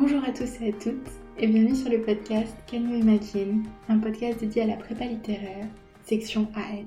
[0.00, 4.40] Bonjour à tous et à toutes et bienvenue sur le podcast Can Imagine, un podcast
[4.40, 5.68] dédié à la prépa littéraire,
[6.04, 6.86] section AL.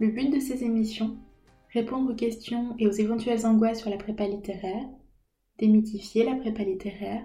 [0.00, 1.16] Le but de ces émissions,
[1.72, 4.88] répondre aux questions et aux éventuelles angoisses sur la prépa littéraire,
[5.60, 7.22] démythifier la prépa littéraire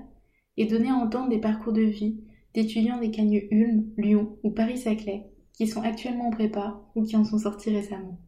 [0.55, 2.21] et donner à entendre des parcours de vie
[2.53, 7.25] d'étudiants des Cagnes Ulm, Lyon ou Paris-Saclay qui sont actuellement en prépa ou qui en
[7.25, 8.19] sont sortis récemment.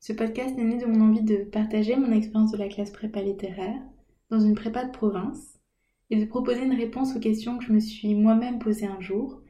[0.00, 3.22] Ce podcast est né de mon envie de partager mon expérience de la classe prépa
[3.22, 3.80] littéraire
[4.34, 5.60] dans une prépa de province
[6.10, 9.40] et de proposer une réponse aux questions que je me suis moi-même posées un jour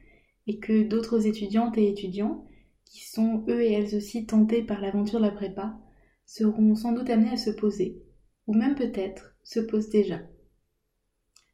[0.45, 2.45] et que d'autres étudiantes et étudiants,
[2.85, 5.75] qui sont eux et elles aussi tentés par l'aventure de la prépa,
[6.27, 8.03] seront sans doute amenés à se poser,
[8.45, 10.19] ou même peut-être se posent déjà.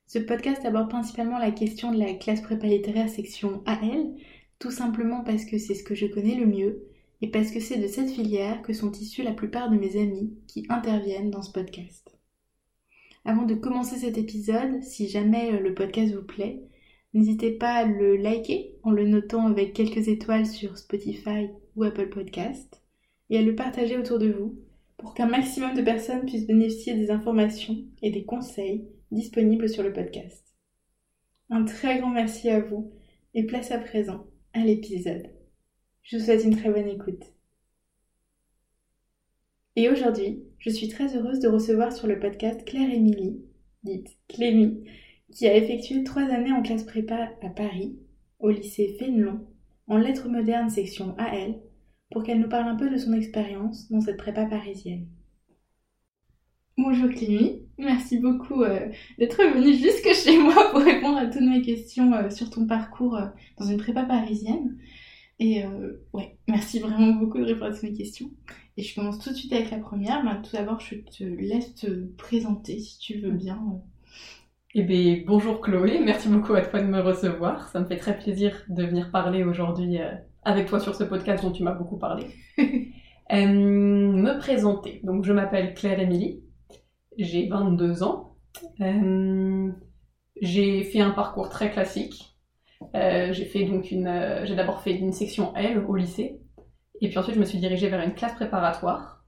[0.08, 4.14] Ce podcast aborde principalement la question de la classe prépa littéraire section AL,
[4.60, 6.84] tout simplement parce que c'est ce que je connais le mieux
[7.22, 10.34] et parce que c'est de cette filière que sont issus la plupart de mes amis
[10.48, 12.11] qui interviennent dans ce podcast.
[13.24, 16.64] Avant de commencer cet épisode, si jamais euh, le podcast vous plaît,
[17.14, 22.10] n'hésitez pas à le liker en le notant avec quelques étoiles sur Spotify ou Apple
[22.10, 22.82] Podcast
[23.30, 24.60] et à le partager autour de vous
[24.98, 29.94] pour qu'un maximum de personnes puissent bénéficier des informations et des conseils disponibles sur le
[29.94, 30.46] podcast.
[31.50, 32.92] Un très grand merci à vous
[33.34, 35.30] et place à présent à l'épisode.
[36.04, 37.24] Je vous souhaite une très bonne écoute.
[39.76, 43.42] Et aujourd'hui, je suis très heureuse de recevoir sur le podcast Claire Émilie,
[43.84, 44.84] dite Clémy,
[45.32, 47.98] qui a effectué trois années en classe prépa à Paris,
[48.40, 49.40] au lycée Fénelon,
[49.88, 51.56] en lettres modernes section AL,
[52.12, 55.08] pour qu'elle nous parle un peu de son expérience dans cette prépa parisienne.
[56.78, 61.64] Bonjour Clémy, merci beaucoup euh, d'être venue jusque chez moi pour répondre à toutes mes
[61.64, 63.26] questions euh, sur ton parcours euh,
[63.58, 64.78] dans une prépa parisienne.
[65.44, 65.64] Et
[66.14, 68.30] ouais, merci vraiment beaucoup de répondre à toutes mes questions.
[68.78, 70.24] Et je commence tout de suite avec la première.
[70.24, 73.60] Ben, tout d'abord, je te laisse te présenter si tu veux bien.
[74.76, 77.68] Eh bien, bonjour Chloé, merci beaucoup à toi de me recevoir.
[77.70, 80.12] Ça me fait très plaisir de venir parler aujourd'hui euh,
[80.44, 82.28] avec toi sur ce podcast dont tu m'as beaucoup parlé.
[82.60, 82.68] euh,
[83.34, 85.02] me présenter.
[85.04, 86.44] Donc, je m'appelle Claire Émilie,
[87.18, 88.38] j'ai 22 ans.
[88.80, 89.70] Euh,
[90.40, 92.31] j'ai fait un parcours très classique.
[92.96, 96.42] Euh, j'ai fait donc une, j'ai d'abord fait une section L au lycée,
[97.02, 99.24] et puis ensuite, je me suis dirigée vers une classe préparatoire,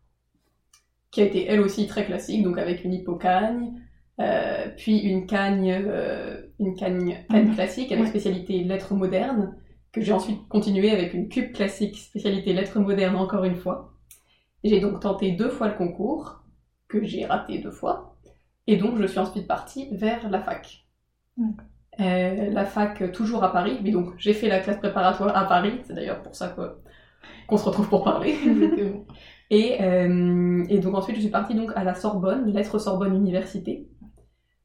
[1.12, 3.74] qui a été elle aussi très classique, donc avec une hippocagne,
[4.20, 9.58] euh, puis une cagne, euh, une cagne, cagne classique avec spécialité lettres modernes,
[9.92, 13.94] que j'ai ensuite continué avec une cube classique spécialité lettres modernes encore une fois.
[14.64, 16.44] J'ai donc tenté deux fois le concours,
[16.88, 18.16] que j'ai raté deux fois,
[18.68, 20.86] et donc je suis ensuite partie vers la fac.
[22.00, 25.82] Euh, la fac toujours à Paris, mais donc j'ai fait la classe préparatoire à Paris,
[25.84, 26.56] c'est d'ailleurs pour ça
[27.48, 28.36] qu'on se retrouve pour parler.
[29.50, 33.88] et, euh, et, donc ensuite, je suis partie donc à la Sorbonne, lettres Sorbonne Université.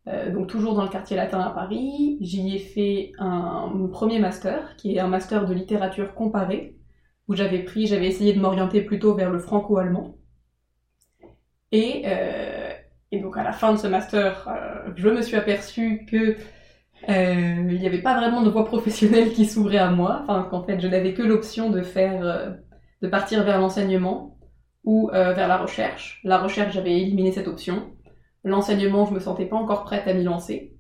[0.09, 2.16] Euh, donc toujours dans le quartier latin à Paris.
[2.21, 6.77] J'y ai fait un, premier master, qui est un master de littérature comparée,
[7.28, 10.16] où j'avais pris, j'avais essayé de m'orienter plutôt vers le franco-allemand.
[11.72, 12.72] Et, euh,
[13.12, 16.34] et, donc à la fin de ce master, euh, je me suis aperçue que euh,
[17.06, 20.81] il n'y avait pas vraiment de voie professionnelle qui s'ouvrait à moi, enfin qu'en fait
[20.81, 22.50] je n'avais que l'option de faire, euh,
[23.03, 24.38] de partir vers l'enseignement
[24.84, 26.20] ou euh, vers la recherche.
[26.25, 27.92] La recherche, j'avais éliminé cette option.
[28.44, 30.75] L'enseignement, je me sentais pas encore prête à m'y lancer.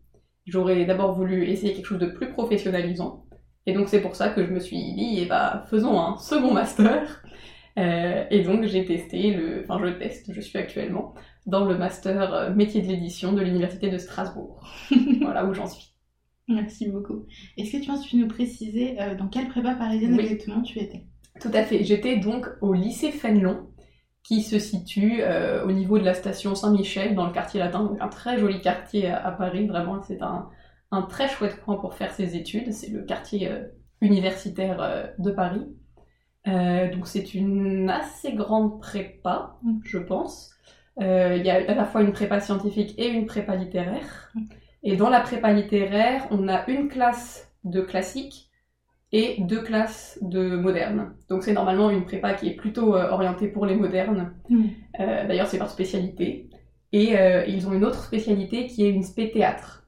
[0.46, 3.26] J'aurais d'abord voulu essayer quelque chose de plus professionnalisant.
[3.66, 6.54] Et donc c'est pour ça que je me suis dit, eh bah, faisons un second
[6.54, 7.22] master.
[7.78, 11.14] Euh, et donc j'ai testé le, enfin je teste, je suis actuellement
[11.46, 14.66] dans le master métier de l'édition de l'université de Strasbourg.
[15.20, 15.97] voilà où j'en suis.
[16.54, 17.26] Merci beaucoup.
[17.56, 20.24] Est-ce que tu penses que tu nous préciser euh, dans quelle prépa parisienne oui.
[20.24, 21.04] exactement tu étais?
[21.40, 21.84] Tout à fait.
[21.84, 23.68] J'étais donc au lycée Fénelon,
[24.24, 28.00] qui se situe euh, au niveau de la station Saint-Michel, dans le quartier latin, donc
[28.00, 29.66] un très joli quartier à, à Paris.
[29.66, 30.48] Vraiment, c'est un,
[30.90, 32.72] un, très chouette coin pour faire ses études.
[32.72, 33.64] C'est le quartier euh,
[34.00, 35.66] universitaire de Paris.
[36.46, 39.80] Donc c'est une assez grande prépa, mm.
[39.84, 40.54] je pense.
[40.98, 44.32] Il y a à la fois une prépa scientifique et une prépa littéraire.
[44.82, 48.48] Et dans la prépa littéraire, on a une classe de classique
[49.12, 51.14] et deux classes de moderne.
[51.28, 54.34] Donc c'est normalement une prépa qui est plutôt euh, orientée pour les modernes.
[54.48, 54.64] Mmh.
[55.00, 56.50] Euh, D'ailleurs, c'est par spécialité.
[56.92, 59.86] Et euh, ils ont une autre spécialité qui est une spé théâtre,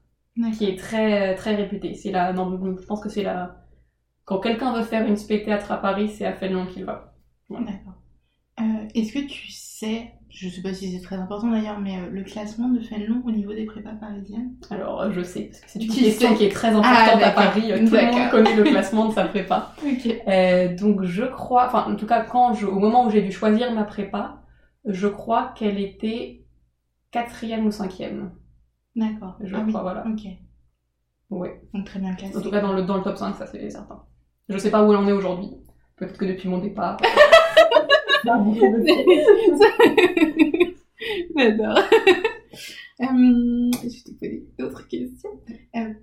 [0.57, 1.95] qui est très très réputée.
[1.95, 3.57] C'est la, non, je pense que c'est la.
[4.25, 7.15] Quand quelqu'un veut faire une spé théâtre à Paris, c'est à Fénelon qu'il va.
[7.49, 7.65] Voilà.
[7.65, 7.95] D'accord.
[8.93, 12.23] Est-ce que tu sais je sais pas si c'est très important d'ailleurs, mais euh, le
[12.23, 15.79] classement de Fénelon au niveau des prépas parisiennes Alors, euh, je sais, parce que c'est
[15.79, 17.63] une question qui est très importante ah, à Paris.
[17.63, 19.73] Tout le monde connaît le classement de sa prépa.
[19.85, 20.21] okay.
[20.27, 23.31] euh, donc, je crois, enfin, en tout cas, quand je, au moment où j'ai dû
[23.31, 24.41] choisir ma prépa,
[24.85, 26.45] je crois qu'elle était
[27.11, 28.31] quatrième ou cinquième.
[28.95, 29.37] D'accord.
[29.41, 29.71] Je ah, crois, oui.
[29.81, 30.05] voilà.
[30.07, 30.21] Ok.
[31.29, 31.61] Ouais.
[31.73, 32.37] Donc très bien classé.
[32.37, 34.03] En tout cas, dans le, dans le top 5, ça c'est certain.
[34.47, 35.49] Je sais pas où elle en est aujourd'hui.
[35.97, 36.97] Peut-être que depuis mon départ.
[41.35, 41.79] J'adore.
[43.01, 45.31] Euh, je te poser d'autres questions.
[45.75, 45.93] Euh,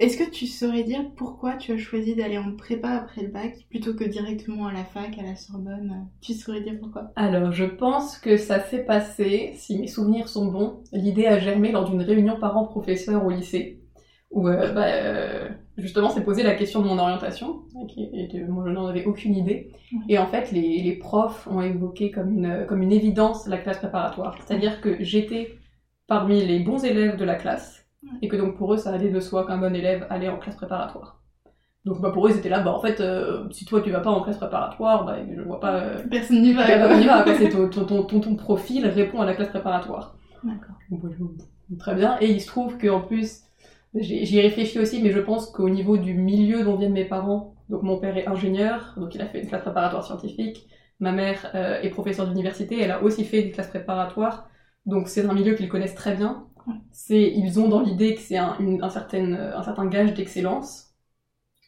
[0.00, 3.66] Est-ce que tu saurais dire pourquoi tu as choisi d'aller en prépa après le bac
[3.70, 6.08] plutôt que directement à la fac, à la Sorbonne?
[6.20, 7.12] Tu saurais dire pourquoi?
[7.14, 11.70] Alors, je pense que ça s'est passé, si mes souvenirs sont bons, l'idée a germé
[11.70, 13.80] lors d'une réunion parents-professeurs au lycée,
[14.30, 17.62] où euh, bah, euh, justement s'est posé la question de mon orientation,
[17.96, 19.72] et de, moi je n'en avais aucune idée,
[20.08, 23.78] et en fait les, les profs ont évoqué comme une, comme une évidence la classe
[23.78, 25.56] préparatoire, c'est-à-dire que j'étais
[26.06, 27.86] parmi les bons élèves de la classe,
[28.22, 30.56] et que donc pour eux ça allait de soi qu'un bon élève allait en classe
[30.56, 31.18] préparatoire.
[31.84, 34.10] Donc bah, pour eux c'était là, bah en fait, euh, si toi tu vas pas
[34.10, 35.74] en classe préparatoire, bah je vois pas...
[35.76, 36.66] euh, Personne n'y va.
[36.66, 36.96] bah, quoi.
[36.96, 37.24] on y va,
[37.70, 40.16] ton, ton, ton, profil répond à la classe préparatoire.
[40.44, 40.74] D'accord.
[40.90, 41.08] Bah,
[41.78, 42.18] Très bien.
[42.20, 43.42] Et il se trouve qu'en plus,
[43.94, 47.54] j'y ai réfléchi aussi, mais je pense qu'au niveau du milieu dont viennent mes parents,
[47.68, 50.68] donc mon père est ingénieur, donc il a fait une classe préparatoire scientifique,
[51.00, 54.48] ma mère euh, est professeure d'université, elle a aussi fait des classes préparatoires,
[54.86, 56.46] donc c'est un milieu qu'ils connaissent très bien.
[56.92, 60.86] C'est, ils ont dans l'idée que c'est un, une- un, certain, un certain gage d'excellence.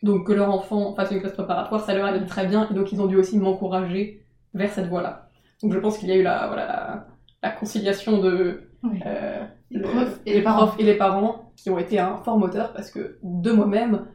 [0.03, 2.91] Donc que leur enfant fasse une classe préparatoire, ça leur allait très bien, et donc
[2.93, 4.25] ils ont dû aussi m'encourager
[4.55, 5.29] vers cette voie-là.
[5.63, 7.07] Donc je pense qu'il y a eu la, voilà, la,
[7.43, 9.01] la conciliation de Oui.
[9.07, 9.87] euh, Les le-
[10.27, 14.07] et profs et les parents qui ont été un fort moteur parce que de moi-même,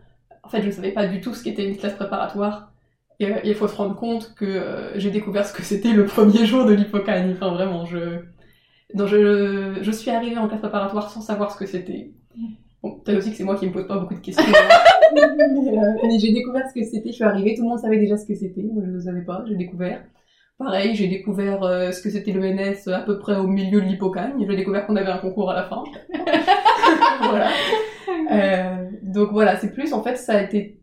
[0.43, 2.71] en fait, je ne savais pas du tout ce qu'était une classe préparatoire.
[3.19, 6.05] Et euh, il faut se rendre compte que euh, j'ai découvert ce que c'était le
[6.05, 7.31] premier jour de l'hypocagne.
[7.33, 8.19] Enfin, vraiment, je...
[8.93, 12.11] Donc, je, je suis arrivée en classe préparatoire sans savoir ce que c'était.
[12.83, 14.43] Bon, peut-être aussi que c'est moi qui me pose pas beaucoup de questions.
[14.45, 14.77] hein.
[15.15, 17.09] mais euh, mais j'ai découvert ce que c'était.
[17.09, 18.61] Je suis arrivée, tout le monde savait déjà ce que c'était.
[18.63, 20.03] Moi, je ne savais pas, j'ai découvert.
[20.57, 23.85] Pareil, j'ai découvert euh, ce que c'était le NS à peu près au milieu de
[23.87, 24.33] l'hypocagne.
[24.47, 25.83] J'ai découvert qu'on avait un concours à la fin.
[27.21, 27.49] voilà.
[28.31, 30.79] Euh, donc voilà, c'est plus en fait ça a été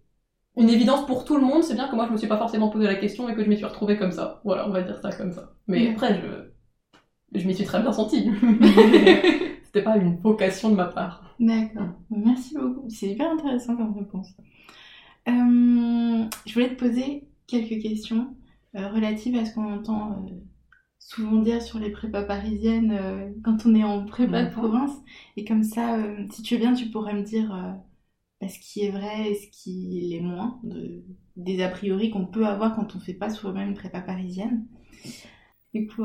[0.59, 1.63] une évidence pour tout le monde.
[1.63, 3.49] C'est bien que moi je me suis pas forcément posé la question et que je
[3.49, 4.41] m'y suis retrouvée comme ça.
[4.45, 5.55] Voilà, on va dire ça comme ça.
[5.69, 5.93] Mais Ouais.
[5.93, 8.31] après, je, je m'y suis très bien sentie.
[9.65, 11.35] C'était pas une vocation de ma part.
[11.41, 11.89] D'accord.
[12.11, 12.85] Merci beaucoup.
[12.91, 14.29] C'est hyper intéressant comme réponse.
[15.29, 18.35] Euh, je voulais te poser quelques questions
[18.77, 20.31] euh, relatives à ce qu'on entend euh,
[20.99, 24.93] souvent dire sur les prépas parisiennes euh, quand on est en prépa de province.
[25.37, 27.73] Et comme ça, euh, si tu veux bien, tu pourrais me dire euh,
[28.41, 31.05] bah, ce qui est vrai et ce qui l'est moins, de-
[31.37, 34.67] des a priori qu'on peut avoir quand on fait pas soi-même une prépa parisienne.
[35.75, 36.05] Du coup,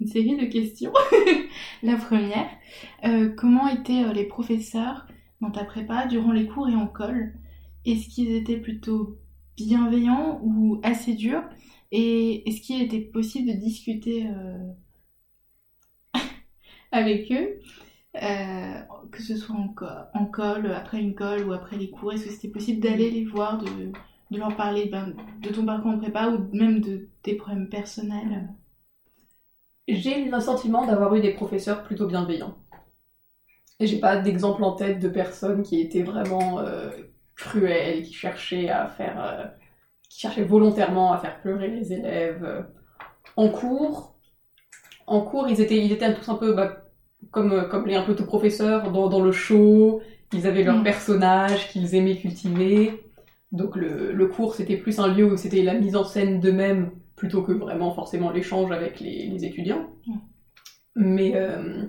[0.00, 0.92] une série de questions.
[1.82, 2.48] La première,
[3.36, 5.06] comment étaient les professeurs
[5.40, 7.34] dans ta prépa durant les cours et en colle
[7.84, 9.18] Est-ce qu'ils étaient plutôt
[9.56, 11.44] bienveillants ou assez durs?
[11.92, 14.72] Et est-ce qu'il était possible de discuter euh,
[16.92, 17.60] avec eux
[18.22, 18.80] euh,
[19.12, 19.74] que ce soit en,
[20.14, 23.58] en après une colle ou après les cours, est-ce que c'était possible d'aller les voir,
[23.58, 23.92] de,
[24.30, 28.48] leur parler ben, de ton parcours en prépa ou même de tes problèmes personnels?
[29.86, 32.56] J'ai le sentiment d'avoir eu des professeurs plutôt bienveillants.
[33.78, 36.90] Et j'ai pas d'exemple en tête de personnes qui étaient vraiment euh,
[37.34, 39.52] cruelles, qui cherchaient à faire,
[40.10, 42.44] qui cherchaient volontairement à faire pleurer les élèves.
[42.44, 42.62] euh.
[43.36, 44.16] En cours,
[45.06, 46.84] en cours, ils étaient, ils étaient tous un peu bah,
[47.30, 50.02] comme, euh, comme les un peu tout professeurs dans, dans le show.
[50.32, 50.82] Ils avaient leur Mm.
[50.82, 53.04] personnage qu'ils aimaient cultiver.
[53.52, 56.90] Donc le, le cours, c'était plus un lieu où c'était la mise en scène d'eux-mêmes
[57.16, 59.88] plutôt que vraiment forcément l'échange avec les, les étudiants.
[60.06, 60.18] Mm.
[60.96, 61.84] Mais euh,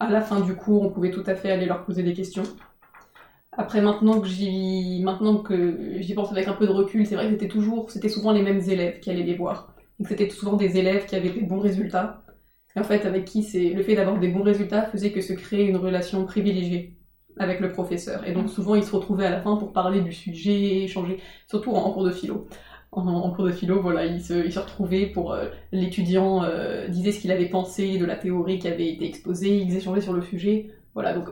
[0.00, 2.44] à la fin du cours, on pouvait tout à fait aller leur poser des questions.
[3.58, 7.26] Après, maintenant que j'y, maintenant que j'y pense avec un peu de recul, c'est vrai
[7.26, 9.74] que c'était toujours, c'était souvent les mêmes élèves qui allaient les voir.
[9.98, 12.22] Donc c'était souvent des élèves qui avaient des bons résultats.
[12.76, 15.64] En fait, avec qui c'est, le fait d'avoir des bons résultats faisait que se créait
[15.64, 16.94] une relation privilégiée
[17.38, 18.26] avec le professeur.
[18.28, 21.70] Et donc souvent, ils se retrouvaient à la fin pour parler du sujet, échanger, surtout
[21.70, 22.46] en, cours de philo.
[22.92, 27.12] En, cours de philo, voilà, ils se, ils se retrouvaient pour euh, l'étudiant euh, disait
[27.12, 30.22] ce qu'il avait pensé de la théorie qui avait été exposée, ils échangeaient sur le
[30.22, 30.70] sujet.
[30.94, 31.28] Voilà, donc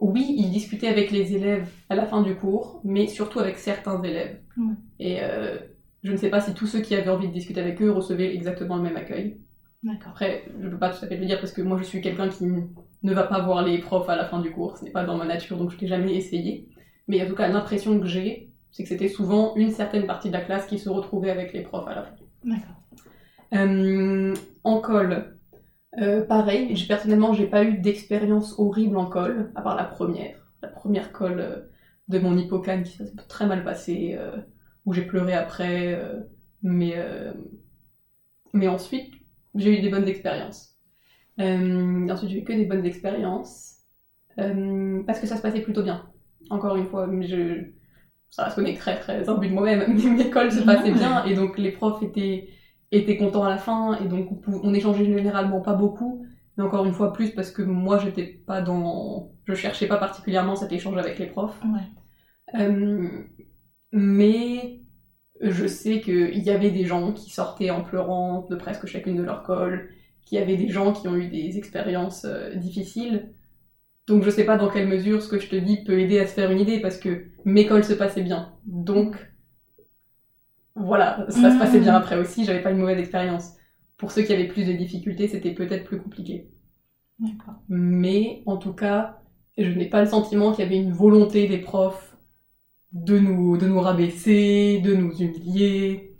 [0.00, 4.02] oui, ils discutaient avec les élèves à la fin du cours, mais surtout avec certains
[4.02, 4.40] élèves.
[4.56, 4.74] Ouais.
[4.98, 5.58] Et euh,
[6.02, 8.34] je ne sais pas si tous ceux qui avaient envie de discuter avec eux recevaient
[8.34, 9.36] exactement le même accueil.
[9.82, 10.12] D'accord.
[10.12, 12.28] Après, je peux pas tout à fait le dire parce que moi je suis quelqu'un
[12.28, 15.04] qui ne va pas voir les profs à la fin du cours, ce n'est pas
[15.04, 16.68] dans ma nature donc je l'ai jamais essayé.
[17.08, 20.34] Mais en tout cas, l'impression que j'ai, c'est que c'était souvent une certaine partie de
[20.34, 22.14] la classe qui se retrouvait avec les profs à la fin.
[22.44, 22.76] D'accord.
[23.54, 25.34] Euh, en colle,
[25.98, 30.36] euh, pareil, personnellement, j'ai pas eu d'expérience horrible en colle, à part la première.
[30.62, 31.60] La première colle euh,
[32.08, 34.36] de mon hippocane qui s'est très mal passée, euh,
[34.86, 35.94] où j'ai pleuré après.
[35.94, 36.20] euh,
[36.62, 37.32] mais, euh,
[38.52, 39.12] mais ensuite,
[39.54, 40.76] j'ai eu des bonnes expériences.
[41.40, 43.76] Euh, ensuite, j'ai eu que des bonnes expériences.
[44.38, 46.10] Euh, parce que ça se passait plutôt bien.
[46.50, 47.66] Encore une fois, je...
[48.30, 49.84] ça va sonner très très imbu de moi-même,
[50.16, 52.48] mais l'école se passait bien et donc les profs étaient,
[52.92, 56.92] étaient contents à la fin et donc on échangeait généralement pas beaucoup, mais encore une
[56.92, 59.32] fois plus parce que moi j'étais pas dans.
[59.44, 61.60] Je cherchais pas particulièrement cet échange avec les profs.
[62.54, 63.08] Euh,
[63.92, 64.80] mais
[65.40, 69.22] je sais qu'il y avait des gens qui sortaient en pleurant de presque chacune de
[69.22, 69.90] leur colle,
[70.24, 73.30] qu'il y avait des gens qui ont eu des expériences euh, difficiles.
[74.06, 76.26] Donc je sais pas dans quelle mesure ce que je te dis peut aider à
[76.26, 78.52] se faire une idée parce que mes colles se passaient bien.
[78.66, 79.29] Donc
[80.74, 82.02] voilà, ça se passait bien mmh.
[82.02, 83.54] après aussi, j'avais pas une mauvaise expérience.
[83.96, 86.48] Pour ceux qui avaient plus de difficultés, c'était peut-être plus compliqué.
[87.18, 87.54] D'accord.
[87.68, 89.20] Mais en tout cas,
[89.58, 92.16] je n'ai pas le sentiment qu'il y avait une volonté des profs
[92.92, 96.16] de nous, de nous rabaisser, de nous humilier.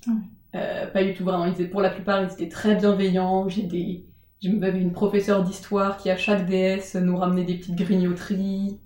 [0.54, 1.46] Euh, pas du tout vraiment.
[1.46, 3.48] Ils étaient, pour la plupart, ils étaient très bienveillants.
[3.48, 4.04] J'ai des,
[4.42, 8.78] j'avais une professeure d'histoire qui à chaque DS nous ramenait des petites grignoteries.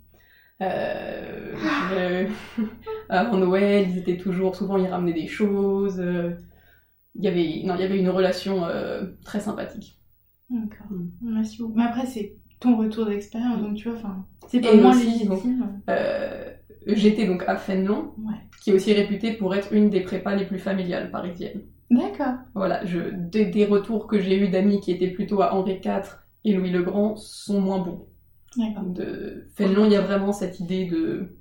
[0.62, 2.28] Euh,
[3.08, 6.02] avant Noël, ils étaient toujours, souvent ils ramenaient des choses.
[7.16, 9.98] Il y avait, non, il y avait une relation euh, très sympathique.
[10.50, 10.86] D'accord.
[10.90, 11.10] Mm.
[11.22, 11.74] Merci beaucoup.
[11.76, 15.82] Mais après, c'est ton retour d'expérience, donc tu vois, enfin, c'est pas moins légitime.
[15.90, 16.50] Euh,
[16.86, 18.14] j'étais donc à Fénelon,
[18.62, 21.62] qui est aussi réputée pour être une des prépas les plus familiales parisiennes.
[21.90, 22.34] D'accord.
[22.54, 26.52] Voilà, je, des, retours que j'ai eu d'amis qui étaient plutôt à Henri IV et
[26.52, 28.06] Louis le Grand sont moins bons.
[28.56, 31.36] De Fénelon, il y a vraiment cette idée de.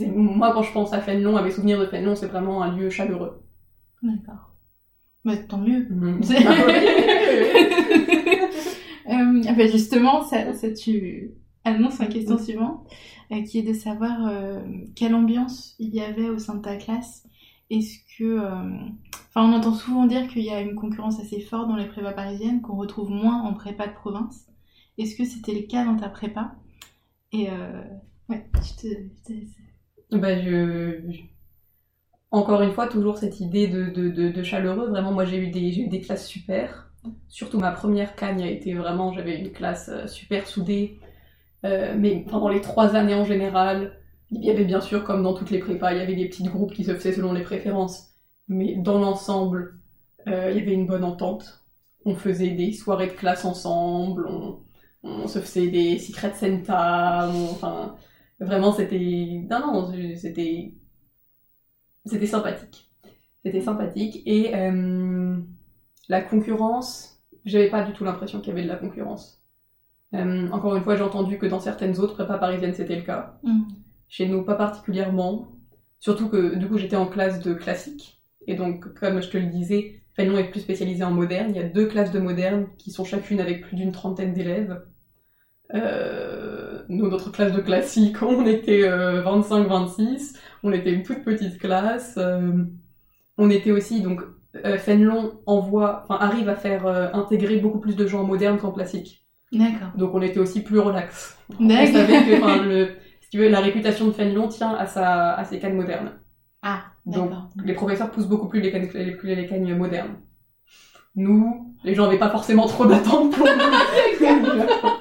[0.00, 2.88] Moi, quand je pense à Fénelon, à mes souvenirs de Fénelon, c'est vraiment un lieu
[2.88, 3.42] chaleureux.
[4.02, 4.54] D'accord.
[5.24, 5.86] Bah, tant mieux.
[9.04, 9.42] Mhm.
[9.48, 11.32] euh, bah, justement, ça, ça tu
[11.64, 12.86] annonces la question suivante,
[13.32, 14.60] euh, qui est de savoir euh,
[14.94, 17.26] quelle ambiance il y avait au sein de ta classe.
[17.70, 18.24] Est-ce que...
[18.24, 18.78] Euh,
[19.28, 22.12] enfin, on entend souvent dire qu'il y a une concurrence assez forte dans les prépas
[22.12, 24.46] parisiennes, qu'on retrouve moins en prépa de province.
[24.98, 26.54] Est-ce que c'était le cas dans ta prépa?
[27.32, 27.48] Et
[28.28, 30.16] ouais, je te...
[30.16, 31.00] Bah, je,
[32.32, 34.88] encore une fois, toujours cette idée de, de, chaleureux.
[34.88, 36.90] Vraiment, moi, j'ai eu, des, eu des classes super.
[37.28, 40.98] Surtout ma première cagne a été vraiment, j'avais une classe euh, super soudée.
[41.64, 43.98] Euh, mais pendant les trois années en général,
[44.30, 46.44] il y avait bien sûr, comme dans toutes les prépas, il y avait des petits
[46.44, 48.14] groupes qui se faisaient selon les préférences.
[48.48, 49.78] Mais dans l'ensemble,
[50.28, 51.64] euh, il y avait une bonne entente.
[52.04, 54.26] On faisait des soirées de classe ensemble,
[55.26, 57.96] se faisait des secrets Santa, enfin,
[58.40, 59.46] vraiment c'était...
[59.50, 60.74] Non, non, c'était
[62.06, 62.90] c'était sympathique.
[63.44, 64.22] C'était sympathique.
[64.26, 65.36] Et euh,
[66.08, 69.42] la concurrence, j'avais pas du tout l'impression qu'il y avait de la concurrence.
[70.14, 73.38] Euh, encore une fois, j'ai entendu que dans certaines autres prépas parisiennes, c'était le cas.
[73.42, 73.62] Mm.
[74.08, 75.48] Chez nous, pas particulièrement.
[76.00, 78.20] Surtout que du coup, j'étais en classe de classique.
[78.46, 81.50] Et donc, comme je te le disais, Fénelon est plus spécialisé en moderne.
[81.50, 84.84] Il y a deux classes de moderne qui sont chacune avec plus d'une trentaine d'élèves.
[85.74, 92.14] Euh, nous, notre classe de classique, on était 25-26 on était une toute petite classe.
[92.18, 92.64] Euh,
[93.38, 94.22] on était aussi, donc,
[94.64, 98.72] euh, Fenlon envoie, enfin, arrive à faire euh, intégrer beaucoup plus de gens modernes qu'en
[98.72, 99.26] classique.
[99.50, 99.92] D'accord.
[99.96, 101.36] Donc, on était aussi plus relax.
[101.58, 105.34] On savait que, enfin, le, si tu veux, la réputation de Fenlon tient à, sa,
[105.34, 106.12] à ses cannes modernes.
[106.62, 107.30] Ah, Donc,
[107.64, 110.16] les professeurs poussent beaucoup plus les cannes, les, plus les cannes modernes.
[111.14, 114.22] Nous, les gens n'avaient pas forcément trop d'attentes pour nous.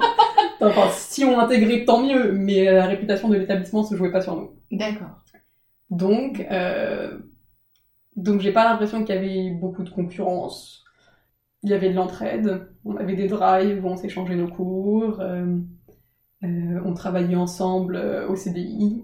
[0.61, 4.35] enfin, si on intégrait, tant mieux, mais la réputation de l'établissement se jouait pas sur
[4.35, 4.51] nous.
[4.71, 5.21] D'accord.
[5.89, 7.19] Donc, euh,
[8.15, 10.83] donc j'ai pas l'impression qu'il y avait beaucoup de concurrence.
[11.63, 15.57] Il y avait de l'entraide, on avait des drives où on s'échangeait nos cours, euh,
[16.43, 19.03] euh, on travaillait ensemble euh, au CDI.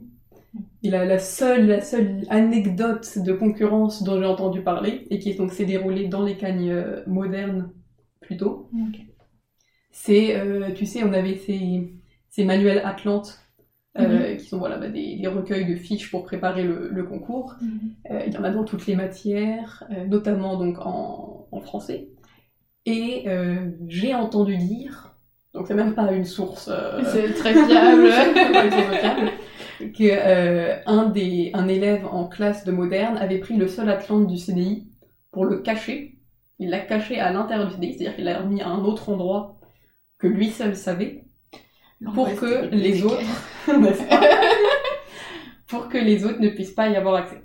[0.82, 5.36] Et la, la, seule, la seule anecdote de concurrence dont j'ai entendu parler, et qui
[5.36, 6.74] donc s'est déroulée dans les cagnes
[7.06, 7.70] modernes
[8.22, 8.70] plutôt,
[10.00, 10.36] c'est,
[10.76, 11.92] tu sais, on avait ces,
[12.30, 13.40] ces manuels Atlantes
[14.00, 14.38] euh, mhm.
[14.38, 17.56] qui sont voilà, bah, des, recueils de fiches pour préparer le, concours.
[17.62, 17.80] Mhm.
[18.12, 22.10] Euh, il y en a dans toutes les matières, euh, notamment donc en, en français.
[22.86, 23.26] Et
[23.88, 25.18] j'ai entendu dire,
[25.54, 26.72] donc c'est même pas une source...
[27.12, 28.08] c'est très fiable
[29.94, 34.38] que un, des, un élève en classe de moderne avait pris le seul Atlante du
[34.38, 34.88] CDI
[35.32, 36.20] pour le cacher.
[36.60, 39.57] Il l'a caché à l'intérieur du CDI, c'est-à-dire qu'il l'a remis à un autre endroit
[40.18, 41.26] que lui seul savait
[42.14, 43.22] pour que les autres,
[45.68, 47.42] pour que les autres ne puissent pas y avoir accès.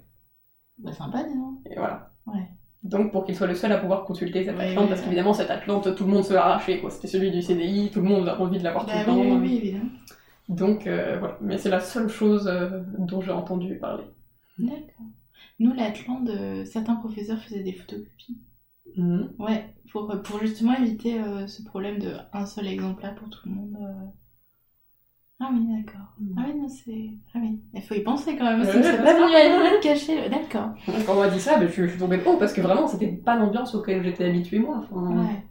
[0.79, 2.11] Bah sympa, non Et voilà.
[2.27, 2.49] Ouais.
[2.83, 5.95] Donc pour qu'il soit le seul à pouvoir consulter cette Atlante, parce qu'évidemment cette Atlante,
[5.95, 6.91] tout le monde se l'a arraché, quoi.
[6.91, 9.29] C'était celui du CDI, tout le monde a envie de l'avoir bah, tout le oui,
[9.29, 9.41] temps.
[9.41, 9.91] Oui, évidemment.
[10.49, 14.05] Donc euh, voilà, mais c'est la seule chose euh, dont j'ai entendu parler.
[14.59, 15.07] D'accord.
[15.61, 18.39] Nous, l'Atlante, euh, certains professeurs faisaient des photocopies.
[18.97, 19.33] Mhm.
[19.39, 23.79] Ouais, pour, pour justement éviter ce problème de un seul exemplaire pour tout le monde.
[25.45, 26.07] Ah oui, d'accord.
[26.21, 26.35] Mm.
[26.39, 27.11] Ah oui, non, c'est.
[27.35, 28.65] Ah oui, il faut y penser quand même.
[28.65, 30.29] C'est pas venu à de.
[30.31, 30.71] D'accord.
[31.05, 32.87] Quand on m'a dit ça, ben, je, je suis tombée de haut parce que vraiment,
[32.87, 34.85] c'était pas l'ambiance auquel j'étais habituée moi.
[34.89, 35.43] Enfin, Ouais.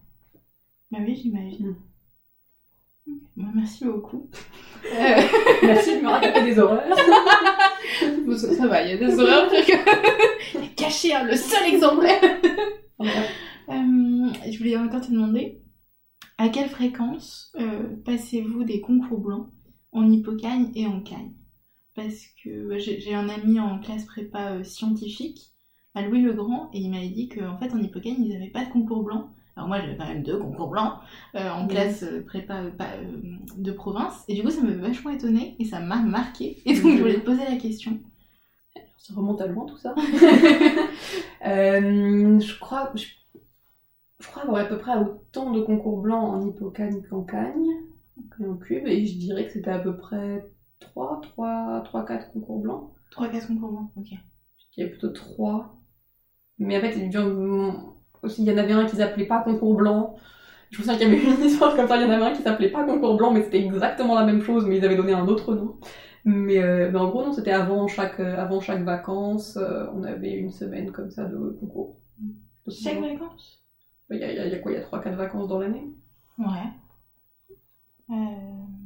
[0.92, 1.76] Bah oui, j'imagine.
[3.06, 3.14] Mm.
[3.38, 4.30] Bah, merci beaucoup.
[4.84, 5.22] Euh,
[5.62, 6.82] Merci de me raconter des horreurs.
[8.26, 9.48] bon, ça, ça va, il y a des horreurs.
[10.76, 12.20] Caché, hein, le seul exemplaire.
[13.70, 15.62] Euh, je voulais encore te demander,
[16.38, 19.48] à quelle fréquence euh, passez-vous des concours blancs
[19.92, 21.34] en hippocagne et en cagne
[21.96, 25.54] Parce que bah, j'ai un ami en classe prépa euh, scientifique
[25.94, 28.66] à Louis le Grand et il m'avait dit qu'en fait en hippocagne ils n'avaient pas
[28.66, 29.30] de concours blanc.
[29.56, 30.94] Alors moi j'avais quand même deux concours blancs
[31.36, 32.72] euh, en classe euh, prépa euh,
[33.58, 36.98] de province et du coup ça m'avait vachement étonnée et ça m'a marqué et donc
[36.98, 38.00] je voulais te poser la question.
[39.02, 39.94] Ça remonte à loin tout ça.
[41.44, 43.06] Euh, je crois, je,
[44.20, 47.68] je crois avoir à peu près autant de concours blancs en hippocagne qu'en cagne,
[48.42, 50.46] en cube, et je dirais que c'était à peu près
[50.80, 52.92] 3, 3, 3, 4 concours blancs.
[53.12, 54.08] 3-4 concours blancs, ok.
[54.12, 55.76] Je dirais plutôt 3.
[56.60, 57.96] Mais en fait, il y en-
[58.38, 60.16] il avait un qu'ils appelaient pas concours blanc.
[60.72, 62.34] Je me souviens qu'il y avait une histoire comme ça, il y en avait un
[62.36, 65.14] qui s'appelait pas concours blanc, mais c'était exactement la même chose, mais ils avaient donné
[65.14, 65.80] un autre nom.
[66.26, 70.04] Mais, euh, mais en gros, non, c'était avant chaque, euh, avant chaque vacances, euh, on
[70.04, 71.96] avait une semaine comme ça de concours.
[72.70, 73.60] Chaque vacances
[74.12, 75.48] Il y a, il y a- il y a quoi Il y a 3-4 vacances
[75.48, 75.88] dans l'année?
[76.38, 76.70] Ouais.
[78.10, 78.14] Euh,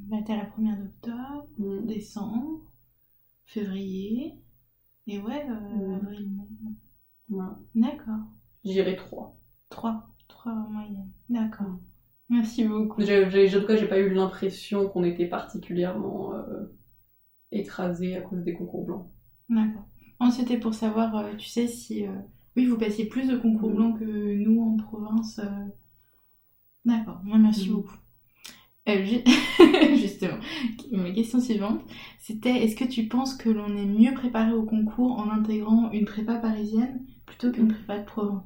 [0.07, 1.85] bah, t'as la première d'octobre, Mm.
[1.87, 2.61] décembre,
[3.45, 4.35] février,
[5.07, 5.93] et ouais, euh, Mm.
[5.95, 6.47] avril, mai.
[7.29, 7.57] Voilà.
[7.75, 8.19] D'accord.
[8.63, 9.35] J'irais 3.
[9.69, 10.07] 3.
[10.27, 11.09] 3 en moyenne.
[11.29, 11.67] D'accord.
[11.67, 11.79] Mm.
[12.29, 13.01] Merci beaucoup.
[13.01, 16.65] J'ai- j'ai- En tout cas, j'ai pas eu l'impression qu'on était particulièrement euh,
[17.51, 19.07] écrasé à cause des concours blancs.
[19.49, 19.85] D'accord.
[20.31, 22.05] C'était pour savoir, euh, tu sais, si.
[22.05, 22.11] euh,
[22.55, 23.75] Oui, vous passiez plus de concours Mm.
[23.75, 25.39] blancs que nous en province.
[25.39, 25.65] euh.
[26.85, 27.21] D'accord.
[27.25, 27.73] Merci Mm.
[27.73, 27.97] beaucoup.
[28.87, 29.23] Ju-
[29.95, 30.37] Justement,
[30.91, 31.81] ma question suivante,
[32.19, 36.05] c'était est-ce que tu penses que l'on est mieux préparé au concours en intégrant une
[36.05, 38.43] prépa parisienne plutôt qu'une prépa de province?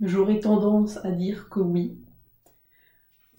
[0.00, 1.98] J'aurais tendance à dire que oui.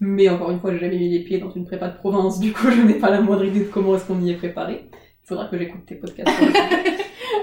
[0.06, 2.52] Mais encore une fois, j'ai jamais mis les pieds dans une prépa de province, du
[2.52, 4.90] coup, je n'ai pas la moindre idée de comment est-ce qu'on y est préparé.
[5.22, 6.30] Il faudra que j'écoute tes podcasts.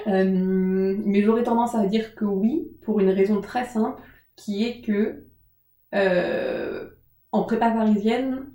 [0.07, 4.01] Euh, mais j'aurais tendance à dire que oui, pour une raison très simple,
[4.35, 5.25] qui est que
[5.93, 6.89] euh,
[7.31, 8.47] en prépa parisienne,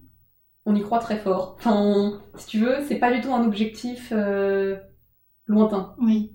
[0.64, 1.54] on y croit très fort.
[1.58, 4.76] Enfin, si tu veux, c'est pas du tout un objectif euh,
[5.46, 5.94] lointain.
[6.00, 6.32] Oui.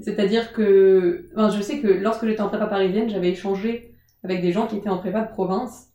[0.00, 4.50] C'est-à-dire que, enfin, je sais que lorsque j'étais en prépa parisienne, j'avais échangé avec des
[4.50, 5.87] gens qui étaient en prépa de province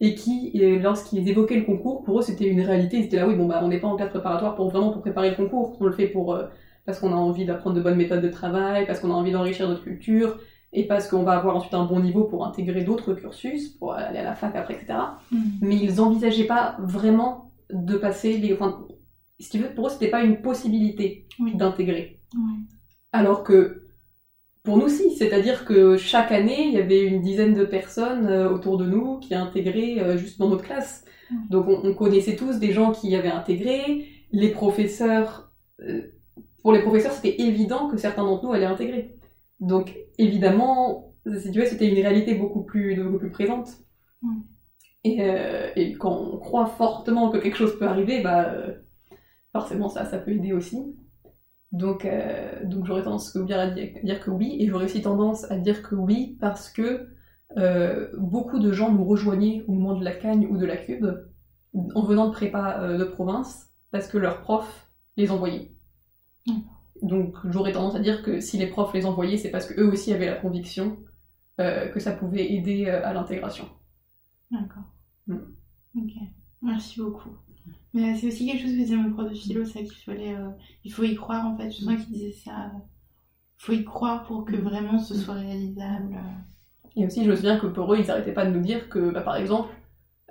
[0.00, 2.98] et qui, et lorsqu'ils évoquaient le concours, pour eux c'était une réalité.
[2.98, 5.00] Ils étaient là, oui, bon bah on n'est pas en classe préparatoire pour vraiment pour
[5.02, 6.44] préparer le concours, on le fait pour euh,
[6.86, 9.68] parce qu'on a envie d'apprendre de bonnes méthodes de travail, parce qu'on a envie d'enrichir
[9.68, 10.38] notre culture
[10.72, 14.18] et parce qu'on va avoir ensuite un bon niveau pour intégrer d'autres cursus, pour aller
[14.18, 14.98] à la fac après, etc.
[15.32, 15.38] Mm.
[15.62, 18.86] Mais ils envisageaient pas vraiment de passer les, enfin,
[19.38, 21.54] si tu veux, pour eux c'était pas une possibilité Oui.
[21.54, 22.20] d'intégrer.
[23.12, 23.87] Alors que
[24.68, 25.16] pour nous, si.
[25.16, 29.18] C'est-à-dire que chaque année, il y avait une dizaine de personnes euh, autour de nous
[29.18, 31.06] qui intégraient euh, juste dans notre classe.
[31.30, 31.38] Ouais.
[31.48, 34.04] Donc on, on connaissait tous des gens qui avaient intégré.
[34.30, 35.50] Les professeurs,
[35.80, 36.02] euh,
[36.62, 39.16] pour les professeurs, c'était évident que certains d'entre nous allaient intégrer.
[39.58, 43.68] Donc évidemment, c'était une réalité beaucoup plus, beaucoup plus présente.
[44.22, 44.36] Ouais.
[45.04, 48.52] Et, euh, et quand on croit fortement que quelque chose peut arriver, bah
[49.52, 50.76] forcément ça, ça peut aider aussi.
[51.72, 55.02] Donc, euh, donc j'aurais tendance à dire, à dire, dire que oui, et j'aurais aussi
[55.02, 57.08] tendance à dire que oui parce que
[57.56, 61.06] euh, beaucoup de gens nous rejoignaient au moment de la cagne ou de la cube
[61.74, 65.72] en venant de prépa euh, de province parce que leurs profs les envoyaient.
[67.02, 70.12] Donc j'aurais tendance à dire que si les profs les envoyaient, c'est parce qu'eux aussi
[70.12, 70.98] avaient la conviction
[71.58, 73.68] que ça pouvait aider à l'intégration.
[74.52, 74.84] D'accord.
[75.26, 75.38] Mm.
[75.96, 76.12] Ok.
[76.62, 77.30] Merci beaucoup.
[77.98, 80.50] Mais c'est aussi quelque chose que disait mon prof de philo, ça qu'il fallait, euh,
[80.84, 81.68] il faut y croire en fait.
[81.70, 82.70] Je sens qu'il disait ça.
[83.60, 86.16] Il faut y croire pour que vraiment ce soit réalisable.
[86.94, 89.10] Et aussi, je me souviens que pour eux, ils arrêtaient pas de nous dire que,
[89.10, 89.74] bah, par exemple,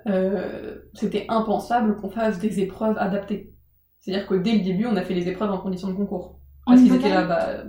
[0.06, 3.54] euh, c'était impensable qu'on fasse des épreuves adaptées.
[4.00, 6.40] C'est-à-dire que dès le début, on a fait les épreuves en conditions de concours.
[6.64, 7.64] En Parce qu'ils étaient là, bah.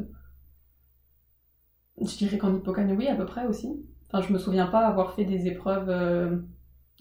[2.01, 3.85] Je dirais qu'en hippocagne, oui, à peu près aussi.
[4.07, 6.37] Enfin, je me souviens pas avoir fait des épreuves euh,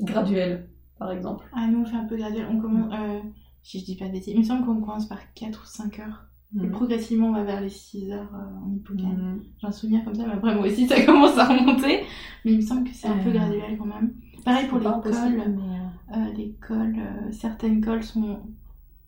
[0.01, 1.47] graduelles, par exemple.
[1.53, 2.47] Ah, nous on fait un peu graduel.
[2.51, 3.21] On commence, euh,
[3.63, 5.99] si je dis pas de bêtises, il me semble qu'on commence par 4 ou 5
[6.01, 6.25] heures.
[6.57, 6.71] Et Mhm.
[6.71, 9.17] progressivement on va vers les 6 heures euh, en hippocagne.
[9.17, 9.43] Mhm.
[9.61, 12.05] J'ai un souvenir comme ça, mais après moi aussi ça commence à remonter.
[12.45, 14.15] Mais il me semble que c'est un peu Euh, graduel quand même.
[14.45, 15.03] Pareil pour l'école.
[15.13, 18.41] mais, euh, certaines cols sont,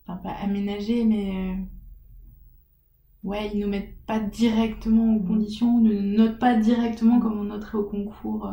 [0.05, 1.57] enfin pas aménagées, mais
[3.23, 7.43] ouais, ils nous mettent pas directement aux conditions, ou ne notent pas directement comme on
[7.45, 8.45] noterait au concours.
[8.45, 8.51] euh.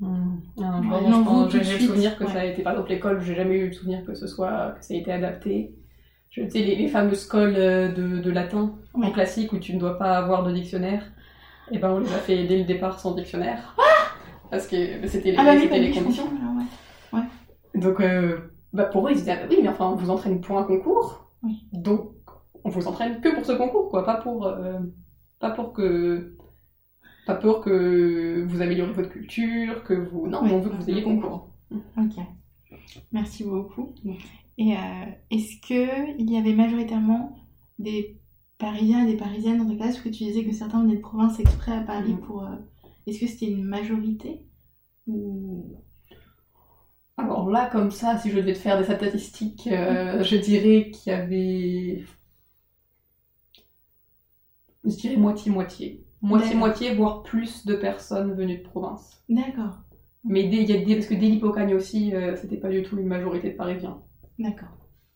[0.00, 2.52] Non, Ouais, vraiment, non, pense- tout j'ai le souvenir que ça a ouais.
[2.52, 4.96] été, par exemple, l'école, j'ai jamais eu le souvenir que ce soit, que ça a
[4.96, 5.74] été adapté.
[6.30, 9.80] Je sais, les, les fameuses cols euh, de, de latin en classique où tu ne
[9.80, 11.02] dois pas avoir de dictionnaire,
[11.72, 13.74] et ben on les a fait dès le départ sans dictionnaire.
[14.50, 14.76] Parce que
[15.08, 16.28] c'était les, Ah bah oui, les conditions.
[17.12, 17.20] ouais.
[17.74, 18.38] Donc, euh,
[18.72, 20.64] bah pour eux, ils disaient, ah bah oui, mais enfin, on vous entraîne pour un
[20.64, 21.64] concours, Oui.
[21.72, 22.12] donc
[22.64, 24.78] on vous entraîne que pour ce concours, quoi, pas pour, euh,
[25.40, 26.34] pas pour que,
[27.28, 30.50] pas pour que vous améliorez votre culture, que vous, non, Oui.
[30.52, 31.50] on veut que vous ayez concours.
[31.98, 32.16] Ok.
[33.12, 33.94] Merci beaucoup.
[34.56, 37.38] Et euh, est-ce que il y avait majoritairement
[37.78, 38.18] des
[38.56, 41.00] Parisiens et des Parisiennes dans ta classe Parce que tu disais que certains venaient de
[41.02, 42.20] province exprès à Paris Mhm.
[42.20, 42.44] pour.
[42.44, 42.56] euh,
[43.06, 44.42] Est-ce que c'était une majorité
[45.06, 45.76] ou...
[47.18, 51.12] Alors là, comme ça, si je devais te faire des statistiques, euh, je dirais qu'il
[51.12, 52.04] y avait,
[54.84, 56.04] je dirais moitié-moitié.
[56.22, 59.24] Moitié-moitié, voire plus de personnes venues de province.
[59.28, 59.78] D'accord,
[60.24, 62.98] Mais il y a des, parce que dès l'Hippocagne aussi, euh, c'était pas du tout
[62.98, 63.98] une majorité de Parisiens.
[64.38, 64.68] d'accord.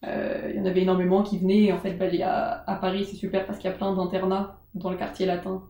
[0.05, 1.73] Euh, Il y en avait énormément qui venaient.
[1.73, 3.95] En fait, bah, il y a- à Paris, c'est super parce qu'il y a plein
[3.95, 5.63] d'internats dans le quartier latin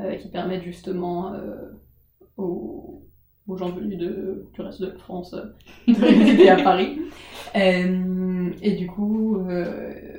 [0.00, 1.32] euh, qui permettent justement
[2.36, 3.04] aux,
[3.46, 5.34] aux gens venus de, du reste de la France
[5.86, 6.98] de résider à Paris.
[8.62, 9.38] Et du coup,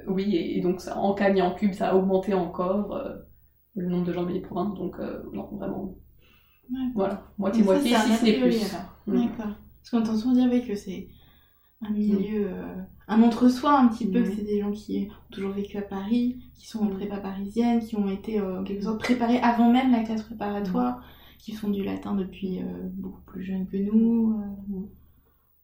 [0.08, 2.98] oui, et, et donc ça, en Cagne et en Cube, ça a augmenté encore
[3.76, 4.74] le nombre de gens de province.
[4.76, 5.96] Donc, euh, non, vraiment,
[6.96, 8.64] voilà, moitié-moitié, si c'est ce n'est plus.
[9.08, 9.28] Mm.
[9.28, 9.56] D'accord.
[9.82, 11.08] Parce qu'on entend souvent dire oui, que c'est
[11.82, 12.76] un milieu, euh,
[13.08, 16.38] un entre-soi un petit peu, que c'est des gens qui ont toujours vécu à Paris,
[16.56, 19.92] qui sont en prépa parisienne, qui ont été euh, en quelque sorte préparés avant même
[19.92, 21.04] la classe préparatoire,
[21.40, 24.40] qui font du latin depuis euh, beaucoup plus jeunes que nous.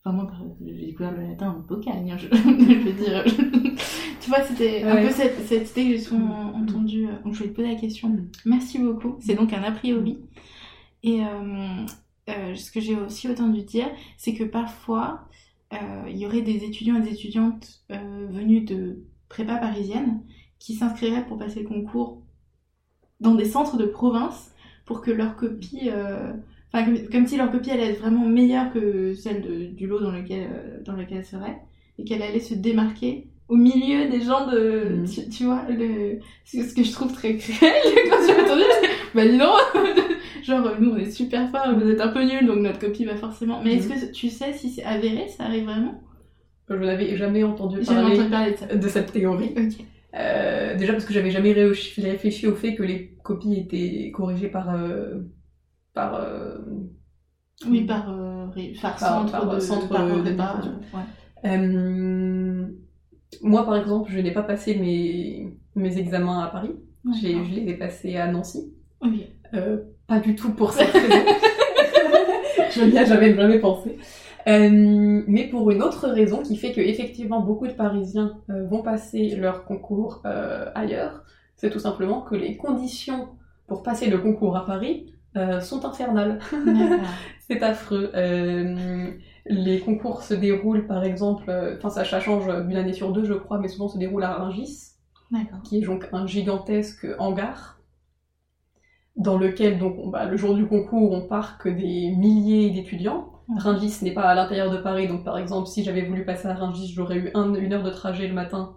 [0.08, 0.32] Enfin, moi,
[0.66, 3.24] j'ai découvert le latin en Bocagne, hein, je, je veux dire.
[4.22, 6.56] tu vois, c'était un peu cette, cette idée que j'ai souvent Mhm.
[6.64, 7.08] entendue.
[7.08, 8.16] euh, Donc, je vais te poser la question.
[8.46, 9.18] Merci beaucoup.
[9.20, 10.20] C'est donc un a priori.
[11.04, 11.86] Et euh,
[12.30, 15.28] euh, ce que j'ai aussi entendu dire, c'est que parfois,
[15.74, 15.78] euh,
[16.10, 20.24] il y aurait des étudiants et des étudiantes venus de prépa parisienne
[20.60, 22.24] qui s'inscriraient pour passer le concours
[23.20, 24.52] dans des centres de province
[24.86, 25.90] pour que leur copie,
[26.74, 30.00] enfin comme, comme si leur copie allait être vraiment meilleure que celle de- du lot
[30.00, 31.58] dans lequel, euh, dans lequel elle serait
[32.00, 35.06] et qu'elle allait se démarquer au milieu des gens de, Mhm.
[35.08, 37.72] tu, tu vois, le, ce que je trouve très cruel
[38.10, 38.64] quand j'ai entendu,
[39.16, 39.48] bah dis donc,
[40.44, 43.16] genre nous on est super forts, vous êtes un peu nuls donc notre copie va
[43.16, 43.62] forcément.
[43.64, 46.02] Mais est-ce que tu sais si c'est avéré, ça arrive vraiment?
[46.70, 48.66] Je n'avais jamais entendu parler entendu parler de ça.
[48.76, 49.56] de cette théorie.
[50.16, 54.74] Euh, déjà parce que j'avais jamais réfléchi au fait que les copies étaient corrigées par
[54.76, 55.20] euh,
[55.98, 56.58] par euh,
[57.68, 60.80] Oui, par, euh, ré- par Par- centre par de centre par de diffusion.
[60.94, 61.50] ouais.
[61.50, 62.68] euh,
[63.42, 66.74] moi par exemple je n'ai pas passé mes mes examens à Paris
[67.20, 68.74] j'ai je les ai passés à Nancy.
[69.54, 71.08] Euh, pas du tout pour cette raison
[72.72, 73.98] je n'y ai jamais jamais pensé
[74.48, 78.82] Euh, mais pour une autre raison qui fait que effectivement beaucoup de Parisiens euh, vont
[78.82, 81.14] passer leur concours euh, ailleurs,
[81.58, 83.24] c'est tout simplement que les conditions
[83.68, 84.96] pour passer le concours à Paris
[85.38, 86.40] euh, sont infernales.
[87.48, 88.12] C'est affreux.
[88.16, 89.12] Euh,
[89.46, 93.24] les concours se déroulent par exemple, euh, enfin ça, ça change d'une année sur deux
[93.26, 94.96] je crois, mais souvent se déroule à Rungis,
[95.64, 97.80] qui est donc un gigantesque hangar
[99.16, 103.32] dans lequel donc on- bah, le jour du concours on parque des milliers d'étudiants.
[103.48, 103.58] Mhm.
[103.60, 106.54] Rungis n'est pas à l'intérieur de Paris, donc par exemple, si j'avais voulu passer à
[106.54, 108.76] Rungis, j'aurais eu un- une heure de trajet le matin,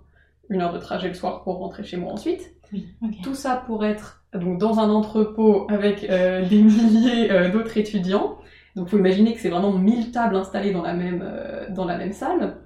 [0.49, 2.55] une heure de trajet le soir pour rentrer chez moi ensuite.
[2.72, 2.88] Oui.
[3.22, 8.38] Tout ça pour être donc dans un entrepôt avec euh, des milliers euh, d'autres étudiants.
[8.76, 11.98] Donc faut imaginer que c'est vraiment 1000 tables installées dans la même, euh, dans la
[11.98, 12.59] même salle.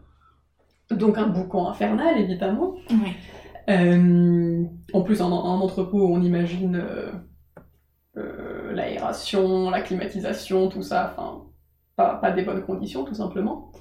[0.91, 2.75] Donc un boucan infernal, évidemment.
[3.67, 6.85] En plus, en, en entrepôt, on imagine
[8.15, 11.45] l'aération, la climatisation, tout ça, enfin,
[11.97, 13.73] pas, pas des bonnes conditions, tout simplement.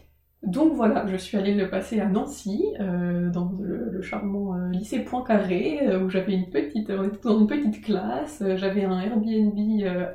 [0.43, 4.69] Donc voilà, je suis allée le passer à Nancy, euh, dans le, le charmant euh,
[4.71, 8.83] lycée Poincaré, euh, où j'avais une petite, on était dans une petite classe, euh, j'avais
[8.83, 9.57] un Airbnb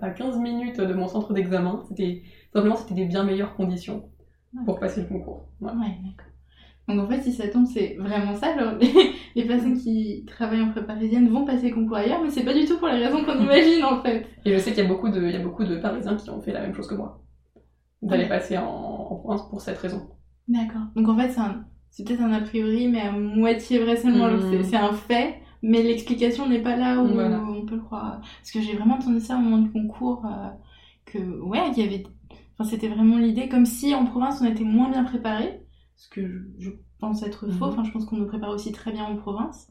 [0.02, 4.10] à 15 minutes de mon centre d'examen, c'était, simplement, c'était des bien meilleures conditions
[4.64, 5.48] pour passer le concours.
[5.60, 5.70] Ouais,
[6.02, 6.26] d'accord.
[6.88, 8.56] Donc en fait, si ça tombe, c'est vraiment ça.
[8.58, 12.44] Genre, les, les personnes qui travaillent en prépa parisienne vont passer concours ailleurs, mais c'est
[12.44, 14.26] pas du tout pour les raisons qu'on imagine en fait.
[14.44, 16.28] Et je sais qu'il y a beaucoup de, il y a beaucoup de Parisiens qui
[16.30, 17.22] ont fait la même chose que moi.
[18.02, 18.28] D'aller Ouais.
[18.28, 20.08] passer en, en province pour cette raison.
[20.48, 20.82] D'accord.
[20.96, 21.34] Donc en fait,
[21.90, 24.28] c'est peut-être un a priori, mais à moitié vrai seulement.
[24.30, 24.62] Mhm.
[24.64, 27.40] c'est- un fait, mais l'explication n'est pas là où Voilà.
[27.42, 28.20] on peut le croire.
[28.20, 30.48] Parce que j'ai vraiment entendu ça au moment du concours, euh,
[31.06, 32.04] que ouais, il y avait.
[32.58, 35.60] Enfin, c'était vraiment l'idée, comme si en province on était moins bien préparé,
[35.96, 37.66] ce que je, je pense être faux.
[37.66, 37.72] Mhm.
[37.72, 39.68] Enfin, je pense qu'on nous prépare aussi très bien en province.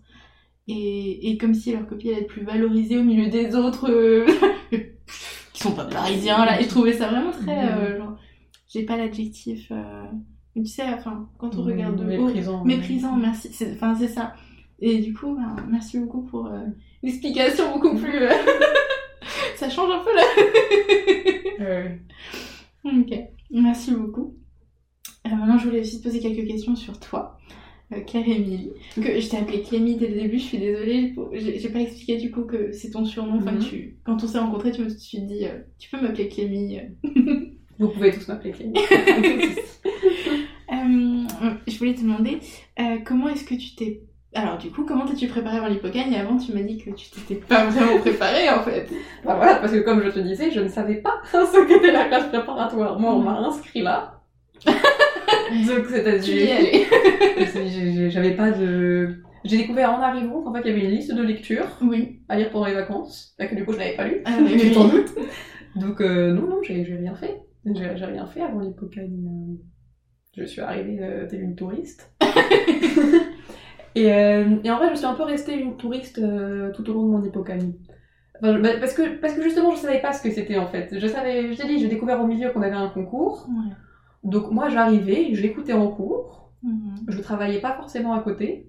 [0.70, 3.90] Et, et comme si leur copie allait être plus valorisée au milieu des autres.
[3.90, 4.26] euh,
[5.54, 6.60] qui sont pas parisiens là.
[6.60, 7.56] Et je trouvais ça vraiment très.
[7.66, 7.70] Mhm.
[7.80, 8.16] euh, genre,
[8.70, 9.72] j'ai pas l'adjectif.
[10.58, 12.26] Mais tu sais, enfin, quand on regarde de haut.
[12.26, 12.66] méprisant.
[12.66, 13.50] Méprisant, merci.
[13.54, 14.34] C'est- Enfin, c'est ça.
[14.80, 16.60] Et du coup, ben, merci beaucoup pour euh,
[17.04, 18.14] l'explication beaucoup plus.
[18.24, 18.30] euh,
[19.56, 20.24] ça change un peu là.
[21.60, 21.90] Euh,
[22.86, 23.18] ok,
[23.50, 24.36] merci beaucoup.
[25.26, 27.40] Euh, maintenant, je voulais aussi te poser quelques questions sur toi,
[28.06, 28.70] Claire Émilie.
[28.96, 31.16] Que je t'ai appelée Clémy dès le début, je suis désolée.
[31.34, 33.38] J'ai j'ai pas expliqué du coup que c'est ton surnom.
[33.38, 33.60] Enfin, Mhm.
[33.60, 35.46] tu, quand on s'est rencontrés, tu me suis dit,
[35.80, 36.78] tu peux m'appeler Clémy.
[37.80, 38.74] Vous pouvez tous m'appeler Clémy.
[41.44, 42.40] Euh, je voulais te demander,
[42.80, 44.02] euh, comment est-ce que tu t'es.
[44.34, 47.10] Alors, du coup, comment t'es-tu préparée avant l'hypocagne Et avant, tu m'as dit que tu
[47.10, 48.88] t'étais pas vraiment préparée en fait.
[49.26, 52.06] Bah voilà, parce que comme je te disais, je ne savais pas ce qu'était la
[52.06, 53.00] classe préparatoire.
[53.00, 54.22] Moi, on m'a inscrit là.
[54.66, 54.76] Donc,
[55.52, 56.90] Tu c'est-à-dire.
[58.10, 59.24] J'avais pas de.
[59.44, 62.20] J'ai découvert en arrivant qu'en fait, il y avait une liste de lectures Oui.
[62.28, 63.34] à lire pendant les vacances.
[63.40, 64.22] Là, que du coup, je n'avais pas lu.
[64.26, 64.74] Ah, oui, oui.
[64.74, 65.10] Sans doute.
[65.76, 67.42] Donc, euh, non, non, j'ai rien fait.
[67.66, 69.58] J'ai rien fait avant l'hypocagne.
[70.38, 72.12] Je suis arrivée euh, telle une touriste.
[73.96, 76.94] et, euh, et en vrai, je suis un peu restée une touriste euh, tout au
[76.94, 77.18] long de mon.
[78.40, 80.68] Enfin, je- bah, parce, que, parce que justement, je savais pas ce que c'était en
[80.68, 80.98] fait.
[81.00, 83.48] Je savais, je t'ai dit, j'ai découvert au milieu qu'on avait un concours.
[83.50, 83.74] Ouais.
[84.24, 86.52] Donc, moi, j'arrivais, je l'écoutais en cours.
[86.64, 86.96] Mhm.
[87.08, 88.68] Je travaillais pas forcément à côté.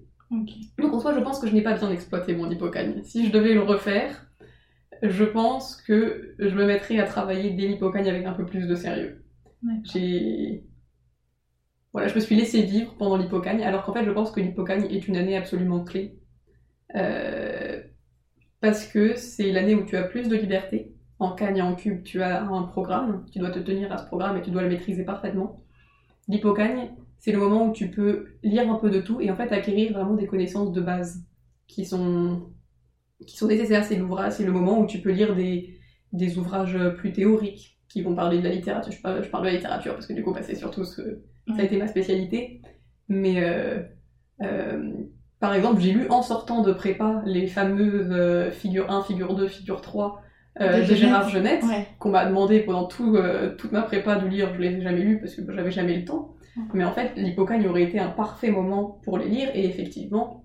[0.77, 3.01] Donc en soi, je pense que je n'ai pas bien exploité mon hypocagne.
[3.03, 4.27] Si je devais le refaire,
[5.01, 8.75] je pense que je me mettrais à travailler dès l'hypocagne avec un peu plus de
[8.75, 9.23] sérieux.
[9.91, 10.63] J'ai...
[11.93, 14.85] Voilà, je me suis laissée vivre pendant l'hypocagne, alors qu'en fait, je pense que l'hypocagne
[14.91, 16.19] est une année absolument clé.
[16.95, 17.81] Euh,
[18.61, 20.93] Parce que c'est l'année où tu as plus de liberté.
[21.19, 24.05] En cagne et en cube, tu as un programme, tu dois te tenir à ce
[24.07, 25.61] programme et tu dois le maîtriser parfaitement.
[26.29, 29.51] L'hypocagne, c'est le moment où tu peux lire un peu de tout et en fait
[29.53, 31.23] acquérir vraiment des connaissances de base
[31.67, 32.51] qui sont,
[33.27, 33.85] qui sont nécessaires.
[33.85, 35.79] C'est l'ouvrage, c'est le moment où tu peux lire des,
[36.13, 38.91] des ouvrages plus théoriques qui vont parler de la littérature.
[38.93, 41.21] Je parle, de la littérature parce que du coup, bah, c'est surtout ce,
[41.55, 42.61] ça a été ma spécialité.
[43.07, 43.79] Mais euh,
[44.41, 44.93] euh,
[45.39, 49.47] par exemple, j'ai lu en sortant de prépa les fameuses euh, figure 1, figure 2,
[49.47, 50.21] figure 3
[50.61, 50.93] euh, De.
[50.95, 51.87] Gérard Genette Ouais.
[51.99, 53.17] qu'on m'a demandé pendant tout,
[53.57, 56.05] toute ma prépa de lire, je les ai jamais lus parce que j'avais jamais le
[56.05, 56.35] temps.
[56.73, 60.43] Mais en fait, l'hypocagne aurait été un parfait moment pour les lire et effectivement,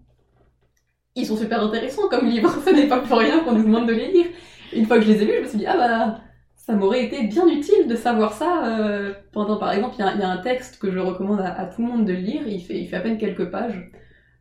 [1.16, 2.54] ils sont super intéressants comme livres.
[2.64, 4.26] Ce n'est pas pour rien qu'on nous demande de les lire.
[4.72, 6.20] Une fois que je les ai lus, je me suis dit, ah bah,
[6.66, 8.78] ça m'aurait été bien utile de savoir ça.
[8.80, 11.40] euh, pendant, par exemple, il y, a- il y a un texte que je recommande
[11.40, 13.90] à, à tout le monde de lire, il fait, il fait à peine quelques pages.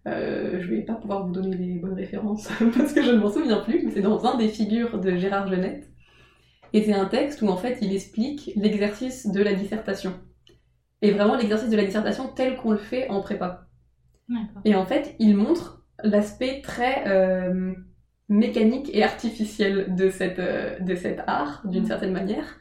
[0.07, 3.31] Euh, je vais pas pouvoir vous donner les bonnes références parce que je ne m'en
[3.31, 5.89] souviens plus, mais c'est dans un des figures de Gérard Genette.
[6.73, 10.13] Et c'est un texte où en fait il explique l'exercice de la dissertation.
[11.01, 13.67] Et vraiment l'exercice de la dissertation tel qu'on le fait en prépa.
[14.65, 17.73] Et en fait, il montre l'aspect très euh,
[18.33, 21.87] mécanique et artificiel de, cette, euh, de cet art, d'une Mhm.
[21.87, 22.59] certaine manière.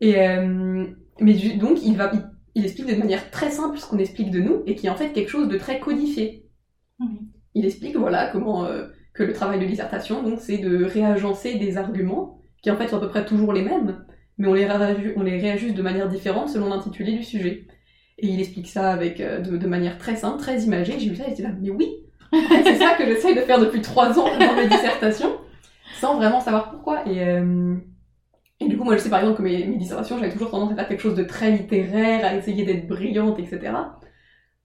[0.00, 0.86] Et, euh,
[1.20, 2.22] mais donc, il, va, il,
[2.54, 4.96] il explique de manière très simple ce qu'on explique de nous, et qui est en
[4.96, 6.46] fait quelque chose de très codifié.
[6.98, 7.34] Oui.
[7.54, 11.76] Il explique, voilà, comment euh, que le travail de dissertation, donc, c'est de réagencer des
[11.76, 14.04] arguments, qui en fait sont à peu près toujours les mêmes,
[14.38, 17.66] mais on les, réaju- on les réajuste de manière différente selon l'intitulé du sujet.
[18.18, 20.98] Et il explique ça avec, de, de manière très simple, très imagée.
[20.98, 22.03] J'ai vu ça et j'étais là, mais oui,
[22.64, 25.32] c'est ça que j'essaye de faire depuis trois ans dans mes dissertations,
[25.92, 27.06] sans vraiment savoir pourquoi.
[27.08, 27.76] Et, euh,
[28.60, 30.72] et du coup, moi, je sais par exemple que mes, mes dissertations, j'avais toujours tendance
[30.72, 33.98] à faire quelque chose de très littéraire, à essayer d'être brillante, etc.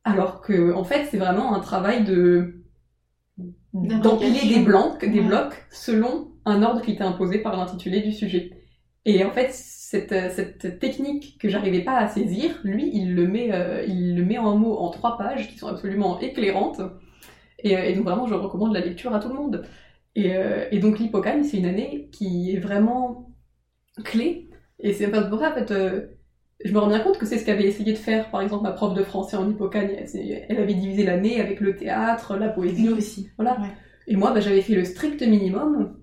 [0.03, 2.63] Alors que, en fait, c'est vraiment un travail de
[3.73, 5.21] d'empiler des blocs, des Ouais.
[5.21, 8.51] blocs selon un ordre qui était imposé par l'intitulé du sujet.
[9.05, 13.51] Et en fait, cette, cette technique que j'arrivais pas à saisir, lui, il le met,
[13.53, 16.81] euh, il le met en mots en trois pages qui sont absolument éclairantes.
[17.63, 19.65] Et, euh, et donc vraiment, je recommande la lecture à tout le monde.
[20.15, 23.31] Et, euh, et donc l'hypocagne, c'est une année qui est vraiment
[24.03, 24.49] clé.
[24.79, 26.07] Et c'est enfin, pour ça, en fait, euh,
[26.63, 28.71] je me rends bien compte que c'est ce qu'avait essayé de faire, par exemple, ma
[28.71, 30.05] prof de français en hypocagne.
[30.49, 33.29] Elle, avait divisé l'année avec le théâtre, la poésie, Nous aussi.
[33.37, 33.59] voilà.
[33.59, 33.67] Ouais.
[34.07, 35.97] Et moi, bah, j'avais fait le strict minimum,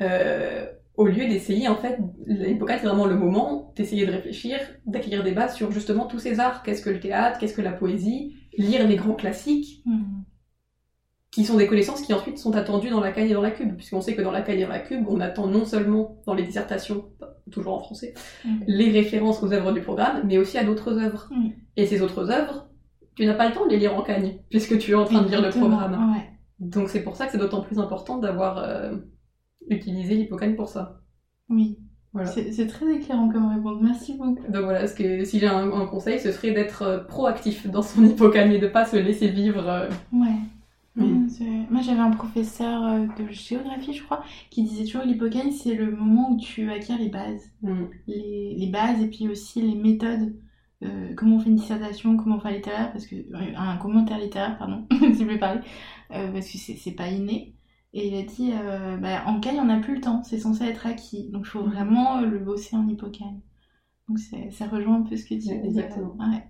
[0.00, 5.22] euh, au lieu d'essayer, en fait, l'hypocagne, c'est vraiment le moment d'essayer de réfléchir, d'acquérir
[5.24, 6.62] des bases sur justement tous ces arts.
[6.62, 10.24] Qu'est-ce que le théâtre, qu'est-ce que la poésie, lire les grands classiques, Mhm.
[11.32, 13.74] Qui sont des connaissances qui ensuite sont attendues dans la cagne et dans la cube,
[13.74, 16.34] puisqu'on sait que dans la cagne et dans la cube, on attend non seulement dans
[16.34, 17.06] les dissertations,
[17.50, 18.12] toujours en français,
[18.44, 18.60] Mhm.
[18.66, 21.28] les références aux œuvres du programme, mais aussi à d'autres œuvres.
[21.30, 21.52] Mhm.
[21.78, 22.68] Et ces autres œuvres,
[23.16, 25.22] tu n'as pas le temps de les lire en cagne, puisque tu es en train
[25.22, 26.12] de lire le programme.
[26.14, 26.22] Ouais.
[26.60, 28.92] Donc c'est pour ça que c'est d'autant plus important d'avoir euh,
[29.68, 31.00] utilisé l'hypocagne pour ça.
[31.48, 31.78] Oui.
[32.12, 32.28] Voilà.
[32.28, 33.78] C'est très éclairant comme réponse.
[33.80, 34.42] Merci beaucoup.
[34.50, 37.80] Donc voilà, ce que, si j'ai un, un conseil, ce serait d'être euh, proactif dans
[37.80, 39.66] son hypocagne et de pas se laisser vivre.
[39.66, 39.88] euh.
[40.12, 40.28] Ouais.
[40.96, 41.26] Mm.
[41.70, 45.90] Moi, j'avais un professeur euh, de géographie, je crois, qui disait toujours l'hippocampe, c'est le
[45.90, 47.50] moment où tu acquiers les bases.
[47.62, 47.84] Mm.
[48.06, 50.34] Les, les bases et puis aussi les méthodes.
[50.82, 53.76] Euh, comment on fait une dissertation, comment on fait un littéraire, parce que euh, un
[53.78, 55.60] commentaire littéraire, pardon, si je parler,
[56.12, 57.54] euh, parce que c'est pas inné.
[57.94, 58.52] Et il a dit,
[59.00, 61.42] bah, en cas, il n'y en a plus le temps, c'est censé être acquis, donc
[61.46, 63.42] il faut vraiment euh, le bosser en hippocampe.
[64.08, 65.68] Donc ça rejoint un peu ce que tu Ouais, dis.
[65.68, 66.16] exactement.
[66.18, 66.42] Ouais.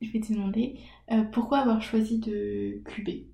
[0.00, 0.80] Je vais te demander
[1.12, 3.28] euh, pourquoi avoir choisi de cuber?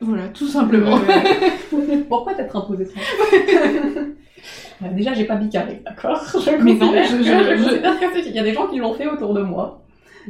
[0.00, 0.98] Voilà, tout simplement.
[2.08, 3.00] Pourquoi t'être imposé ça?
[4.92, 6.20] Déjà, j'ai pas bicarré, d'accord?
[6.24, 9.06] Je Mais non, je- je- je c'est- Il y a des gens qui l'ont fait
[9.06, 9.84] autour de moi.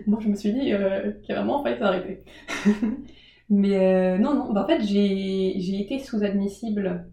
[0.07, 2.23] Moi, je me suis dit euh, qu'il y a vraiment fallait s'arrêter.
[3.51, 7.07] Mais euh, non, non, bah, en fait, j'ai j'ai été sous-admissible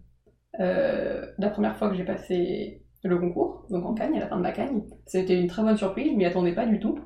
[0.60, 4.36] euh, la première fois que j'ai passé le concours, donc en Cagne, à la fin
[4.36, 4.82] de ma Cagne.
[5.06, 6.98] C'était une très bonne surprise, je m'y attendais pas du tout.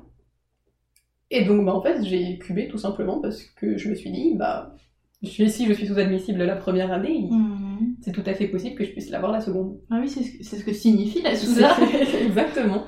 [1.31, 4.33] Et donc, bah, en fait, j'ai cubé tout simplement parce que je me suis dit,
[4.35, 4.75] bah,
[5.23, 7.95] je suis, si je suis sous-admissible la première année, Mhm.
[8.01, 9.77] c'est tout à fait possible que je puisse l'avoir la seconde.
[9.89, 11.35] Ah oui, c'est ce, ce que signifie la.
[11.35, 11.61] C'est-
[12.25, 12.83] Exactement.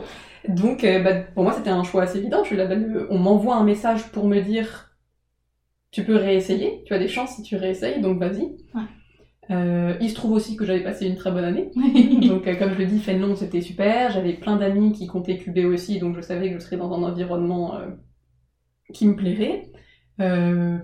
[0.47, 2.43] Donc, euh, bah, pour moi, c'était un choix assez évident.
[2.43, 4.91] Je suis là, bah, le- on m'envoie un message pour me dire
[5.91, 8.41] tu peux réessayer, tu as des chances si tu réessayes, donc vas-y.
[8.75, 8.83] Ouais.
[9.49, 11.71] Euh, il se trouve aussi que j'avais passé une très bonne année.
[12.27, 14.11] donc, euh, comme je le dis, Fénelon, c'était super.
[14.11, 17.03] J'avais plein d'amis qui comptaient QB aussi, donc je savais que je serais dans un
[17.03, 17.75] environnement
[18.93, 19.71] qui me plairait.
[20.21, 20.77] Euh,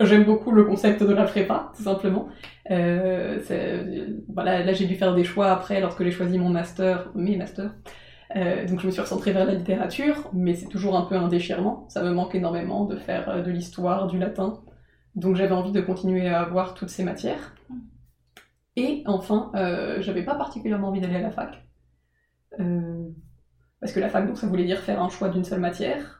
[0.00, 2.28] J'aime beaucoup le concept de la prépa, tout simplement.
[2.70, 3.38] Euh,
[4.32, 7.74] voilà, là, j'ai dû faire des choix après lorsque j'ai choisi mon master, mes masters.
[8.34, 11.28] Euh, donc je me suis recentrée vers la littérature, mais c'est toujours un peu un
[11.28, 11.86] déchirement.
[11.90, 14.62] Ça me manque énormément de faire de l'histoire, du latin.
[15.16, 17.54] Donc j'avais envie de continuer à avoir toutes ces matières.
[18.76, 21.62] Et enfin, euh, j'avais pas particulièrement envie d'aller à la fac.
[23.80, 26.19] Parce que la fac, donc ça voulait dire faire un choix d'une seule matière.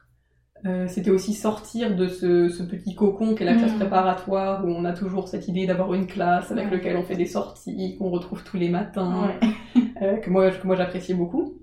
[0.67, 3.79] Euh, C'était aussi sortir de ce, ce petit cocon qu'est la classe Mhm.
[3.79, 6.71] préparatoire, où on a toujours cette idée d'avoir une classe avec Ouais.
[6.73, 9.41] laquelle on fait des sorties, qu'on retrouve tous les matins, Ouais.
[10.03, 11.55] euh, que moi, que moi j'appréciais beaucoup.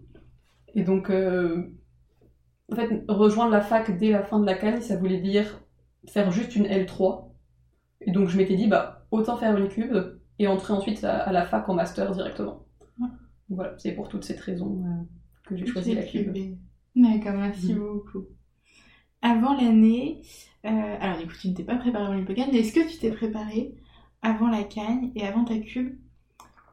[0.73, 1.71] Et donc, euh,
[2.71, 5.61] en fait, rejoindre la fac dès la fin de la canne, ça voulait dire
[6.09, 7.29] faire juste une L3.
[8.01, 9.95] Et donc, je m'étais dit, bah, autant faire une cube
[10.39, 12.65] et entrer ensuite à, à la fac en master directement.
[12.99, 13.07] Ouais.
[13.49, 14.83] Voilà, c'est pour toutes cette raisons
[15.45, 16.33] que j'ai choisi la cube.
[16.95, 17.79] D'accord, merci Mhm.
[17.79, 18.25] beaucoup.
[19.27, 20.21] Avant l'année,
[20.65, 20.69] euh,
[21.01, 23.11] alors du coup tu ne t'es pas préparé avant l'hippocampe, mais est-ce que tu t'es
[23.11, 23.73] préparé
[24.21, 25.97] avant la cagne et avant ta cube?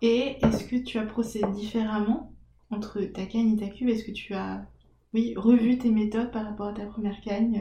[0.03, 2.33] Et est-ce que tu as procédé différemment
[2.71, 3.89] entre ta cagne et ta cube?
[3.89, 4.67] Est-ce que tu as
[5.15, 7.61] oui, revu tes méthodes par rapport à ta première cagne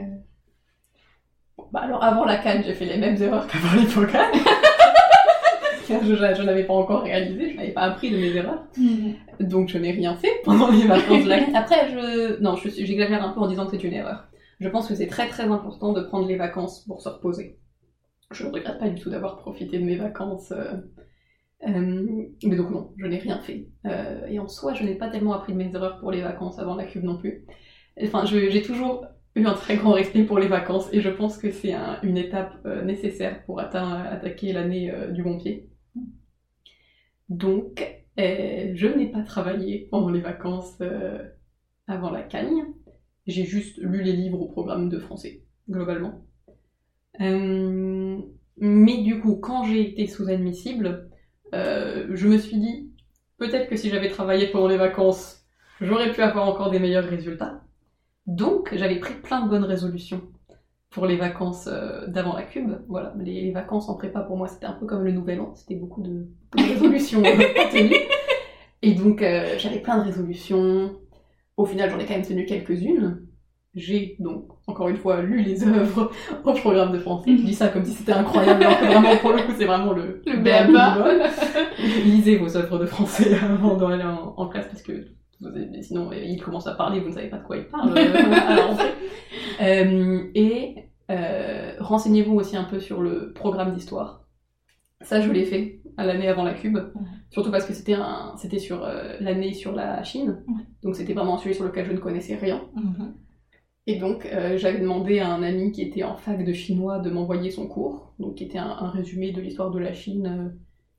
[1.58, 1.64] euh?
[1.72, 4.32] Bah alors, avant la canne, j'ai fait les mêmes erreurs qu'avant l'hippocampe.
[5.88, 8.64] je, je n'avais pas encore réalisé, je n'avais pas appris de mes erreurs.
[9.40, 11.56] Donc je n'ai rien fait pendant les vacances de la canne.
[11.56, 12.40] Après, je...
[12.40, 14.28] Non, je j'exagère un peu en disant que c'est une erreur.
[14.64, 17.58] Je pense que c'est très très important de prendre les vacances pour se reposer.
[18.32, 20.52] Je ne regrette pas du tout d'avoir profité de mes vacances.
[20.52, 20.76] euh,
[21.68, 23.68] euh, Mais donc non, je n'ai rien fait.
[23.86, 26.58] Euh, Et en soi, je n'ai pas tellement appris de mes erreurs pour les vacances
[26.58, 27.46] avant la cube non plus.
[28.02, 31.52] Enfin, j'ai toujours eu un très grand respect pour les vacances et je pense que
[31.52, 35.68] c'est un- une étape nécessaire pour attaquer l'année du bon pied.
[37.28, 40.80] Donc, je n'ai pas travaillé pendant les vacances
[41.86, 42.64] avant la cagne.
[43.26, 46.24] J'ai juste lu les livres au programme de français, globalement.
[47.20, 48.18] Euh,
[48.58, 51.08] mais du coup, quand j'ai été sous-admissible,
[51.54, 52.92] euh, je me suis dit,
[53.38, 55.46] peut-être que si j'avais travaillé pendant les vacances,
[55.80, 57.62] j'aurais pu avoir encore des meilleurs résultats.
[58.26, 60.22] Donc, j'avais pris plein de bonnes résolutions
[60.90, 62.72] pour les vacances euh, d'avant la cube.
[62.88, 65.74] Voilà, les, vacances en prépa pour moi c'était un peu comme le nouvel an, c'était
[65.74, 67.28] beaucoup de, de résolutions pas.
[68.82, 69.20] Et donc
[69.58, 70.94] j'avais plein de résolutions.
[71.56, 73.22] Au final j'en ai quand même tenu quelques-unes.
[73.74, 76.12] J'ai donc encore une fois lu les œuvres
[76.44, 77.36] au programme de français.
[77.36, 79.92] Je dis ça comme si c'était incroyable, alors que vraiment pour le coup c'est vraiment
[79.92, 80.98] le, Le béaba.
[82.04, 85.06] Lisez vos œuvres de français avant d'aller en, en classe parce que
[85.82, 88.74] sinon euh, il commence à parler, vous ne savez pas de quoi il parle euh.
[89.60, 94.23] Euh, et euh, renseignez-vous aussi un peu sur le programme d'histoire.
[95.04, 96.78] Ça, je l'ai fait à l'année avant la cube,
[97.30, 100.64] surtout parce que c'était un, c'était sur euh, l'année sur la Chine, Ouais.
[100.82, 102.62] donc c'était vraiment un sujet sur lequel je ne connaissais rien.
[102.74, 103.14] Mhm.
[103.86, 107.10] Et donc, euh, j'avais demandé à un ami qui était en fac de chinois de
[107.10, 110.48] m'envoyer son cours, donc qui était un, un résumé de l'histoire de la Chine, euh,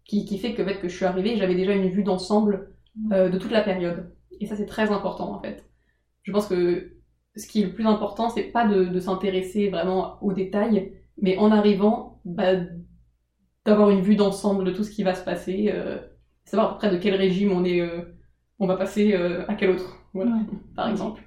[0.05, 2.75] qui, qui fait que, en fait, que je suis arrivée, j'avais déjà une vue d'ensemble
[3.11, 4.13] euh, de toute la période.
[4.39, 5.65] Et ça, c'est très important, en fait.
[6.23, 6.91] Je pense que
[7.35, 11.37] ce qui est le plus important, c'est pas de, de s'intéresser vraiment aux détails, mais
[11.37, 12.53] en arrivant, bah,
[13.65, 15.97] d'avoir une vue d'ensemble de tout ce qui va se passer, euh,
[16.45, 18.01] savoir à peu près de quel régime on est, euh,
[18.59, 20.57] on va passer euh, à quel autre, voilà, Ouais.
[20.75, 21.21] par exemple.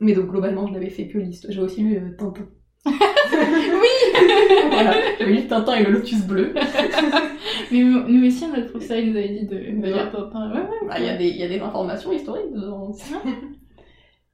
[0.00, 1.52] Mais donc globalement, je n'avais fait que l'histoire.
[1.52, 2.46] J'ai aussi lu Tintin.
[2.86, 2.92] oui
[4.70, 6.54] voilà, j'avais lu Tintin et le Lotus bleu.
[7.72, 9.92] Mais nous aussi, notre professeur il nous avait dit de, Ouais.
[9.92, 12.92] Ouais, y, a des- il y a des informations historiques dedans.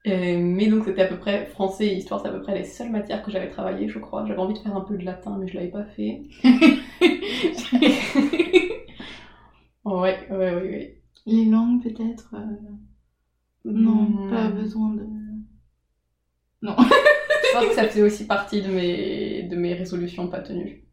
[0.06, 2.64] Euh, mais donc c'était à peu près français et histoire, c'est à peu près les
[2.64, 4.26] seules matières que j'avais travaillées, je crois.
[4.26, 6.22] J'avais envie de faire un peu de latin, mais je l'avais pas fait.
[9.84, 11.02] Ouais, ouais, ouais, ouais.
[11.26, 12.34] Les langues, peut-être.
[12.34, 12.56] euh,
[13.66, 14.26] Non, Hmm.
[14.26, 15.04] pas besoin de.
[17.42, 20.84] Je pense que ça faisait aussi partie de mes, de mes résolutions pas tenues.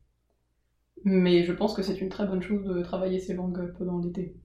[1.04, 4.36] Mais je pense que c'est une très bonne chose de travailler ces langues pendant l'été.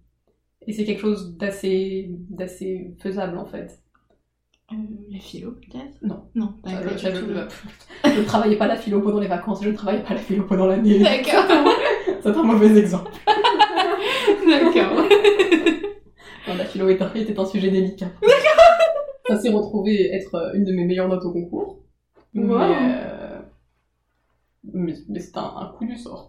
[0.66, 3.82] Et c'est quelque chose d'assez, d'assez faisable en fait.
[4.72, 4.76] Euh,
[5.10, 5.96] la philo, peut-être?
[6.02, 6.24] Non.
[6.34, 6.98] Non, d'accord.
[6.98, 7.08] je,
[8.20, 10.66] ne travaillais pas la philo pendant les vacances, je ne travaillais pas la philo pendant
[10.66, 10.98] l'année.
[10.98, 11.44] D'accord,
[12.22, 13.12] C'est un mauvais exemple.
[14.48, 15.04] d'accord.
[16.48, 18.10] La philo est un- était un sujet délicat.
[19.28, 21.78] Ça s'est retrouvé être euh, une de mes meilleures notes au concours.
[22.34, 22.60] Mais, Wow.
[22.60, 23.40] euh,
[24.72, 26.28] mais, mais c'est un, un coup du sort.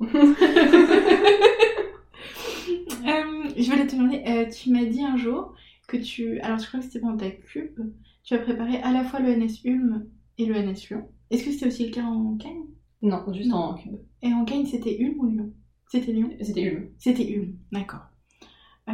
[3.59, 5.53] Je voulais te demander, tu m'as dit un jour
[5.87, 6.39] que tu.
[6.41, 7.79] Alors, je crois que c'était pendant ta cube,
[8.27, 10.05] tu as préparé à la fois le NS Ulm
[10.37, 11.07] et le NS Lyon.
[11.31, 12.65] Est-ce que c'était aussi le cas en Cagne?
[13.01, 13.55] Non, juste Non.
[13.55, 13.95] en cube.
[14.21, 15.53] Et en Cagne, c'était Ulm ou Lyon
[15.89, 16.89] C'était Lyon C'était Ulm.
[16.97, 18.01] C'était Ulm, d'accord.
[18.89, 18.93] Euh,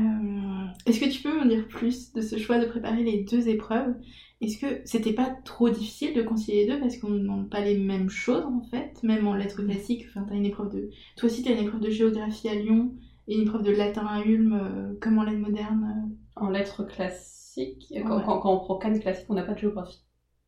[0.86, 3.96] Est-ce que tu peux me dire plus de ce choix de préparer les deux épreuves?
[4.40, 6.80] Est-ce que c'était pas trop difficile de concilier les deux?
[6.80, 10.26] Parce qu'on ne demande pas les mêmes choses en fait, même en lettres classiques Enfin,
[10.30, 12.94] t'as une épreuve de, toi aussi t'as une épreuve de géographie à Lyon
[13.28, 16.12] et une épreuve de latin à Ulm, euh, comme en lettres modernes.
[16.36, 18.24] En lettres classiques, quand, Ouais.
[18.26, 20.04] quand, quand on prend Cannes classique, on n'a pas de géographie.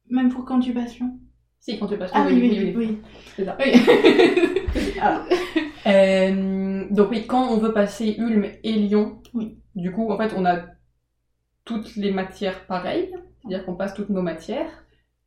[0.10, 1.20] Même pour quand tu passes Lyon
[1.60, 2.74] Si, quand tu passes Ah oui, oui, oui.
[2.76, 2.86] oui.
[2.88, 2.98] oui.
[3.36, 3.58] C'est ça.
[3.60, 5.00] Oui.
[5.02, 5.26] Alors,
[5.88, 9.58] euh, donc oui, quand on veut passer Ulm et Lyon, Oui.
[9.76, 10.64] du coup, en fait, on a
[11.64, 14.70] toutes les matières pareilles, c'est-à-dire qu'on passe toutes nos matières,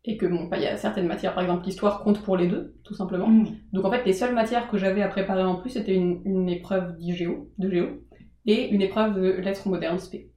[0.05, 2.77] et que bon, il y a certaines matières, par exemple l'histoire compte pour les deux,
[2.85, 3.27] tout simplement.
[3.29, 3.55] Oui.
[3.73, 6.49] Donc en fait, les seules matières que j'avais à préparer en plus, c'était une, une
[6.49, 7.87] épreuve d'IGO, de géo,
[8.47, 10.31] et une épreuve de lettres modernes SP.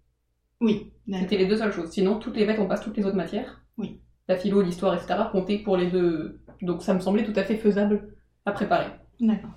[0.62, 0.92] Oui.
[1.12, 1.90] C'était les deux seules choses.
[1.90, 3.62] Sinon, toutes les bêtes, on passe toutes les autres matières.
[3.78, 4.00] Oui.
[4.28, 5.24] La philo, l'histoire, etc.
[5.32, 6.40] comptaient pour les deux.
[6.62, 8.14] Donc ça me semblait tout à fait faisable
[8.46, 8.88] à préparer.
[9.20, 9.50] D'accord.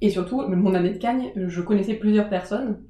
[0.00, 2.84] Et surtout, mon année de Cagne, je connaissais plusieurs personnes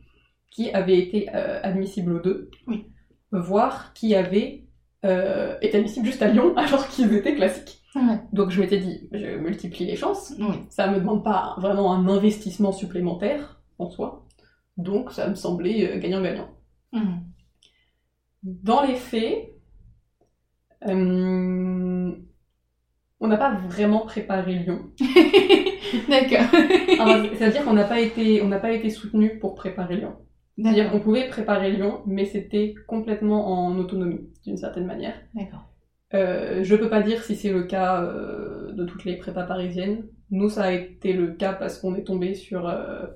[0.51, 2.87] qui avaient été euh, admissibles aux deux, Oui.
[3.31, 4.65] voire qui avaient
[5.05, 7.81] euh, été admissibles juste à Lyon alors qu'ils étaient classiques.
[7.95, 8.19] Ouais.
[8.33, 10.57] Donc je m'étais dit, je multiplie les chances, Oui.
[10.69, 14.27] ça me demande pas vraiment un investissement supplémentaire en soi,
[14.77, 16.49] donc ça me semblait euh, gagnant-gagnant.
[16.93, 17.25] Mhm.
[18.43, 19.51] Dans les faits,
[20.89, 22.13] euh,
[23.21, 24.91] on n'a pas vraiment préparé Lyon.
[26.09, 26.47] D'accord.
[26.99, 30.17] Alors, C'est-à-dire qu'on n'a pas été, on n'a pas été soutenu pour préparer Lyon.
[30.57, 35.15] C'est-à-dire qu'on pouvait préparer Lyon, mais c'était complètement en autonomie, d'une certaine manière.
[35.35, 35.71] D'accord.
[36.13, 40.07] Euh, je peux pas dire si c'est le cas euh, de toutes les prépas parisiennes.
[40.31, 43.07] Nous, ça a été le cas parce qu'on est tombé sur euh,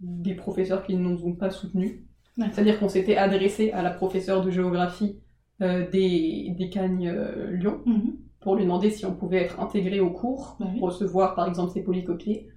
[0.00, 2.00] des professeurs qui ne nous ont pas soutenus.
[2.38, 5.18] C'est-à-dire qu'on s'était adressé à la professeure de géographie
[5.62, 8.16] euh, des, des Cagnes euh, Lyon Mhm.
[8.40, 10.80] pour lui demander si on pouvait être intégré au cours, Bah oui.
[10.80, 12.48] recevoir par exemple ses polycopiés.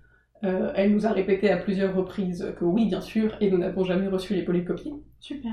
[0.44, 3.84] Euh, elle nous a répété à plusieurs reprises que oui, bien sûr, et nous n'avons
[3.84, 4.94] jamais reçu les polycopiés.
[5.20, 5.52] Super.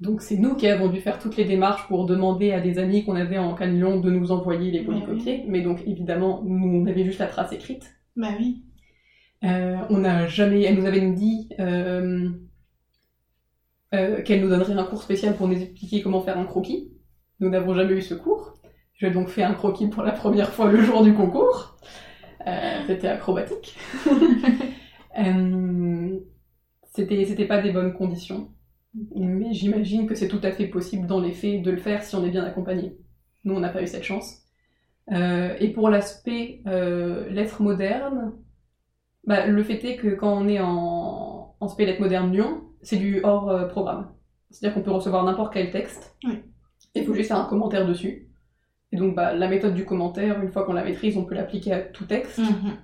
[0.00, 3.04] Donc c'est nous qui avons dû faire toutes les démarches pour demander à des amis
[3.04, 5.44] qu'on avait en Cannes Lyon de nous envoyer les Ouais, polycopiés.
[5.48, 7.94] Mais donc évidemment, nous on avait juste la trace écrite.
[8.14, 8.62] Bah oui.
[9.44, 11.48] Euh, on n'a jamais, elle nous avait dit
[13.96, 16.92] euh, qu'elle nous donnerait un cours spécial pour nous expliquer comment faire un croquis.
[17.40, 18.54] Nous n'avons jamais eu ce cours.
[18.94, 21.76] J'ai donc fait un croquis pour la première fois le jour du concours.
[22.46, 23.76] Euh, c'était acrobatique.
[25.18, 26.20] Euh,
[26.92, 28.50] c'était, c'était pas des bonnes conditions.
[29.14, 32.14] Mais j'imagine que c'est tout à fait possible dans les faits de le faire si
[32.16, 32.98] on est bien accompagné.
[33.44, 34.42] Nous, on n'a pas eu cette chance.
[35.12, 36.60] Euh, et pour l'aspect
[37.30, 38.34] lettres modernes,
[39.24, 42.96] bah, le fait est que quand on est en, en spé lettres modernes Lyon, c'est
[42.96, 44.08] du hors euh, programme.
[44.50, 46.16] C'est-à-dire qu'on peut recevoir n'importe quel texte.
[46.24, 46.38] Oui.
[46.94, 48.28] Et il faut juste faire un commentaire dessus.
[48.92, 51.72] Et donc, bah, la méthode du commentaire, une fois qu'on la maîtrise, on peut l'appliquer
[51.72, 52.38] à tout texte.
[52.38, 52.76] Mhm.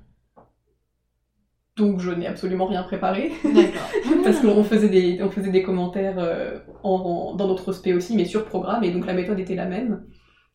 [1.76, 3.32] Donc, je n'ai absolument rien préparé.
[3.44, 3.88] D'accord.
[4.24, 6.90] Parce qu'on faisait des, on faisait des commentaires euh, en-
[7.30, 10.04] en- dans notre spé aussi, mais sur programme, et donc la méthode était la même.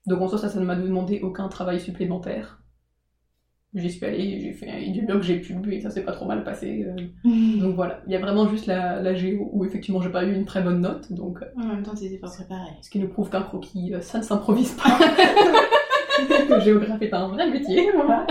[0.06, 2.62] Donc en soi, ça, ça ne m'a demandé aucun travail supplémentaire.
[3.74, 6.26] J'y suis allée, j'ai fait du mieux que j'ai pu, et ça s'est pas trop
[6.26, 6.86] mal passé.
[6.88, 6.96] euh.
[7.60, 10.34] Donc voilà, il y a vraiment juste la, la géo où effectivement j'ai pas eu
[10.34, 12.72] une très bonne note, donc euh, En même temps, t'étais pas préparé.
[12.82, 14.98] ce qui nous prouve qu'un croquis, euh, ça ne s'improvise pas.
[16.48, 18.26] que géographe est un vrai métier, voilà.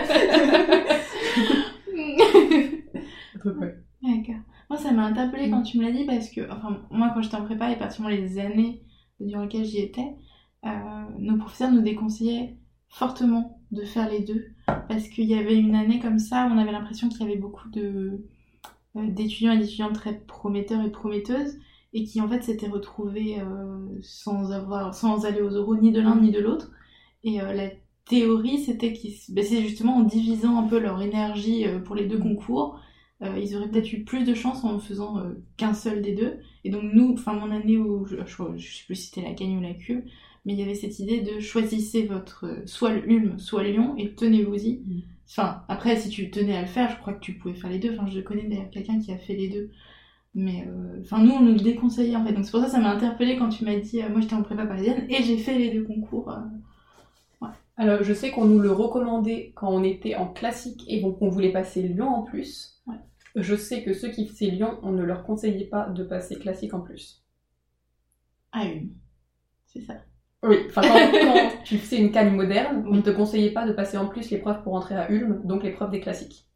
[3.44, 3.74] Donc, ouais.
[4.02, 4.40] D'accord.
[4.70, 7.36] Moi, ça m'a interpellée quand tu me l'as dit parce que, enfin, moi, quand j'étais
[7.36, 8.82] en prépa, et particulièrement les années
[9.20, 10.16] durant lesquelles j'y étais,
[10.64, 10.68] euh,
[11.18, 12.56] nos professeurs nous déconseillaient
[12.88, 16.58] fortement de faire les deux parce qu'il y avait une année comme ça où on
[16.58, 18.24] avait l'impression qu'il y avait beaucoup de
[18.96, 21.58] euh, d'étudiants et d'étudiantes très prometteurs et prometteuses
[21.92, 26.00] et qui en fait s'étaient retrouvés euh, sans avoir sans aller aux oraux ni de
[26.00, 26.70] l'un ni de l'autre.
[27.24, 27.70] Et euh, la
[28.06, 32.18] théorie c'était qu'ils ben, c'est justement en divisant un peu leur énergie pour les deux
[32.18, 32.80] concours
[33.22, 35.22] ils auraient peut-être eu plus de chance en faisant
[35.56, 36.38] qu'un seul des deux.
[36.64, 39.32] Et donc nous enfin mon année où je, je, je sais plus si c'était la
[39.32, 40.04] Cagne ou la Cube
[40.46, 43.94] mais il y avait cette idée de choisissez votre euh, soit le Ulm soit Lyon
[43.98, 45.00] et tenez-vous-y Mm.
[45.28, 47.78] Enfin, après, si tu tenais à le faire, je crois que tu pouvais faire les
[47.80, 47.92] deux.
[47.94, 49.70] Enfin, je connais d'ailleurs quelqu'un qui a fait les deux.
[50.34, 52.32] Mais, euh, enfin, nous, on nous le déconseillait en fait.
[52.32, 54.34] Donc, c'est pour ça que ça m'a interpellée quand tu m'as dit, euh, moi j'étais
[54.34, 56.30] en prépa parisienne et j'ai fait les deux concours.
[56.30, 56.40] euh.
[57.78, 61.28] Alors, je sais qu'on nous le recommandait quand on était en classique et donc on
[61.28, 62.80] voulait passer Lyon en plus.
[62.86, 62.96] Ouais.
[63.34, 66.72] Je sais que ceux qui faisaient Lyon, on ne leur conseillait pas de passer classique
[66.74, 67.22] en plus.
[68.52, 68.90] à une.
[69.66, 69.94] C'est ça.
[70.46, 73.72] Oui, enfin, quand, quand tu faisais une canne moderne, on ne te conseillait pas de
[73.72, 76.46] passer en plus l'épreuve pour entrer à Ulm, donc l'épreuve des classiques.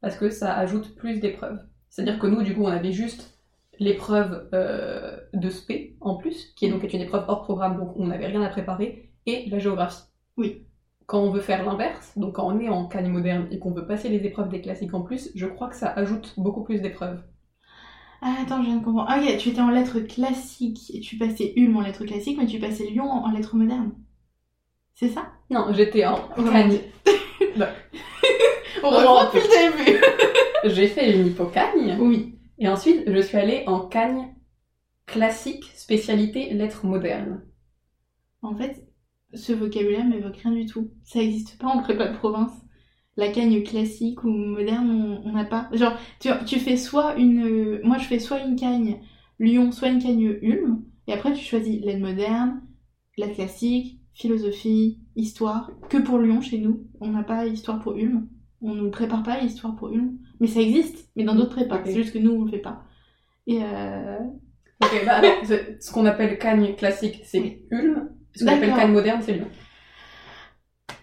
[0.00, 1.60] Parce que ça ajoute plus d'épreuves.
[1.88, 3.38] C'est-à-dire que nous, du coup, on avait juste
[3.78, 8.06] l'épreuve euh, de spé en plus, qui est donc une épreuve hors programme, donc on
[8.06, 10.02] n'avait rien à préparer, et la géographie.
[10.36, 10.66] Oui.
[11.06, 13.86] Quand on veut faire l'inverse, donc quand on est en canne moderne et qu'on veut
[13.86, 17.20] passer les épreuves des classiques en plus, je crois que ça ajoute beaucoup plus d'épreuves.
[18.22, 19.08] Ah, attends, je viens de comprendre.
[19.08, 22.46] Ah, ok, tu étais en lettres classiques et tu passais Ulm en lettres classiques, mais
[22.46, 23.92] tu passais Lyon en, en lettres modernes.
[24.94, 25.32] C'est ça?
[25.50, 26.28] Non, j'étais en.
[27.56, 27.66] Non.
[28.82, 30.04] On reprend depuis le début.
[30.64, 31.96] J'ai fait une hypocagne.
[31.98, 32.38] Oui.
[32.58, 34.34] Et ensuite, je suis allée en Cagne
[35.06, 37.42] classique, spécialité lettres modernes.
[38.42, 38.86] En fait,
[39.34, 40.90] ce vocabulaire m'évoque rien du tout.
[41.04, 42.52] Ça n'existe pas en prépa de province.
[43.20, 45.68] La cagne classique ou moderne, on- n'a pas.
[45.72, 47.44] Genre, tu, tu fais soit une.
[47.44, 48.96] euh, Moi, je fais soit une cagne
[49.38, 50.82] Lyon, soit une cagne Ulm.
[51.06, 52.62] Et après, tu choisis l'aide moderne,
[53.18, 55.70] la classique, philosophie, histoire.
[55.90, 56.86] Que pour Lyon, chez nous.
[57.00, 58.28] On n'a pas histoire pour Ulm.
[58.62, 60.18] On ne nous prépare pas histoire pour Ulm.
[60.40, 61.80] Mais ça existe, mais dans d'autres prépas.
[61.84, 62.84] C'est juste que nous, on le fait pas.
[63.46, 64.18] Et euh...
[64.82, 67.62] Ok, bah alors, ce qu'on appelle Cagne classique, c'est.
[67.70, 68.10] Ulm.
[68.34, 68.70] Ce qu'on appelle.
[68.74, 69.48] Cagne moderne, c'est Lyon.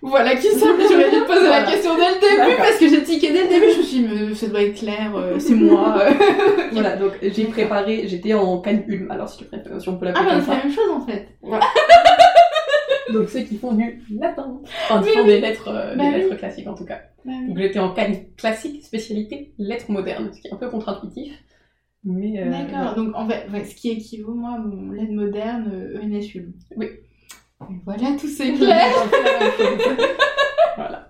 [0.01, 1.61] Voilà qui simple, j'aurais dû te poser Voilà.
[1.61, 3.99] la question dès le début parce que j'ai tiqué dès le début, je me suis
[3.99, 5.97] dit, mais ça doit être clair, euh, c'est moi.
[6.71, 10.05] Voilà, donc j'ai préparé, j'étais en Cagne Ulm, alors si tu préfères, si on peut
[10.09, 10.63] Ah, l'appeler bah comme c'est la ça.
[10.65, 11.27] même chose en fait.
[13.13, 14.59] Donc ceux qui font du latin.
[14.89, 16.15] Enfin, qui font des lettres, euh, Bah des oui.
[16.23, 16.99] lettres classiques en tout cas.
[17.25, 17.31] Bah.
[17.47, 21.33] Donc j'étais en Cagne classique, spécialité lettres modernes, ce qui est un peu contre-intuitif.
[22.03, 22.41] Mais.
[22.41, 25.71] euh, D'accord, donc en fait, ouais, ce qui équivaut, moi, à mon l'aide moderne,
[26.03, 26.51] ENS Ulm.
[26.75, 26.87] Oui.
[27.61, 28.51] Et Voilà, tout c'est
[30.75, 31.09] voilà.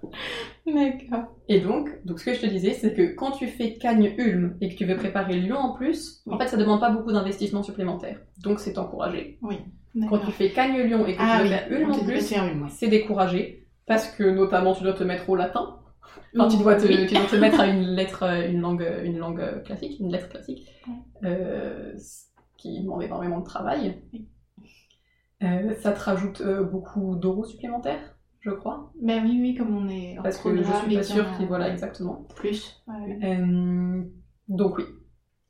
[0.66, 1.36] D'accord.
[1.48, 4.58] Et donc, donc ce que je te disais, c'est que quand tu fais Cagne Ulm
[4.62, 6.38] et que tu veux préparer Lyon en plus, en Oui.
[6.40, 8.20] fait, ça demande pas beaucoup d'investissement supplémentaire.
[8.44, 9.40] Donc c'est encouragé.
[9.42, 9.50] Quand
[9.96, 10.26] D'accord.
[10.26, 12.88] tu fais Cagne Lyon et que Ah tu veux oui, faire Ulm en plus, c'est
[12.88, 15.78] découragé parce que notamment tu dois te mettre au latin.
[16.38, 17.08] Enfin, tu dois te, oui.
[17.08, 20.68] tu dois te mettre à une lettre, une langue, une langue classique, une lettre classique,
[21.24, 22.26] euh, ce
[22.58, 24.02] qui demande énormément de travail.
[24.14, 24.28] Oui.
[25.44, 29.88] Euh, ça te rajoute euh, beaucoup d'euros supplémentaires, je crois, Bah oui, oui, comme on
[29.88, 32.26] est en parce que je suis pas qu'il y en sûre a qu'ils voilà exactement.
[32.36, 32.84] Plus.
[32.88, 33.20] Ouais, ouais.
[33.24, 34.04] Euh,
[34.48, 34.86] donc oui,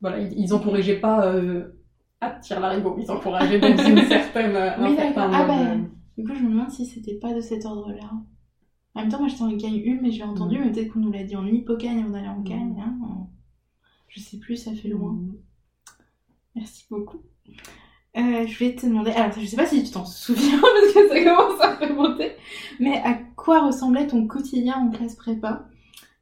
[0.00, 1.72] voilà, ils, ils encourageaient pas euh,
[2.20, 5.30] à tirer l'arigot, ils encourageaient dans une certaine, Oui, d'accord.
[5.32, 5.78] Ah bah, euh,
[6.18, 8.10] Du coup, je me demande si c'était pas de cet ordre-là.
[8.94, 10.64] En même temps, moi j'étais en Cagne Ulm, mais j'ai entendu, Mm.
[10.64, 12.74] mais peut-être qu'on nous l'a dit en Hippocagne avant d'aller en Cagne.
[12.76, 12.80] Mm.
[12.80, 13.26] hein.
[14.08, 15.12] Je sais plus, ça fait loin.
[15.12, 15.34] Mm.
[16.56, 17.22] Merci beaucoup.
[18.18, 21.08] Euh, je vais te demander, alors je sais pas si tu t'en souviens parce que
[21.08, 22.32] ça commence à remonter,
[22.80, 25.68] mais à quoi ressemblait ton quotidien en classe prépa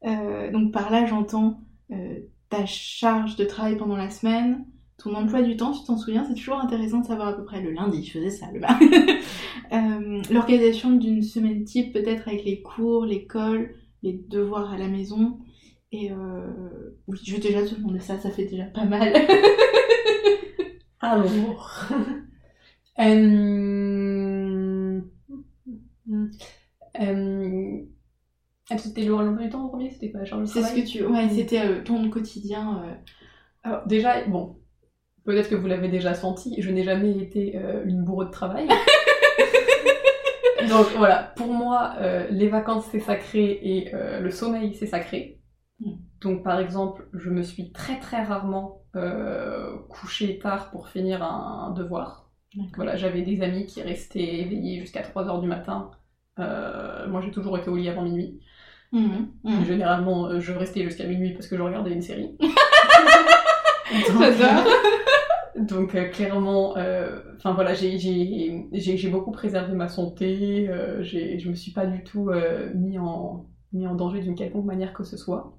[0.04, 2.18] Euh, Donc par là j'entends euh,
[2.50, 4.66] ta charge de travail pendant la semaine,
[4.98, 7.62] ton emploi du temps, tu t'en souviens C'est toujours intéressant de savoir à peu près
[7.62, 8.60] le lundi, je faisais ça, le
[10.34, 15.38] L'organisation d'une semaine type peut-être avec les cours, l'école, les devoirs à la maison.
[15.92, 16.10] Et
[17.06, 19.12] oui, je vais déjà te demander ça, ça fait déjà pas mal.
[21.00, 21.86] Alors.
[22.98, 25.00] euh...
[27.00, 27.78] euh...
[28.68, 31.04] Ah, c'était le l'emploi du temps en premier, c'était charge de C'est ce que tu.
[31.04, 32.82] Ouais, c'était euh, ton quotidien.
[32.84, 32.94] euh,
[33.62, 34.58] Alors déjà, bon,
[35.24, 38.68] peut-être que vous l'avez déjà senti, je n'ai jamais été euh, une bourreau de travail.
[40.68, 45.38] Donc voilà, pour moi, euh, les vacances c'est sacré et le sommeil c'est sacré.
[46.20, 51.70] Donc par exemple, je me suis très très rarement euh, couchée tard pour finir un,
[51.70, 52.30] devoir.
[52.74, 55.90] Voilà, j'avais des amis qui restaient éveillés jusqu'à 3h du matin.
[56.38, 58.40] Euh, moi j'ai toujours été au lit avant minuit.
[58.92, 59.64] Mhm, mhm.
[59.64, 62.36] Généralement, euh, je restais jusqu'à minuit parce que je regardais une série.
[65.58, 70.66] Donc euh, clairement, euh, enfin voilà, j'ai- beaucoup préservé ma santé,
[71.02, 72.30] je me suis pas du tout
[72.74, 75.56] mis, en, mis en danger d'une quelconque manière que ce soit.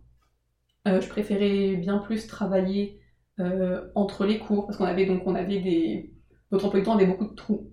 [0.88, 3.00] Euh, je préférais bien plus travailler
[3.40, 6.14] euh, entre les cours, parce qu'on avait donc on avait des...
[6.52, 7.72] Notre emploi du temps avait beaucoup de trous,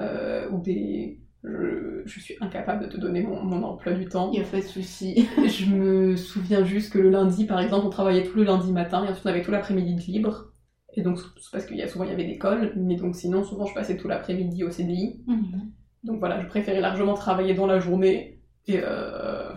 [0.00, 1.20] euh, ou des...
[1.44, 4.32] Je, je suis incapable de te donner mon, mon emploi du temps.
[4.32, 5.28] Il n'y a pas de souci.
[5.46, 9.04] Je me souviens juste que le lundi, par exemple, on travaillait tout le lundi matin
[9.04, 10.52] et ensuite on avait tout l'après-midi de libre.
[10.94, 13.44] Et donc, c'est parce qu'il y a souvent il y avait l'école, mais donc sinon,
[13.44, 15.22] souvent je passais tout l'après-midi au CDI.
[15.28, 15.70] Mhm.
[16.02, 19.52] Donc voilà, je préférais largement travailler dans la journée et euh,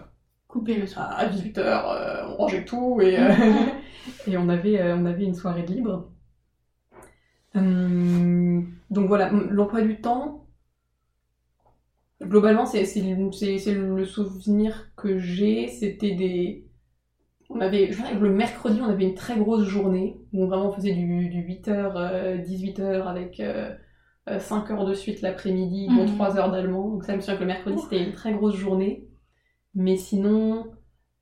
[0.49, 1.17] Couper le soir.
[1.17, 3.31] à 18h, on rangeait tout et, euh,
[4.27, 6.09] et on, avait, euh, on avait une soirée de libre.
[7.55, 10.47] Hum, donc voilà, l'emploi du temps,
[12.21, 15.67] globalement, c'est c'est le c'est- c'est le souvenir que j'ai.
[15.67, 16.65] C'était des.
[17.49, 20.69] On avait, je dirais que le mercredi, on avait une très grosse journée où vraiment
[20.69, 23.41] on faisait du, du 8h, 18h avec
[24.39, 26.07] 5 heures de suite l'après-midi, dont Mhm.
[26.07, 26.89] 3 heures d'allemand.
[26.89, 29.08] Donc ça, je me souviens que le mercredi, c'était une très grosse journée.
[29.75, 30.71] Mais sinon,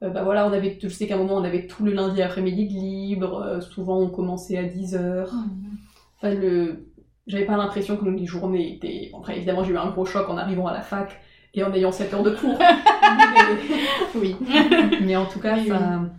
[0.04, 2.22] euh, bah voilà, on avait, je sais qu'à un moment, on avait tout le lundi
[2.22, 3.42] après-midi de libre.
[3.42, 5.32] euh, souvent, on commençait à 10h.
[5.34, 5.78] Mhm.
[6.18, 6.88] Enfin, le...
[7.28, 9.10] J'avais pas l'impression que les journées étaient...
[9.12, 11.20] Bon, après, évidemment, j'ai eu un gros choc en arrivant à la fac
[11.54, 12.58] et en ayant 7 heures de cours.
[14.16, 14.36] Oui.
[15.02, 15.16] mais...
[15.16, 16.10] en tout cas, ça...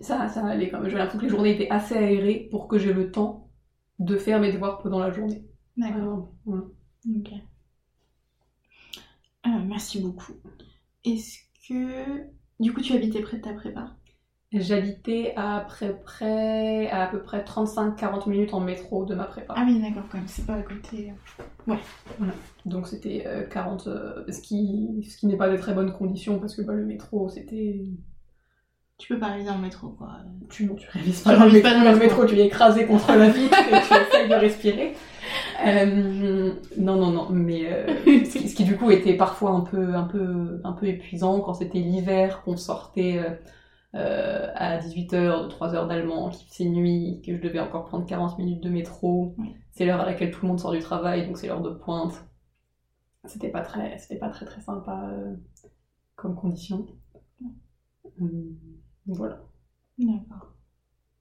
[0.00, 0.28] ça...
[0.28, 0.88] ça allait quand même.
[0.88, 3.48] J'avais l'impression que les journées étaient assez aérées pour que j'ai le temps
[3.98, 5.44] de faire mes devoirs pendant la journée.
[5.76, 6.32] D'accord.
[6.46, 6.60] Ouais.
[7.16, 7.32] Ok.
[9.46, 10.32] Euh, merci beaucoup.
[11.04, 11.38] Est-ce
[11.68, 12.26] que.
[12.60, 13.96] Du coup, tu habitais près de ta prépa?
[14.52, 19.54] J'habitais à peu près, à peu près 35-40 minutes en métro de ma prépa.
[19.56, 21.10] Ah oui, d'accord, quand même, c'est pas à côté.
[22.66, 26.38] Donc c'était euh, 40, euh, ce qui, ce qui n'est pas de très bonnes conditions
[26.38, 27.86] parce que bah, le métro c'était
[29.02, 30.18] Tu peux pas arriver en métro, quoi.
[30.48, 32.24] tu, non, tu révises Tu pas dans le pas dans le dans le métro.
[32.24, 34.94] tu es écrasé contre la vitre et tu essayes de respirer.
[35.66, 39.62] Euh, non, non, non, mais euh, ce, qui, ce qui, du coup était parfois un
[39.62, 43.20] peu, un peu, un peu épuisant quand c'était l'hiver, qu'on sortait
[43.96, 48.06] euh, à 18h, de 3 heures d'allemand, qu'il faisait nuit, que je devais encore prendre
[48.06, 49.34] 40 minutes de métro.
[49.36, 49.56] Oui.
[49.72, 52.24] C'est l'heure à laquelle tout le monde sort du travail, donc c'est l'heure de pointe.
[53.24, 55.10] C'était pas très, c'était pas très très sympa
[56.14, 56.86] comme condition.
[58.20, 58.54] Hum,
[59.06, 59.40] voilà.
[59.98, 60.52] D'accord.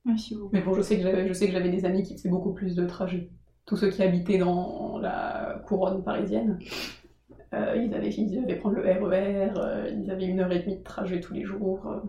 [0.05, 0.49] Merci beaucoup.
[0.53, 2.53] Mais bon, je sais que j'avais, je sais que j'avais des amis qui faisaient beaucoup
[2.53, 3.29] plus de trajets.
[3.65, 6.57] Tous ceux qui habitaient dans la couronne parisienne,
[7.53, 10.77] euh, ils, avaient, ils devaient prendre le RER, euh, ils avaient une heure et demie
[10.77, 11.86] de trajet tous les jours.
[11.88, 11.99] euh.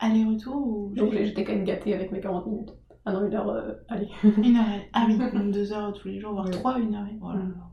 [0.00, 0.94] Aller-retour ou.
[0.94, 2.74] donc j'étais quand même gâtée avec mes 40 minutes.
[3.06, 4.08] Ah non, une heure, euh, allez.
[4.42, 4.68] Une heure.
[4.68, 6.50] et- Ah oui, donc deux heures tous les jours, voire Ouais.
[6.52, 7.06] trois, une heure.
[7.06, 7.50] et- Oh là Mm.
[7.50, 7.70] là.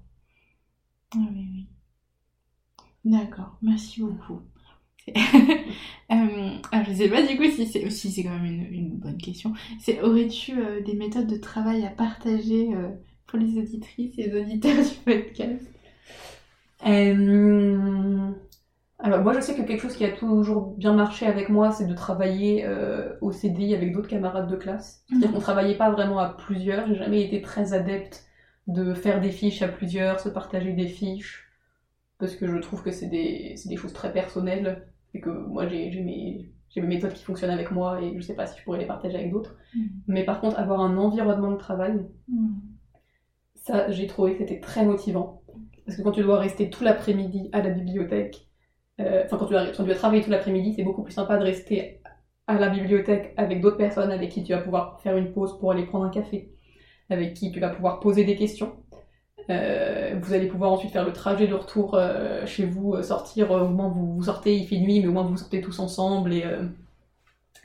[1.15, 1.67] Ah oui, oui.
[3.03, 4.41] D'accord, merci beaucoup.
[6.11, 8.97] Euh, alors, je sais pas du coup si c'est si c'est quand même une, une
[8.97, 9.53] bonne question.
[9.79, 12.89] C'est aurais-tu euh, des méthodes de travail à partager euh,
[13.27, 15.65] pour les auditrices et les auditeurs du podcast?
[16.85, 18.31] Euh,
[18.99, 21.87] Alors moi je sais que quelque chose qui a toujours bien marché avec moi, c'est
[21.87, 22.67] de travailler
[23.21, 25.03] au CDI avec d'autres camarades de classe.
[25.19, 25.35] C'est-à-dire Mhm.
[25.35, 28.25] qu'on travaillait pas vraiment à plusieurs, j'ai jamais été très adepte
[28.67, 31.49] de faire des fiches à plusieurs, se partager des fiches,
[32.19, 35.67] parce que je trouve que c'est des, c'est des choses très personnelles, et que moi
[35.67, 36.51] j'ai mes,
[36.81, 39.31] méthodes qui fonctionnent avec moi, et je sais pas si je pourrais les partager avec
[39.31, 39.57] d'autres.
[39.75, 39.89] Mhm.
[40.07, 42.05] Mais par contre avoir un environnement de travail,
[43.55, 45.43] ça, j'ai trouvé que c'était très motivant.
[45.85, 48.47] Parce que quand tu dois rester tout l'après-midi à la bibliothèque,
[48.99, 52.01] euh, enfin quand tu dois travailler tout l'après-midi, c'est beaucoup plus sympa de rester
[52.47, 55.71] à la bibliothèque avec d'autres personnes avec qui tu vas pouvoir faire une pause pour
[55.71, 56.51] aller prendre un café,
[57.09, 58.73] avec qui tu vas pouvoir poser des questions.
[59.49, 63.51] Euh, vous allez pouvoir ensuite faire le trajet de retour euh, chez vous, euh, sortir
[63.51, 65.79] au moment où vous, vous sortez, il fait nuit, mais au moins vous sortez tous
[65.79, 66.63] ensemble et euh,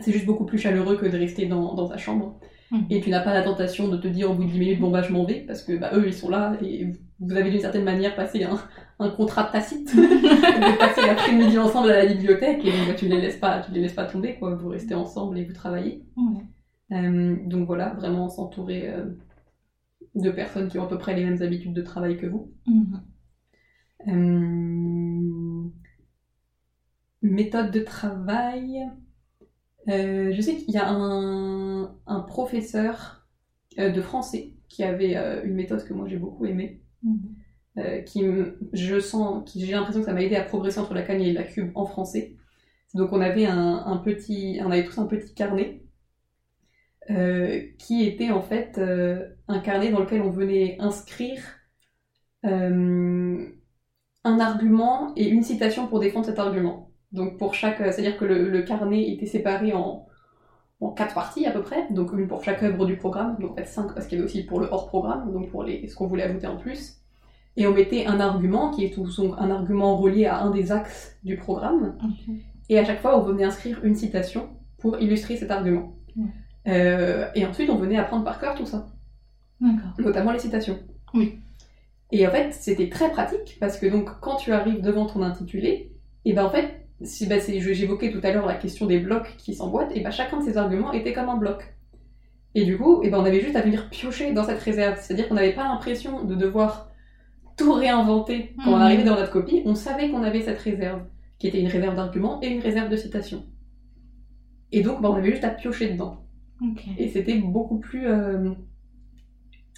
[0.00, 2.38] c'est juste beaucoup plus chaleureux que de rester dans, dans ta chambre.
[2.72, 2.86] Mhm.
[2.90, 4.90] Et tu n'as pas la tentation de te dire au bout de 10 minutes, bon
[4.90, 6.86] bah je m'en vais, parce que bah, eux ils sont là et
[7.20, 8.58] vous- avez d'une certaine manière passé un,
[8.98, 13.20] un contrat tacite de passer l'après-midi ensemble à la bibliothèque et donc bah, tu les
[13.20, 16.02] laisses pas, tu les laisses pas tomber quoi, vous restez ensemble et vous travaillez.
[16.90, 18.92] Donc voilà, vraiment s'entourer
[20.16, 22.52] de personnes qui ont à peu près les mêmes habitudes de travail que vous.
[22.66, 23.02] Mhm.
[24.08, 25.70] Euh,
[27.22, 28.78] Méthode de travail.
[29.88, 33.26] Euh, je sais qu'il y a un, un professeur
[33.78, 35.14] euh, de français qui avait
[35.44, 36.82] une méthode que moi j'ai beaucoup aimée.
[37.02, 37.36] Mhm.
[38.06, 38.24] qui
[38.72, 41.32] je sens, qui j'ai l'impression que ça m'a aidé à progresser entre la cagne et
[41.32, 42.34] la cube en français.
[42.94, 45.86] Donc on avait un, un petit, on avait tous un petit carnet
[47.11, 51.40] euh, qui était en fait euh, un carnet dans lequel on venait inscrire
[52.44, 53.46] euh,
[54.24, 56.90] un argument et une citation pour défendre cet argument.
[57.12, 60.07] Donc pour chaque, c'est-à-dire que le, le carnet était séparé en,
[60.80, 63.54] en quatre parties à peu près, donc une pour chaque œuvre du programme, donc en
[63.54, 65.94] fait cinq parce qu'il y avait aussi pour le hors programme, donc pour les, ce
[65.94, 67.00] qu'on voulait ajouter en plus.
[67.57, 71.16] Et on mettait un argument qui est tout, un argument relié à un des axes
[71.24, 71.96] du programme.
[72.68, 75.94] Et à chaque fois, on venait inscrire une citation pour illustrer cet argument.
[76.66, 78.86] Euh, et ensuite, on venait apprendre par cœur tout ça.
[79.98, 80.78] Notamment les citations.
[81.14, 81.38] Oui.
[82.12, 85.92] Et en fait, c'était très pratique parce que donc quand tu arrives devant ton intitulé,
[86.24, 89.54] et ben en fait, si ben, j'évoquais tout à l'heure la question des blocs qui
[89.54, 91.74] s'emboîtent, et ben chacun de ces arguments était comme un bloc.
[92.54, 95.28] Et du coup, et ben on avait juste à venir piocher dans cette réserve, c'est-à-dire
[95.28, 96.90] qu'on n'avait pas l'impression de devoir
[97.56, 98.82] tout réinventer quand on mhm.
[98.82, 101.02] arrivait dans notre copie, on savait qu'on avait cette réserve,
[101.38, 103.44] qui était une réserve d'arguments et une réserve de citations.
[104.72, 106.25] Et donc, ben, on avait juste à piocher dedans.
[106.98, 108.07] Et c'était beaucoup plus.
[108.07, 108.50] Euh,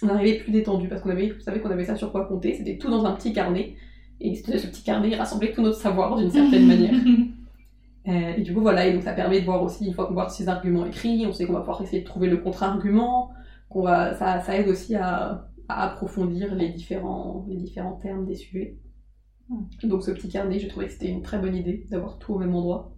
[0.01, 2.53] on arrivait plus détendu parce qu'on avait, savait qu'on avait ça sur quoi compter.
[2.53, 3.75] C'était tout dans un petit carnet.
[4.21, 6.95] Et ce petit carnet rassemblait tout notre savoir d'une certaine manière.
[8.07, 8.87] Euh, et du coup, voilà.
[8.87, 11.33] Et donc, ça permet de voir aussi, une fois qu'on voit ces arguments écrits, on
[11.33, 13.31] sait qu'on va pouvoir essayer de trouver le contre-argument.
[13.69, 18.77] Qu'on va, ça, ça aide aussi à, approfondir les différents, les différents termes des sujets.
[19.49, 19.63] Hmm.
[19.83, 22.39] Donc, ce petit carnet, j'ai trouvé que c'était une très bonne idée d'avoir tout au
[22.39, 22.93] même endroit.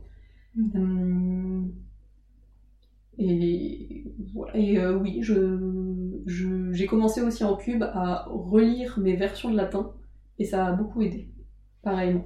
[0.55, 0.69] Hmm.
[0.75, 1.71] Hum,
[3.21, 4.03] et
[4.33, 4.57] voilà.
[4.57, 9.91] Et euh, oui, je, j'ai commencé aussi en cube à relire mes versions de latin
[10.39, 11.31] et ça a beaucoup aidé,
[11.83, 12.25] pareillement.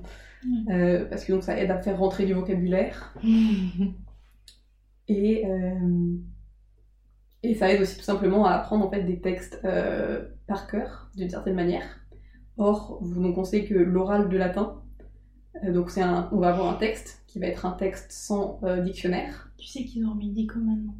[0.70, 3.14] Euh, parce que donc ça aide à faire rentrer du vocabulaire.
[5.08, 6.18] et, euh,
[7.43, 9.60] et ça aide aussi tout simplement à apprendre en fait des textes
[10.48, 12.00] par cœur, d'une certaine manière.
[12.58, 14.82] Or, donc on sait que l'oral de latin,
[15.68, 19.45] donc c'est un, on va avoir un texte qui va être un texte sans dictionnaire
[19.58, 20.95] tu sais qu'ils ont remis maintenant.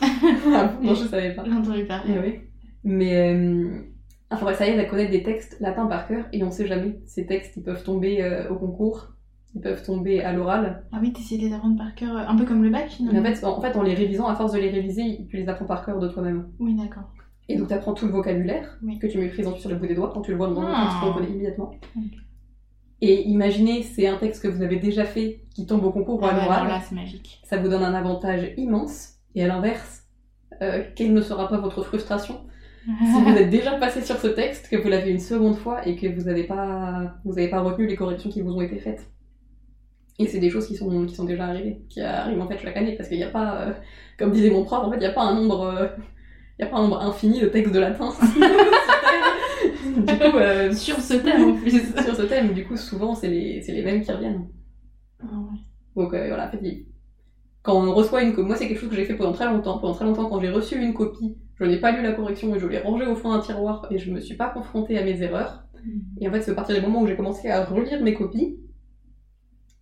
[0.02, 1.44] ah, non, je savais pas.
[1.44, 2.14] J'ai entendu parler.
[2.16, 2.40] Eh oui.
[2.84, 3.82] Mais euh,
[4.30, 7.00] enfin, ça y est, à connaître des textes latins par cœur et on sait jamais.
[7.06, 9.12] Ces textes, ils peuvent tomber euh, au concours,
[9.54, 10.86] ils peuvent tomber à l'oral.
[10.92, 13.20] Ah oui, t'essayes de les apprendre par cœur, un peu comme le bac finalement.
[13.20, 15.66] en fait, en fait, en les révisant, à force de les réviser, tu les apprends
[15.66, 16.48] par cœur de toi-même.
[16.58, 17.10] Oui, d'accord.
[17.48, 19.96] Et donc, tu apprends tout le vocabulaire que tu maîtrises ensuite sur le bout des
[19.96, 20.12] doigts.
[20.14, 21.72] Quand tu le vois dans texte, tu le connais immédiatement.
[23.02, 26.26] Et imaginez, c'est un texte que vous avez déjà fait qui tombe au concours ou
[26.26, 27.40] à ah là, c'est magique.
[27.44, 29.14] Ça vous donne un avantage immense.
[29.34, 30.04] Et à l'inverse,
[30.60, 32.40] euh, quelle ne sera pas votre frustration
[32.84, 35.96] si vous êtes déjà passé sur ce texte, que vous l'avez une seconde fois et
[35.96, 39.06] que vous n'avez pas, vous avez pas retenu les corrections qui vous ont été faites.
[40.18, 42.76] Et c'est des choses qui sont, qui sont déjà arrivées, qui arrivent en fait chaque
[42.76, 43.72] année, parce qu'il n'y a pas, euh,
[44.18, 45.88] comme disait mon prof, en fait, il n'y a pas un nombre, euh,
[46.58, 48.10] il y a pas un nombre infini de textes de latin.
[50.06, 51.70] du coup, euh, sur ce thème en plus.
[52.04, 54.48] sur ce thème, du coup, souvent, c'est les, les mêmes qui reviennent.
[55.20, 55.58] Ah ouais.
[55.96, 56.50] Donc euh, voilà,
[57.62, 59.78] quand on reçoit une copie, moi c'est quelque chose que j'ai fait pendant très longtemps.
[59.78, 62.58] Pendant très longtemps, quand j'ai reçu une copie, je n'ai pas lu la correction et
[62.58, 65.22] je l'ai rangée au fond d'un tiroir et je me suis pas confrontée à mes
[65.22, 65.64] erreurs.
[65.84, 66.00] Mm.
[66.22, 68.56] Et en fait, c'est à partir du moment où j'ai commencé à relire mes copies.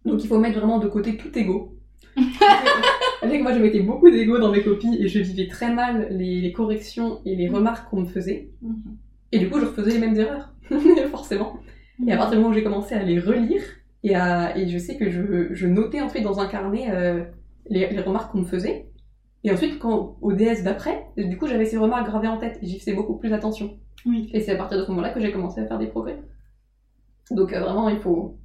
[0.05, 1.77] Donc il faut mettre vraiment de côté tout ego.
[3.23, 6.53] Avec moi, je mettais beaucoup d'ego dans mes copies et je vivais très mal les,
[6.53, 8.51] corrections et les remarques qu'on me faisait.
[8.65, 9.08] Mm-hmm.
[9.33, 10.55] Et du coup, je refaisais les mêmes erreurs,
[11.11, 11.59] forcément.
[12.07, 13.63] Et à partir du moment où j'ai commencé à les relire,
[14.05, 17.25] et, à, et je sais que je, je notais ensuite dans un carnet euh,
[17.67, 18.89] les, les, remarques qu'on me faisait.
[19.45, 22.67] Et ensuite, quand, au DS d'après, du coup, j'avais ces remarques gravées en tête, et
[22.67, 23.79] j'y faisais beaucoup plus attention.
[24.07, 24.31] Oui.
[24.33, 26.23] Et c'est à partir de ce moment-là que j'ai commencé à faire des progrès.
[27.31, 28.39] Donc euh, vraiment, il faut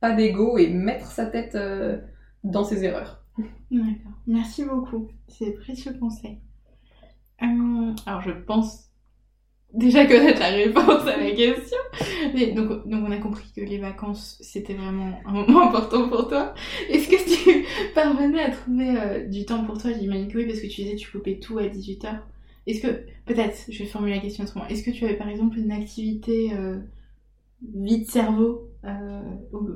[0.00, 1.98] pas d'ego et mettre sa tête euh,
[2.44, 3.24] dans ses erreurs.
[3.70, 4.12] D'accord.
[4.26, 5.08] Merci beaucoup.
[5.28, 6.38] C'est précieux conseil.
[7.40, 8.89] alors, je pense
[9.74, 11.78] déjà connaître la réponse à la question.
[12.34, 16.28] Mais donc, donc on a compris que les vacances, c'était vraiment un moment important pour
[16.28, 16.54] toi.
[16.88, 19.90] Est-ce que tu parvenais à trouver euh, du temps pour toi?
[19.92, 22.18] J'imagine que oui, parce que tu disais que tu coupais tout à 18h.
[22.66, 22.88] Est-ce que,
[23.26, 26.52] peut-être, je vais formuler la question autrement, est-ce que tu avais par exemple une activité
[26.54, 26.78] euh,
[27.74, 29.20] vide-cerveau euh,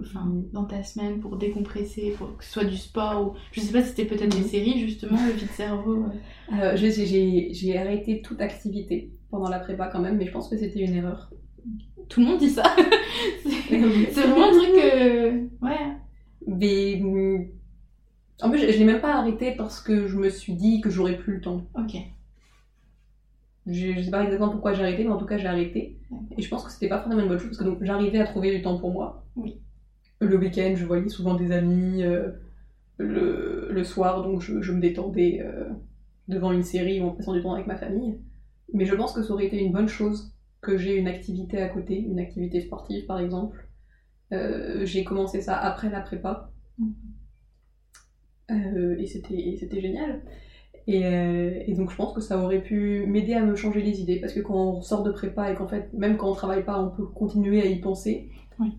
[0.02, 3.72] enfin, dans ta semaine pour décompresser, pour que ce soit du sport ou je sais
[3.72, 4.48] pas si c'était peut-être des mhm.
[4.48, 6.06] séries justement, le vide-cerveau
[6.52, 6.76] euh?
[6.76, 10.94] J'ai arrêté toute activité pendant la prépa quand même, mais je pense que c'était une
[10.94, 11.30] erreur.
[12.08, 12.62] Tout le monde dit ça.
[13.44, 14.74] c'est vraiment un truc.
[14.76, 15.46] Euh...
[15.60, 15.96] Ouais.
[16.46, 17.02] Mais.
[18.42, 20.90] En plus, je, je l'ai même pas arrêté parce que je me suis dit que
[20.90, 21.62] j'aurais plus le temps.
[21.74, 21.96] Ok.
[23.66, 25.98] Je, sais pas exactement pourquoi j'ai arrêté, mais en tout cas j'ai arrêté.
[26.36, 28.26] Et je pense que c'était pas forcément une bonne chose parce que donc j'arrivais à
[28.26, 29.24] trouver du temps pour moi.
[29.36, 29.58] Oui.
[30.20, 32.04] Le week-end, je voyais souvent des amis.
[32.04, 32.30] Euh,
[32.98, 35.64] le, le, soir, donc je, je me détendais euh,
[36.28, 38.18] devant une série ou en passant du temps avec ma famille.
[38.74, 41.68] Mais je pense que ça aurait été une bonne chose que j'ai une activité à
[41.68, 43.68] côté, une activité sportive par exemple.
[44.32, 46.50] Euh, j'ai commencé ça après la prépa.
[48.50, 50.22] Euh, et c'était génial.
[50.86, 54.02] Et, euh, et, donc je pense que ça aurait pu m'aider à me changer les
[54.02, 56.62] idées parce que quand on sort de prépa et qu'en fait même quand on travaille
[56.62, 58.76] pas on peut continuer à y penser, oui.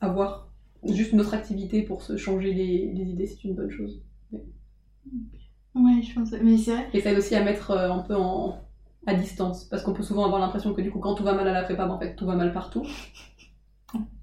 [0.00, 0.50] avoir
[0.82, 4.02] juste notre activité pour se changer les, les idées c'est une bonne chose.
[4.32, 6.32] Ouais, je pense.
[6.42, 6.88] Mais c'est vrai.
[6.94, 8.65] Et ça aide aussi à mettre un peu en,
[9.06, 9.64] à distance.
[9.64, 11.62] Parce qu'on peut souvent avoir l'impression que du coup, quand tout va mal à la
[11.62, 12.86] prépa, ben, en fait, tout va mal partout.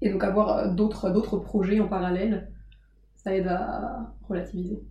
[0.02, 2.52] Et donc avoir euh, d'autres, d'autres projets en parallèle,
[3.16, 4.82] ça aide à relativiser.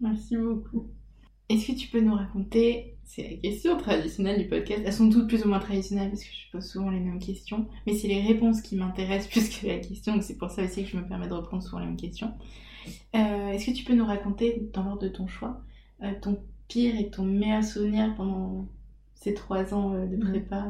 [0.00, 0.88] Merci beaucoup.
[1.48, 5.28] Est-ce que tu peux nous raconter, c'est la question traditionnelle du podcast, elles sont toutes
[5.28, 8.22] plus ou moins traditionnelles parce que je pose souvent les mêmes questions, mais c'est les
[8.22, 11.06] réponses qui m'intéressent plus que la question, donc c'est pour ça aussi que je me
[11.06, 12.32] permets de reprendre souvent les mêmes questions.
[13.14, 15.60] Euh, Est-ce que tu peux nous raconter, dans l'ordre de ton choix,
[16.02, 16.42] euh, ton
[16.72, 18.66] pire et ton meilleur souvenir pendant
[19.14, 20.68] ces trois ans euh, de prépa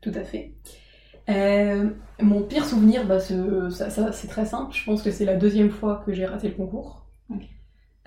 [0.00, 0.54] Tout à fait.
[1.28, 1.90] Euh,
[2.20, 4.74] mon pire souvenir, bah, c'est très simple.
[4.74, 7.06] Je pense que c'est la deuxième fois que j'ai raté le concours.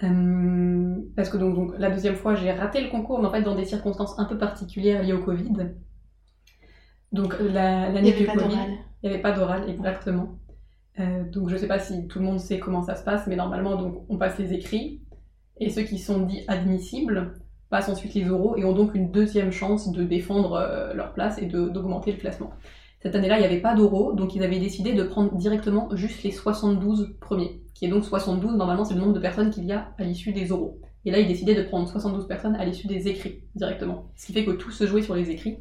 [0.04, 3.44] Euh, parce que donc, donc, la deuxième fois, j'ai raté le concours, mais en fait
[3.44, 5.54] dans des circonstances un peu particulières liées au Covid.
[7.14, 8.58] Donc l'année du Covid,
[9.04, 10.38] il n'y avait pas d'oral, exactement.
[11.00, 13.36] Euh, donc je sais pas si tout le monde sait comment ça se passe, mais
[13.36, 15.02] normalement donc on passe les écrits
[15.60, 17.40] et ceux qui sont dits admissibles
[17.70, 21.38] passent ensuite les oraux et ont donc une deuxième chance de défendre euh, leur place
[21.40, 22.52] et d'augmenter le classement.
[23.02, 26.24] Cette année-là, il n'y avait pas d'oraux, donc ils avaient décidé de prendre directement juste
[26.24, 29.72] les 72 premiers, qui est donc 72, normalement c'est le nombre de personnes qu'il y
[29.72, 30.80] a à l'issue des oraux.
[31.06, 34.34] Et là, ils décidaient de prendre 72 personnes à l'issue des écrits directement, ce qui
[34.34, 35.60] fait que tout se jouait sur les écrits.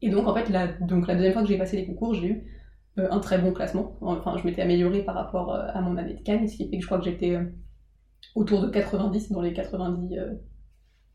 [0.00, 2.46] Et donc en fait, la, deuxième fois que j'ai passé les concours, j'ai eu
[2.98, 3.98] euh, un très bon classement.
[4.00, 6.76] Enfin, je m'étais améliorée par rapport euh, à mon année de Cannes, ce qui fait
[6.76, 7.38] que je crois que j'étais
[8.36, 10.34] autour de 90 dans les 90 euh,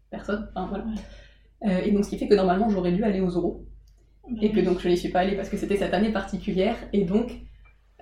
[0.09, 0.49] personnes.
[0.55, 0.85] Enfin, voilà.
[1.65, 3.65] Euh, et donc, ce qui fait que normalement, j'aurais dû aller aux oraux.
[4.41, 6.75] Et que donc, je n'y suis pas allée parce que c'était cette année particulière.
[6.93, 7.41] Et donc,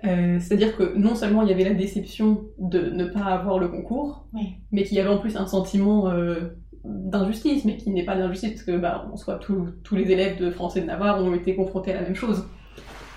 [0.04, 3.68] euh, c'est-à-dire que non seulement il y avait la déception de ne pas avoir le
[3.68, 4.54] concours, Oui.
[4.72, 6.10] mais qu'il y avait en plus un sentiment
[6.84, 10.38] d'injustice, mais qui n'est pas d'injustice parce que bah, en soi, tous tous les élèves
[10.38, 12.46] de français de Navarre ont été confrontés à la même chose.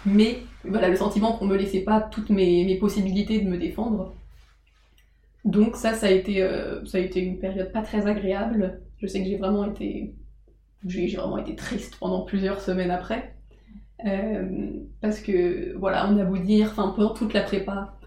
[0.06, 4.14] Mais voilà, le sentiment qu'on me laissait pas toutes mes, mes possibilités de me défendre.
[5.46, 8.82] Donc ça, ça a été, euh, ça a été une période pas très agréable.
[8.98, 10.16] Je sais que j'ai vraiment été,
[10.86, 13.36] j'ai vraiment été triste pendant plusieurs semaines après.
[14.06, 14.72] Euh,
[15.02, 17.98] parce que voilà, on a beau dire, enfin pendant toute la prépa,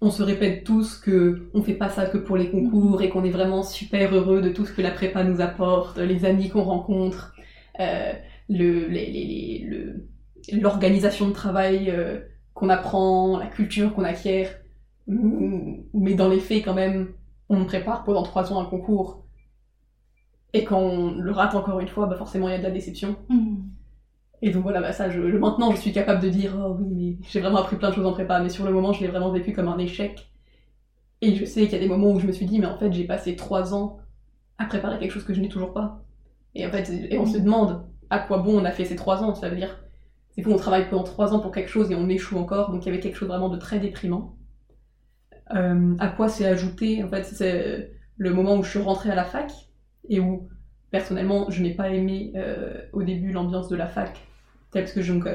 [0.00, 3.24] on se répète tous que on fait pas ça que pour les concours et qu'on
[3.24, 6.64] est vraiment super heureux de tout ce que la prépa nous apporte, les amis qu'on
[6.64, 7.34] rencontre,
[7.80, 8.12] euh,
[8.48, 10.08] le, les- les- les- le-
[10.60, 11.92] l'organisation de travail
[12.54, 14.50] qu'on apprend, la culture qu'on acquiert.
[15.08, 17.12] Mm, Mais dans les faits, quand même,
[17.48, 19.24] on prépare pendant trois ans un concours.
[20.52, 22.70] Et quand on le rate encore une fois, bah forcément il y a de la
[22.70, 23.16] déception.
[23.28, 23.56] Hmm.
[24.42, 27.18] Et donc voilà, bah ça, je- maintenant je suis capable de dire, oh oui, mais
[27.28, 29.30] j'ai vraiment appris plein de choses en prépa, mais sur le moment, je l'ai vraiment
[29.32, 30.30] vécu comme un échec.
[31.22, 32.78] Et je sais qu'il y a des moments où je me suis dit, mais en
[32.78, 33.98] fait, j'ai passé trois ans
[34.58, 36.02] à préparer quelque chose que je n'ai toujours pas.
[36.54, 39.22] Et en fait, et on se demande à quoi bon on a fait ces trois
[39.24, 39.34] ans.
[39.34, 39.78] Ça veut dire,
[40.30, 42.88] c'est qu'on travaille pendant trois ans pour quelque chose et on échoue encore, donc il
[42.88, 44.36] y avait quelque chose vraiment de très déprimant.
[45.54, 49.14] Euh, à quoi c'est ajouté, en fait, c'est le moment où je suis rentrée à
[49.14, 49.52] la fac
[50.08, 50.48] et où
[50.90, 54.20] personnellement, je n'ai pas aimé euh, au début l'ambiance de la fac,
[54.72, 55.12] telle que je.
[55.12, 55.28] donc,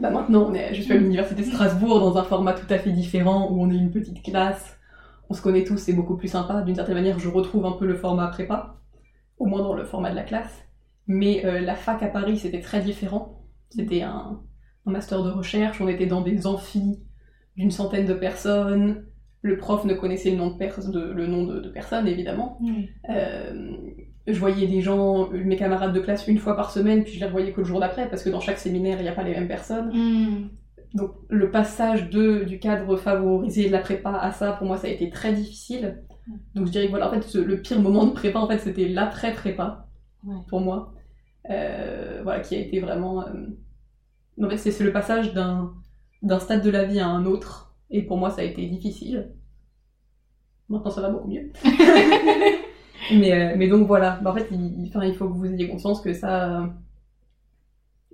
[0.00, 2.78] bah maintenant, on est, je suis à l'université de Strasbourg dans un format tout à
[2.78, 4.78] fait différent où on est une petite classe,
[5.28, 6.62] on se connaît tous, c'est beaucoup plus sympa.
[6.62, 8.76] D'une certaine manière, je retrouve un peu le format prépa,
[9.38, 10.64] au moins dans le format de la classe.
[11.06, 13.42] Mais euh, la fac à Paris, c'était très différent.
[13.70, 14.40] C'était un,
[14.86, 17.00] un master de recherche, on était dans des amphis
[17.58, 19.04] d'une centaine de personnes.
[19.42, 22.58] Le prof ne connaissait le nom de, pers- de- le nom de- de personne, évidemment.
[23.10, 23.70] Euh,
[24.26, 27.26] je voyais des gens, mes camarades de classe, une fois par semaine, puis je les
[27.26, 29.32] revoyais que le jour d'après, parce que dans chaque séminaire, il n'y a pas les
[29.32, 29.90] mêmes personnes.
[29.92, 30.48] Hmm.
[30.94, 34.86] Donc le passage de, du cadre favorisé de la prépa à ça, pour moi, ça
[34.86, 36.02] a été très difficile.
[36.54, 38.58] Donc je dirais que voilà, en fait, ce- le pire moment de prépa, en fait,
[38.58, 39.86] c'était l'après-prépa,
[40.24, 40.34] Ouais.
[40.48, 40.92] pour moi.
[41.50, 43.22] Euh, voilà, qui a été vraiment...
[43.26, 45.72] euh, En fait, c'est le passage d'un
[46.22, 49.30] d'un stade de la vie à un autre, et pour moi, ça a été difficile.
[50.68, 51.50] Maintenant, ça va beaucoup mieux.
[53.12, 56.00] mais, euh, mais donc voilà, Bah, en fait, il, il- faut que vous ayez conscience
[56.00, 56.60] que ça...
[56.62, 56.66] euh,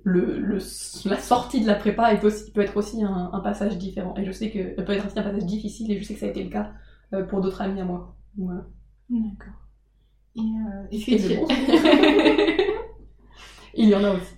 [0.04, 0.58] Le, le,
[1.06, 4.14] la sortie de la prépa est aussi, peut être aussi un, un passage différent.
[4.18, 6.26] Et je sais que peut être aussi un passage difficile, et je sais que ça
[6.26, 6.72] a été le cas
[7.14, 8.14] euh, pour d'autres amis à moi.
[8.36, 8.66] Voilà.
[9.08, 9.54] D'accord.
[10.36, 11.46] Et euh, Et bons
[13.74, 14.34] Il y en a aussi.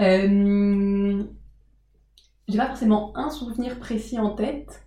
[0.00, 1.24] Euh,
[2.48, 4.84] J'ai pas forcément un souvenir précis en tête,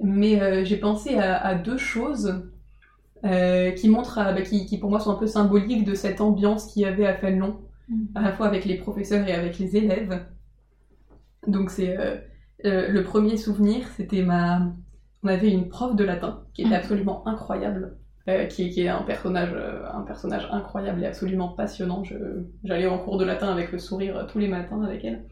[0.00, 2.44] mais euh, j'ai pensé à, à deux choses
[3.24, 6.20] euh, qui montrent, à- bah, qui, qui pour moi sont un peu symboliques de cette
[6.20, 8.06] ambiance qu'il y avait à Fénelon, Mm.
[8.14, 10.26] à la fois avec les professeurs et avec les élèves.
[11.46, 12.16] Donc c'est euh,
[12.64, 14.72] euh, le premier souvenir, c'était ma,
[15.22, 16.74] on avait une prof de latin qui était Mm.
[16.74, 17.96] absolument incroyable
[18.28, 22.02] euh, qui, qui est un personnage, euh, un personnage incroyable et absolument passionnant.
[22.64, 25.24] J'allais en cours de latin avec le sourire euh, tous les matins avec elle.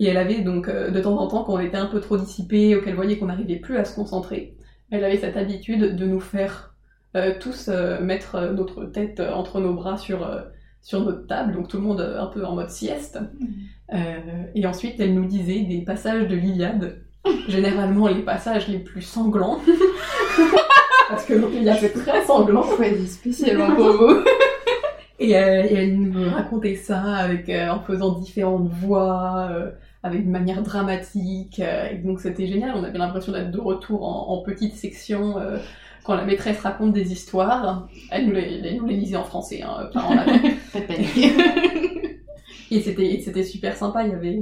[0.00, 2.16] Et elle avait donc, euh, de temps en temps, quand on était un peu trop
[2.16, 4.56] dissipé ou qu'elle voyait qu'on n'arrivait plus à se concentrer,
[4.90, 6.74] elle avait cette habitude de nous faire
[7.16, 10.40] euh, tous euh, mettre notre tête entre nos bras sur, euh,
[10.82, 13.18] sur notre table, donc tout le monde un peu en mode sieste.
[13.92, 17.02] Euh, et ensuite, elle nous disait des passages de l'Iliade,
[17.48, 19.60] généralement les passages les plus sanglants.
[21.08, 22.64] Parce que l'Iliade c'est très sanglant.
[22.76, 24.24] Choisi spécialement pour vous.
[25.18, 29.70] Et, euh, et elle nous racontait ça avec, euh, en faisant différentes voix, euh,
[30.02, 31.60] avec une manière dramatique.
[31.60, 35.38] euh, et donc c'était génial, on avait l'impression d'être de retour en, en petite section.
[35.38, 35.58] euh,
[36.04, 39.62] quand la maîtresse raconte des histoires, elle nous les, elle nous les lisait en français,
[39.62, 40.38] hein, pas en latin.
[42.70, 44.40] Et c'était, super sympa, il y avait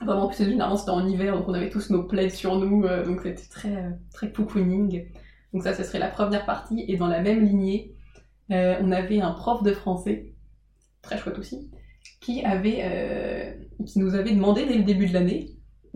[0.00, 2.84] vraiment, en plus généralement c'était en hiver, donc on avait tous nos plaids sur nous,
[2.84, 5.06] euh, donc c'était très, euh, très cocooning.
[5.52, 7.94] Donc ça, ce serait la première partie, et dans la même lignée,
[8.50, 10.32] euh, on avait un prof de français,
[11.02, 11.70] très chouette aussi,
[12.20, 13.52] qui avait, euh,
[13.86, 15.50] qui nous avait demandé dès le début de l'année,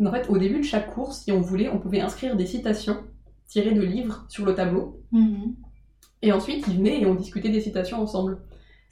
[0.05, 2.97] en fait, au début de chaque cours, si on voulait, on pouvait inscrire des citations
[3.49, 5.55] tirées de livres sur le tableau, Mhm.
[6.23, 8.39] et ensuite, il venait et on discutait des citations ensemble.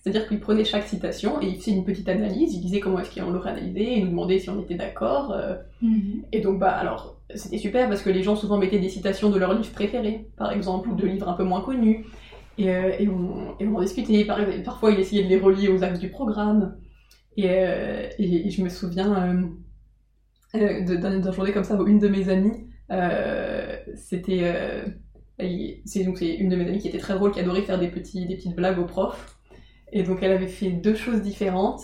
[0.02, 3.14] C'est-à-dire qu'il prenait chaque citation et il faisait une petite analyse, il disait comment est-ce
[3.20, 5.32] qu'on l'aurait analysé, il nous demandait si on était d'accord.
[5.32, 6.22] euh, Mhm.
[6.32, 9.38] et donc, bah, alors, c'était super parce que les gens souvent mettaient des citations de
[9.38, 12.06] leurs livres préférés, par exemple, ou de livres un peu moins connus.
[12.60, 14.24] Et, euh, et on, on en discutait.
[14.24, 16.76] Par, parfois, il essayait de les relier aux axes du programme.
[17.36, 19.14] Et, euh, et, je me souviens
[20.54, 22.66] euh, euh, de- d'un d'un journée comme ça où une de mes amies,
[23.96, 24.42] c'était.
[25.86, 28.26] c'est donc une de mes amies qui était très drôle, qui adorait faire des, petits,
[28.26, 29.38] des petites blagues aux profs.
[29.92, 31.82] Et donc elle avait fait deux choses différentes.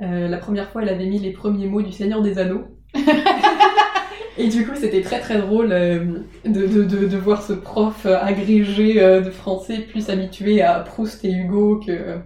[0.00, 2.64] La première fois, elle avait mis les premiers mots du Seigneur des Anneaux.
[4.38, 8.18] Et du coup, c'était très très drôle euh, de, de, de, voir ce prof euh,
[8.20, 12.20] agrégé euh, de français plus habitué à Proust et Hugo que,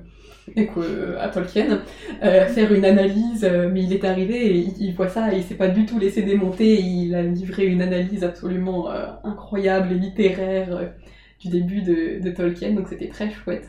[1.20, 1.84] à Tolkien
[2.20, 3.48] faire une analyse.
[3.72, 6.22] mais il est arrivé et il, voit ça et il s'est pas du tout laissé
[6.22, 6.74] démonter.
[6.74, 8.88] Et il a livré une analyse absolument
[9.22, 10.92] incroyable et littéraire
[11.38, 12.72] du début de, de Tolkien.
[12.72, 13.68] Donc c'était très chouette.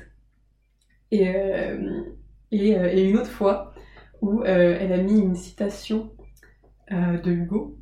[1.12, 1.28] Et,
[2.52, 3.74] et, et une autre fois
[4.22, 6.14] où elle a mis une citation
[6.90, 7.78] de Hugo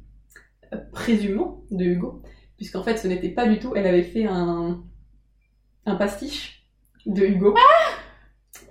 [0.91, 2.21] présumant de Hugo,
[2.57, 4.81] puisqu'en fait ce n'était pas du tout, elle avait fait un,
[5.85, 6.63] un pastiche
[7.05, 7.55] de Hugo.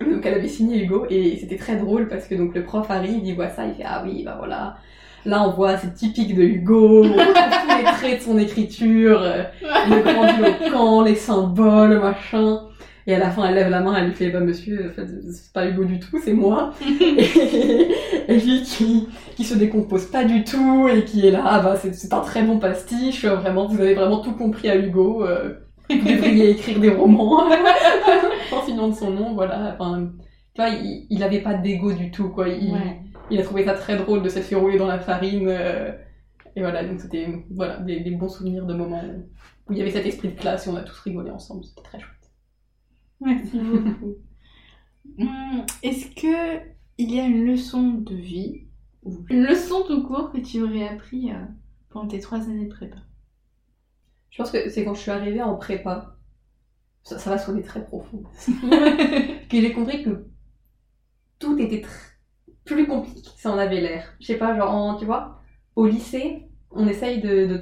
[0.01, 3.21] donc elle avait signé Hugo et c'était très drôle parce que donc le prof arrive,
[3.23, 4.77] il voit ça, il fait ah oui bah voilà,
[5.25, 9.43] là on voit c'est typique de Hugo, on tous les traits de son écriture, euh,
[9.61, 12.68] le grandiloquent, les symboles, machin.
[13.09, 15.07] Et à la fin, elle lève la main, elle lui fait Bah, monsieur, en fait,
[15.31, 16.73] c'est pas Hugo du tout, c'est moi.
[17.01, 17.91] et,
[18.27, 21.75] et lui qui, qui se décompose pas du tout et qui est là Ah, bah,
[21.75, 25.25] c'est un très bon pastiche, euh, vraiment, vous avez vraiment tout compris à Hugo.
[25.25, 25.53] euh,
[25.89, 27.41] vous devriez écrire des romans
[28.51, 29.75] en signant de son nom, voilà.
[29.79, 30.11] Enfin,
[30.53, 32.47] tu vois, il, il avait pas d'ego du tout, quoi.
[32.47, 33.01] Il, Ouais.
[33.31, 35.47] il a trouvé ça très drôle de s'être fait rouler dans la farine.
[35.47, 35.91] euh,
[36.55, 39.01] et voilà, donc c'était voilà, des, des bons souvenirs de moments
[39.67, 41.63] où il y avait cet esprit de classe et on a tous rigolé ensemble.
[41.63, 42.18] C'était très chouette.
[43.21, 44.17] Merci beaucoup.
[45.19, 46.61] Hum, Est-ce que
[46.97, 48.65] il y a une leçon de vie
[49.03, 51.37] ou une leçon tout court que tu aurais appris euh,
[51.89, 52.97] pendant tes trois années de prépa?
[54.31, 56.15] Je pense que c'est quand je suis arrivée en prépa,
[57.03, 58.23] ça, ça va sonner très profond,
[59.49, 60.25] que j'ai compris que
[61.39, 61.89] tout était tr-
[62.65, 64.13] plus compliqué que ça en avait l'air.
[64.19, 65.41] Je sais pas, genre, en- tu vois,
[65.75, 67.59] au lycée, on essaye de, de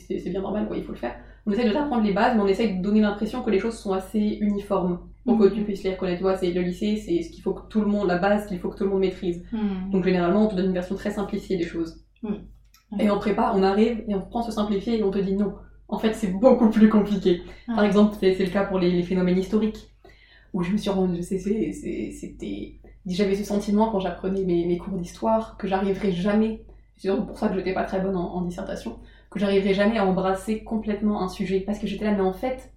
[0.00, 1.16] c'est c'est bien normal, quoi, il faut le faire.
[1.46, 3.78] On essaye de t'apprendre les bases, mais on essaye de donner l'impression que les choses
[3.78, 6.18] sont assez uniformes pour que tu puisses les reconnaître.
[6.18, 8.46] Tu vois, c'est le lycée, c'est ce qu'il faut que tout le monde, la base
[8.46, 9.42] qu'il faut que tout le monde maîtrise.
[9.52, 9.90] Hum.
[9.90, 12.04] Donc généralement, on te donne une version très simplifiée des choses.
[12.98, 15.54] Et en prépa, on arrive et on prend ce simplifié et on te dit non.
[15.88, 17.42] En fait, c'est beaucoup plus compliqué.
[17.66, 17.86] Par Ah.
[17.86, 19.90] exemple, c'est le cas pour les, les phénomènes historiques,
[20.52, 21.72] où je me suis rendue, c'était,
[23.06, 26.64] j'avais ce sentiment quand j'apprenais mes, mes cours d'histoire que j'arriverais jamais.
[26.96, 28.98] C'est pour ça que j'étais pas très bonne en, en dissertation,
[29.30, 32.72] que j'arriverais jamais à embrasser complètement un sujet, parce que j'étais là, mais en fait,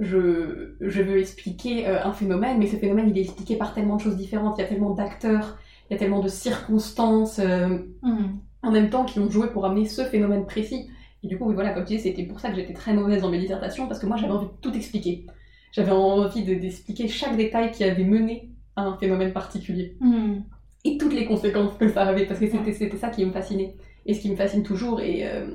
[0.00, 3.96] je, je veux expliquer euh, un phénomène, mais ce phénomène il est expliqué par tellement
[3.96, 5.58] de choses différentes, il y a tellement d'acteurs,
[5.90, 8.40] il y a tellement de circonstances euh, Hum.
[8.62, 10.88] en même temps qui ont joué pour amener ce phénomène précis.
[11.22, 13.22] Et du coup, oui, voilà, comme tu dis, c'était pour ça que j'étais très mauvaise
[13.22, 15.26] dans mes dissertations, parce que moi j'avais envie de tout expliquer.
[15.72, 19.96] J'avais envie de- d'expliquer chaque détail qui avait mené à un phénomène particulier.
[20.00, 20.44] Hum.
[20.84, 23.76] Et toutes les conséquences que ça avait, parce que c'était c'était ça qui me fascinait.
[24.06, 25.46] Et ce qui me fascine toujours, et, euh,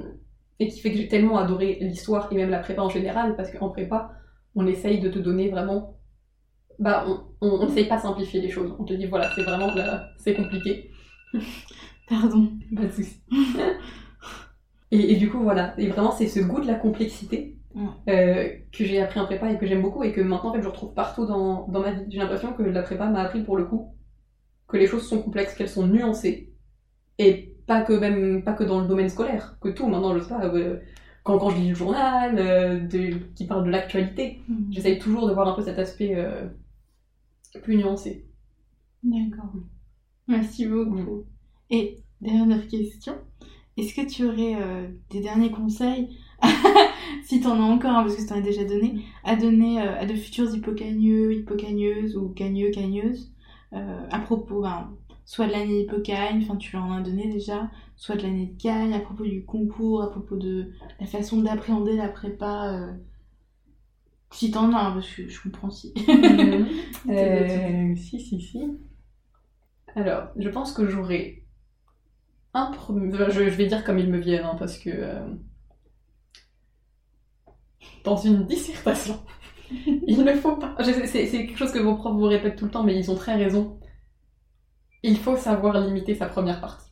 [0.59, 3.51] et qui fait que j'ai tellement adoré l'histoire, et même la prépa en général, parce
[3.51, 4.11] qu'en prépa,
[4.55, 5.99] on essaye de te donner vraiment...
[6.79, 8.75] Bah, on, on, on essaye pas de simplifier les choses.
[8.79, 9.69] On te dit, voilà, c'est vraiment
[10.17, 10.91] c'est compliqué.
[12.09, 12.51] Pardon.
[12.75, 13.21] Pas de soucis.
[14.91, 15.73] et, et du coup, voilà.
[15.77, 17.57] Et vraiment, c'est ce goût de la complexité
[18.09, 20.61] euh, que j'ai appris en prépa et que j'aime beaucoup et que maintenant, en fait,
[20.61, 22.05] je retrouve partout dans, dans ma vie.
[22.09, 23.93] J'ai l'impression que la prépa m'a appris pour le coup
[24.67, 26.53] que les choses sont complexes, qu'elles sont nuancées.
[27.19, 30.29] Et pas que même, pas que dans le domaine scolaire, que tout, maintenant, je sais
[30.29, 30.79] pas, euh,
[31.23, 34.67] quand, quand je lis le journal, euh, de, qui parle de l'actualité, Mhm.
[34.71, 36.47] j'essaye toujours de voir un peu cet aspect euh,
[37.63, 38.25] plus nuancé.
[39.03, 39.53] D'accord.
[40.27, 41.23] Merci beaucoup.
[41.69, 43.13] Et dernière question,
[43.77, 44.55] est-ce que tu aurais
[45.09, 46.17] des derniers conseils,
[47.25, 49.81] si tu en as encore, hein, parce que tu en as déjà donné, à donner
[49.81, 53.31] à de futurs hippocagneux, hippocagneuses ou cagneux, cagneuses,
[53.71, 54.89] à propos, ben,
[55.27, 58.61] soit de l'année hippocagne, enfin tu leur en as donné déjà, soit de l'année de
[58.63, 60.71] cagne, à propos du concours, à propos de
[61.01, 62.93] la façon d'appréhender la prépa, euh,
[64.31, 65.93] si t'en as, hein, parce que je comprends si.
[67.09, 68.59] Euh, si, si, si.
[69.95, 71.43] Alors, je pense que j'aurais
[72.53, 73.13] un premier.
[73.13, 74.89] enfin, Je, je vais dire comme ils me viennent, hein, parce que.
[74.89, 75.27] euh,
[78.03, 79.19] Dans une dissertation,
[79.69, 80.75] il ne faut pas.
[80.83, 83.35] c'est quelque chose que vos profs vous répètent tout le temps, mais ils ont très
[83.35, 83.79] raison.
[85.03, 86.87] Il faut savoir limiter sa première partie.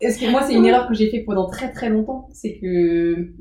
[0.00, 2.28] Est-ce que moi, c'est une erreur que j'ai fait pendant très très longtemps.
[2.32, 3.32] C'est que.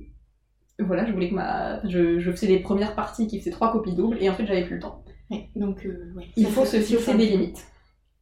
[0.80, 1.82] Voilà, je voulais que ma.
[1.88, 4.75] Je, je faisais les premières parties qui faisaient trois copies doubles, et ensuite j'avais plus
[4.75, 5.03] le temps.
[5.30, 6.25] Ouais, donc, euh, ouais.
[6.36, 7.65] Il Ça, faut se fixer des limites.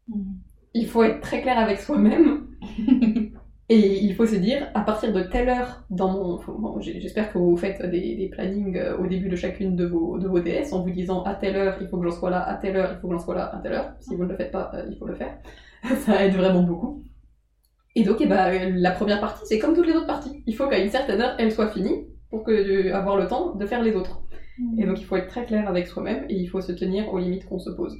[0.07, 0.39] Mhm.
[0.73, 2.47] Il faut être très clair avec soi-même.
[3.69, 6.39] Et il faut se dire, à partir de telle heure dans mon...
[6.57, 10.17] bon, J'espère que vous faites des, des plannings euh, au début de chacune de vos,
[10.17, 12.41] de vos DS en vous disant à telle heure il faut que j'en sois là,
[12.47, 13.91] à telle heure il faut que j'en sois là, à telle heure.
[13.99, 15.37] Si vous ne le faites pas, euh, il faut le faire.
[16.05, 17.03] Ça aide vraiment beaucoup.
[17.95, 20.43] Et donc, eh ben, la première partie, c'est comme toutes les autres parties.
[20.45, 23.55] Il faut qu'à une certaine heure, elle soit finie pour que, euh, avoir le temps
[23.55, 24.21] de faire les autres.
[24.77, 27.19] Et donc il faut être très clair avec soi-même et il faut se tenir aux
[27.19, 27.95] limites qu'on se pose.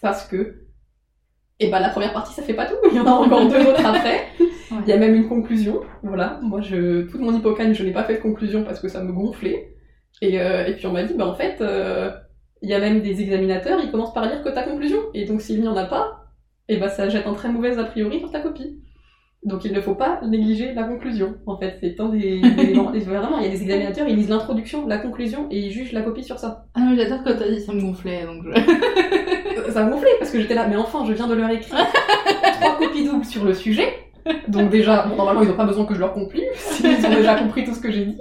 [0.00, 0.66] Parce que,
[1.58, 3.66] et ben la première partie ça fait pas tout, il y en a encore deux
[3.66, 4.26] autres après.
[4.70, 4.78] Ouais.
[4.86, 5.80] Il y a même une conclusion.
[6.02, 9.02] Voilà, moi je, toute mon hippocane je n'ai pas fait de conclusion parce que ça
[9.02, 9.74] me gonflait.
[10.22, 12.10] Et, euh, et puis on m'a dit, bah en fait, euh,
[12.62, 14.98] il y a même des examinateurs, ils commencent par lire que ta conclusion.
[15.14, 16.24] Et donc s'il n'y en a pas,
[16.68, 18.80] et ben ça jette un très mauvais a priori sur ta copie.
[19.44, 21.36] Donc il ne faut pas négliger la conclusion.
[21.46, 24.86] En fait, c'est un des, des Vraiment, il y a des examinateurs, ils lisent l'introduction,
[24.88, 26.66] la conclusion et ils jugent la copie sur ça.
[26.74, 29.70] Ah, mais j'adore quand t'as dit ça me gonflait, donc je...
[29.72, 31.76] Ça me gonflait parce que j'étais là, mais enfin, je viens de leur écrire
[32.60, 34.05] trois copies doubles sur le sujet.
[34.48, 37.36] Donc déjà, bon, normalement, ils n'ont pas besoin que je leur complie, s'ils ont déjà
[37.36, 38.18] compris tout ce que j'ai dit.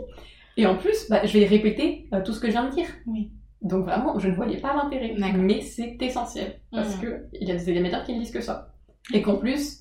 [0.58, 2.88] Et en plus, bah, je vais répéter euh, tout ce que je viens de dire.
[3.08, 3.32] Oui.
[3.62, 5.16] Donc vraiment, je ne voyais pas l'intérêt.
[5.38, 7.02] Mais c'est essentiel parce Mhm.
[7.02, 8.74] que il y a des examinateurs qui ne lisent que ça.
[9.14, 9.80] Et qu'en plus,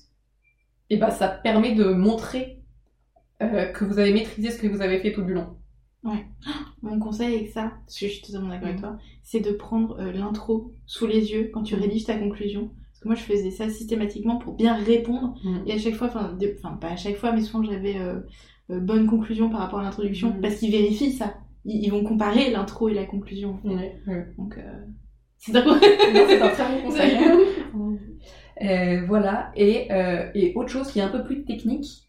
[0.89, 2.61] eh ben, ça permet de montrer
[3.41, 5.57] euh, que vous avez maîtrisé ce que vous avez fait tout du long.
[6.81, 8.81] Mon conseil avec ça, parce que je suis totalement d'accord avec Mhm.
[8.81, 11.81] toi, c'est de prendre euh, l'intro sous les yeux quand tu Mhm.
[11.81, 12.69] rédiges ta conclusion.
[13.05, 15.35] Que moi, je faisais ça systématiquement pour bien répondre.
[15.43, 15.61] Mhm.
[15.67, 16.35] Et à chaque fois, enfin,
[16.81, 18.15] pas à chaque fois, mais souvent j'avais euh,
[18.71, 20.33] euh, bonne conclusion par rapport à l'introduction.
[20.33, 20.41] Mhm.
[20.41, 21.35] Parce qu'ils vérifient ça.
[21.65, 23.59] Ils, ils vont comparer l'intro et la conclusion.
[23.63, 24.25] Ouais, ouais.
[24.39, 24.85] Donc, euh,
[25.37, 25.71] c'est un très
[26.81, 27.15] bon conseil.
[28.63, 29.89] Euh, voilà, et,
[30.33, 32.07] et autre chose qui est un peu plus technique,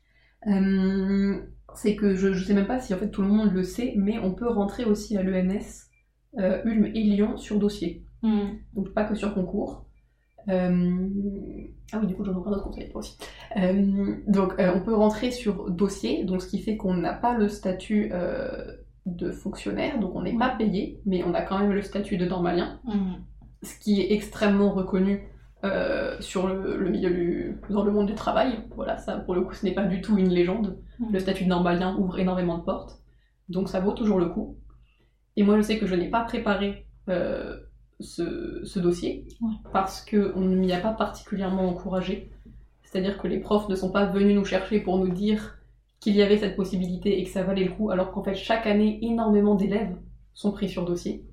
[1.74, 3.92] c'est que je, je sais même pas si en fait tout le monde le sait,
[3.96, 5.90] mais on peut rentrer aussi à l'ENS,
[6.38, 8.58] Ulm et Lyon sur dossier, Mhm.
[8.74, 9.85] donc pas que sur concours.
[10.48, 11.06] Euh,
[11.92, 13.16] Ah oui, du coup, j'en aurai un autre conseil toi aussi.
[13.56, 17.36] Euh, donc, euh, on peut rentrer sur dossier, donc ce qui fait qu'on n'a pas
[17.36, 18.10] le statut
[19.06, 22.26] de fonctionnaire, donc on n'est pas payé, mais on a quand même le statut de
[22.26, 23.16] normalien Mhm.
[23.62, 25.28] ce qui est extrêmement reconnu
[25.64, 28.58] euh, sur le, le milieu du, dans le monde du travail.
[28.74, 30.78] Voilà, ça pour le coup, ce n'est pas du tout une légende.
[30.98, 31.12] Mhm.
[31.12, 33.00] Le statut de normalien ouvre énormément de portes,
[33.48, 34.56] donc ça vaut toujours le coup.
[35.36, 37.56] Et moi, je sais que je n'ai pas préparé euh,
[38.00, 39.52] ce, ce dossier Ouais.
[39.72, 42.30] parce qu'on ne m'y a pas particulièrement encouragé.
[42.82, 45.58] C'est-à-dire que les profs ne sont pas venus nous chercher pour nous dire
[46.00, 48.66] qu'il y avait cette possibilité et que ça valait le coup, alors qu'en fait, chaque
[48.66, 49.96] année, énormément d'élèves
[50.34, 51.24] sont pris sur dossier.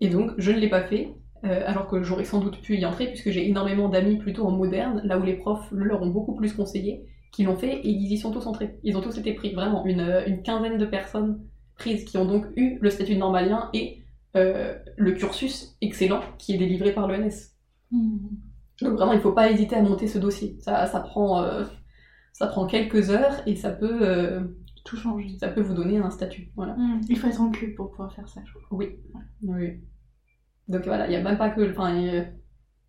[0.00, 1.14] Et donc, je ne l'ai pas fait,
[1.44, 4.50] euh, alors que j'aurais sans doute pu y entrer, puisque j'ai énormément d'amis plutôt en
[4.50, 7.88] moderne, là où les profs le leur ont beaucoup plus conseillé, qui l'ont fait et
[7.88, 8.78] ils y sont tous entrés.
[8.82, 11.40] Ils ont tous été pris, vraiment, une, euh, une quinzaine de personnes
[11.76, 14.03] prises qui ont donc eu le statut de normalien et
[14.36, 17.52] euh, le cursus excellent qui est délivré par l'ENS.
[17.90, 18.30] Mhm.
[18.82, 20.56] Donc vraiment, il ne faut pas hésiter à monter ce dossier.
[20.60, 21.64] Ça, ça, prend, euh,
[22.32, 24.40] ça prend quelques heures et ça peut, euh,
[24.84, 25.38] Tout changer.
[25.38, 26.50] ça peut vous donner un statut.
[26.56, 26.74] Voilà.
[26.76, 27.00] Mhm.
[27.08, 28.78] Il faut être en cul pour pouvoir faire ça, je trouve.
[28.78, 28.98] Oui.
[29.42, 29.80] oui.
[30.68, 31.94] Donc voilà, il n'y a même pas que, enfin,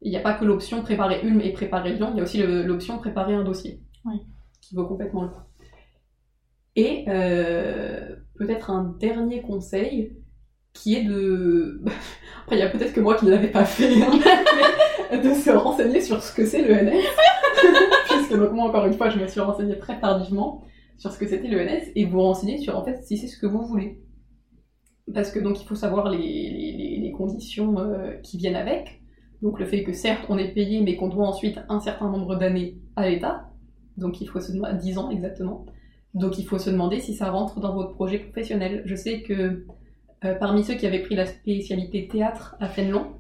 [0.01, 2.41] il n'y a pas que l'option préparer Ulm et préparer Lyon, il y a aussi
[2.41, 3.81] l'option préparer un dossier.
[4.05, 4.22] Oui.
[4.61, 5.41] Qui vaut complètement le coup.
[6.76, 10.17] Et euh, peut-être un dernier conseil
[10.76, 11.81] qui est de.
[12.43, 14.11] Après, il y a peut-être que moi qui ne l'avais pas fait, hein,
[15.11, 16.91] mais de se renseigner sur ce que c'est l'ENS.
[18.10, 20.64] Puisque donc moi, encore une fois, je me suis renseignée très tardivement
[20.97, 23.47] sur ce que c'était l'ENS et vous renseigner sur en fait si c'est ce que
[23.47, 23.99] vous voulez.
[25.14, 29.02] Parce que donc il faut savoir les- les conditions euh, qui viennent avec.
[29.41, 32.35] Donc le fait que certes on est payé mais qu'on doit ensuite un certain nombre
[32.35, 33.49] d'années à l'État.
[33.97, 35.65] donc il faut se demander 10 ans exactement.
[36.14, 38.81] Donc il faut se demander si ça rentre dans votre projet professionnel.
[38.85, 39.65] Je sais que
[40.24, 43.18] euh, parmi ceux qui avaient pris la spécialité théâtre à Fénelon,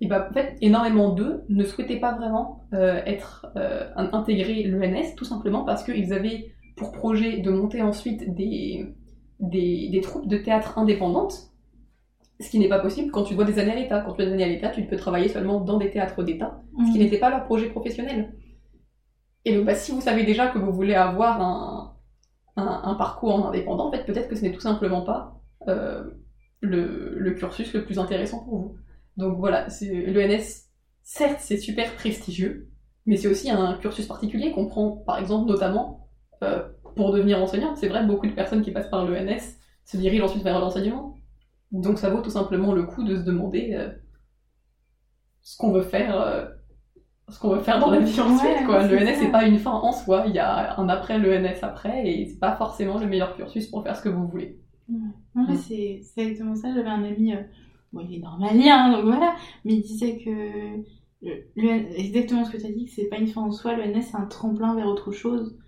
[0.00, 5.14] et ben, en fait, énormément d'eux ne souhaitaient pas vraiment euh, être euh, intégrer l'ENS,
[5.16, 8.94] tout simplement parce qu'ils avaient pour projet de monter ensuite des,
[9.40, 11.50] des, des troupes de théâtre indépendantes,
[12.38, 14.00] ce qui n'est pas possible quand tu dois des années à l'État.
[14.02, 16.22] Quand tu as des années à l'État, tu ne peux travailler seulement dans des théâtres
[16.22, 17.04] d'État, ce qui Mhm.
[17.04, 18.34] n'était pas leur projet professionnel.
[19.46, 21.96] Et donc, bah, si vous savez déjà que vous voulez avoir un,
[22.56, 25.35] un, un parcours en indépendant, en fait, peut-être que ce n'est tout simplement pas
[25.68, 26.04] euh,
[26.60, 28.76] le, le cursus le plus intéressant pour vous.
[29.16, 30.64] Donc voilà, l'ENS,
[31.02, 32.68] certes, c'est super prestigieux,
[33.06, 36.08] mais c'est aussi un cursus particulier qu'on prend, par exemple, notamment
[36.42, 37.74] euh, pour devenir enseignant.
[37.76, 41.16] C'est vrai, beaucoup de personnes qui passent par l'ENS se dirigent ensuite vers l'enseignement.
[41.72, 43.90] Donc ça vaut tout simplement le coup de se demander euh,
[45.42, 46.20] ce qu'on veut faire.
[46.20, 46.46] euh,
[47.28, 48.82] ce qu'on veut faire dans la vie ensuite, Ouais, quoi.
[48.88, 49.20] c'est L'ENS, ça.
[49.20, 50.24] c'est pas une fin en soi.
[50.28, 53.82] Il y a un après l'ENS après, et c'est pas forcément le meilleur cursus pour
[53.84, 54.60] faire ce que vous voulez.
[55.56, 56.72] C'est exactement ça.
[56.74, 57.42] J'avais un ami, euh,
[57.92, 60.30] bon, il est normalien, hein, donc voilà, mais il disait que
[61.56, 64.02] le- exactement ce que tu as dit, que c'est pas une fin en soi, l'ENS
[64.10, 65.58] c'est un tremplin vers autre chose,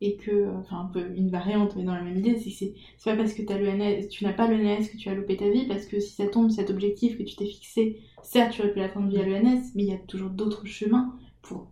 [0.00, 2.56] et que, enfin, un peu une variante, mais dans la même idée, c'est que
[2.98, 5.48] c'est pas parce que as l'ENS, tu n'as pas l'ENS que tu as loupé ta
[5.50, 8.72] vie, parce que si ça tombe, cet objectif que tu t'es fixé, certes, tu aurais
[8.72, 11.70] pu l'atteindre via l'ENS, mais il y a toujours d'autres chemins pour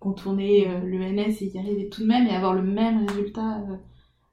[0.00, 3.60] contourner euh, l'ENS et y arriver tout de même et avoir le même résultat.
[3.70, 3.76] euh,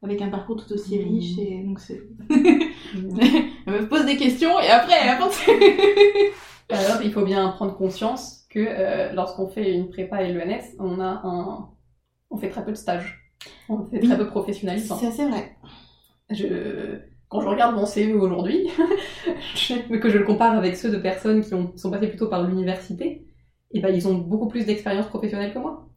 [0.04, 1.06] avec un parcours tout aussi Mhm.
[1.14, 5.36] riche et donc c'est elle me pose des questions et après elle apporte.
[6.70, 11.00] Alors, il faut bien prendre conscience que euh, lorsqu'on fait une prépa et l'ENS, on
[11.00, 11.70] a un,
[12.32, 13.32] on fait très peu de stages.
[13.70, 14.08] On fait Oui.
[14.08, 14.98] très peu professionnalisant.
[14.98, 15.56] c'est assez vrai.
[16.32, 16.98] Je,
[17.30, 18.68] quand je regarde mon CV aujourd'hui,
[19.56, 22.48] je- que je le compare avec ceux de personnes qui ont, sont passées plutôt par
[22.48, 23.28] l'université,
[23.72, 25.88] et ben ils ont beaucoup plus d'expérience professionnelle que moi.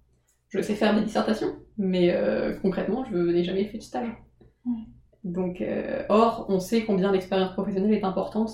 [0.49, 4.09] Je sais faire des dissertations, mais euh, concrètement, je n'ai jamais fait de stage.
[4.65, 4.73] Ouais.
[5.25, 8.51] Donc, euh, or, on sait combien l'expérience professionnelle est importante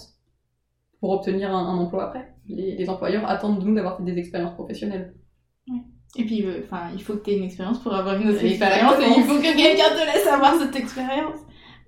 [1.00, 2.34] pour obtenir un, un emploi après.
[2.46, 5.14] Les, les employeurs attendent de nous d'avoir fait des expériences professionnelles.
[6.16, 8.44] Et puis euh, enfin il faut que tu aies une expérience pour avoir une autre
[8.44, 11.40] expérience et il faut que quelqu'un te laisse avoir cette expérience.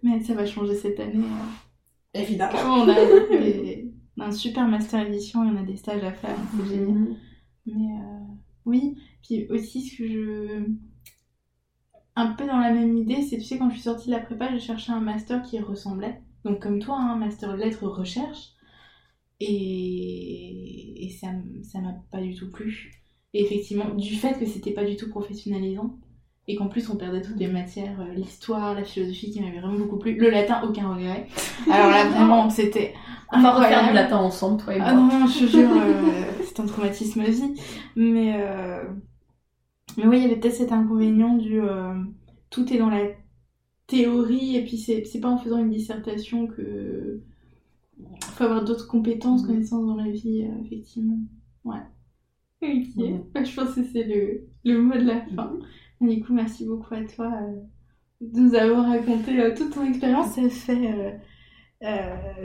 [0.03, 1.15] Mais ça va changer cette année.
[1.25, 2.21] euh.
[2.21, 2.53] Évidemment.
[2.59, 2.95] Comme on a,
[3.31, 7.07] des- un super master édition et on a des stages à faire, c'est génial.
[7.67, 8.25] Mais euh,
[8.65, 8.97] oui,
[9.27, 10.67] puis aussi ce que je.
[12.15, 14.21] Un peu dans la même idée, c'est tu sais, quand je suis sortie de la
[14.21, 16.23] prépa, j'ai cherché un master qui ressemblait.
[16.45, 18.53] Donc, comme toi, un master lettres recherche.
[19.39, 22.91] Et, et ça m'a pas du tout plu.
[23.35, 25.99] Et effectivement, du fait que c'était pas du tout professionnalisant,
[26.49, 29.79] et qu'en plus on perdait toutes les matières, euh, l'histoire, la philosophie qui m'avait vraiment
[29.79, 31.27] beaucoup plu, le latin, aucun regret.
[31.71, 32.95] Alors là, vraiment, c'était.
[33.33, 34.87] On va refaire du latin ensemble, toi et moi.
[34.89, 37.61] Ah non, non, je te jure, euh, c'est un traumatisme à vie.
[37.97, 38.85] Mais, euh,
[39.97, 41.95] mais oui, il y avait peut-être cet inconvénient du euh,
[42.51, 43.05] tout est dans la
[43.87, 47.21] théorie, et puis c'est c'est pas en faisant une dissertation que.
[48.23, 49.47] faut avoir d'autres compétences, Mhm.
[49.49, 51.19] connaissances dans la vie, euh, effectivement.
[51.65, 51.81] Ouais.
[52.63, 53.23] Ok.
[53.35, 55.59] Bah, je pense que c'est le, le mot de la fin.
[56.01, 57.61] Du coup, merci beaucoup à toi euh,
[58.21, 60.33] de nous avoir raconté euh, toute ton expérience.
[60.35, 61.21] Ça fait,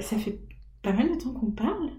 [0.02, 0.40] ça fait
[0.82, 1.91] pas mal de temps qu'on parle.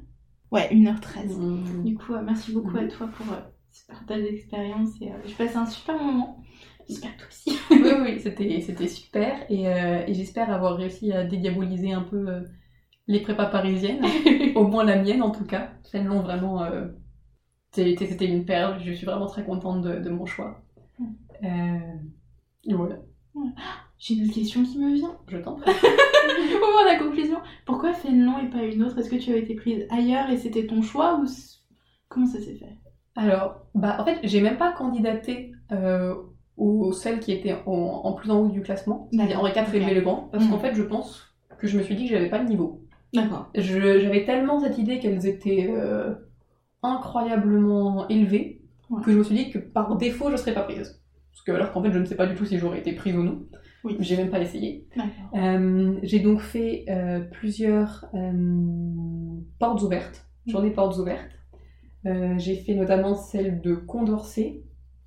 [0.51, 1.39] Ouais, 1h13.
[1.39, 1.85] Mhm.
[1.85, 3.27] Du coup, merci beaucoup à toi pour
[3.73, 6.43] ce partage d'expérience et euh, je passe un super moment.
[6.89, 7.59] J'espère que toi aussi.
[7.70, 12.28] oui, oui, c'était, c'était super et, euh, et j'espère avoir réussi à dédiaboliser un peu
[12.28, 12.40] euh,
[13.07, 14.05] les prépas parisiennes,
[14.55, 15.73] au moins la mienne en tout cas.
[15.90, 16.89] Fénelon, vraiment, euh,
[17.73, 18.81] c'était, une perle.
[18.82, 20.62] Je suis vraiment très contente de, de mon choix.
[21.43, 21.78] Euh,
[22.65, 22.97] et voilà,
[23.99, 25.16] J'ai une autre question qui me vient.
[25.28, 25.70] je t'en prie.
[25.70, 28.99] Au moment de la conclusion, pourquoi Fénelon et pas une autre?
[28.99, 31.27] Est-ce que tu avais été prise ailleurs et c'était ton choix ou
[32.09, 32.78] comment ça s'est fait?
[33.17, 36.15] Alors, bah, en fait, j'ai même pas candidaté euh,
[36.57, 37.73] aux celles qui étaient en,
[38.05, 39.85] en plus en haut du classement, c'est-à-dire Henri IV et ok.
[39.87, 42.29] Louis le Grand, parce qu'en fait, je pense que je me suis dit que j'avais
[42.31, 42.81] pas le niveau.
[43.15, 43.51] D'accord.
[43.55, 46.15] J'avais tellement cette idée qu'elles étaient euh,
[46.83, 48.59] incroyablement élevées
[48.91, 49.01] Ouais.
[49.03, 51.01] que je me suis dit que par défaut je serais pas prise.
[51.31, 53.17] Parce que alors qu'en fait je ne sais pas du tout si j'aurais été prise
[53.17, 53.43] ou non.
[53.85, 53.97] Oui.
[54.01, 54.87] J'ai même pas essayé.
[54.95, 55.11] D'accord.
[55.35, 58.05] Euh, J'ai donc fait euh, plusieurs
[59.59, 61.31] portes ouvertes, journées portes ouvertes.
[62.07, 64.62] Euh, J'ai fait notamment celle de Condorcet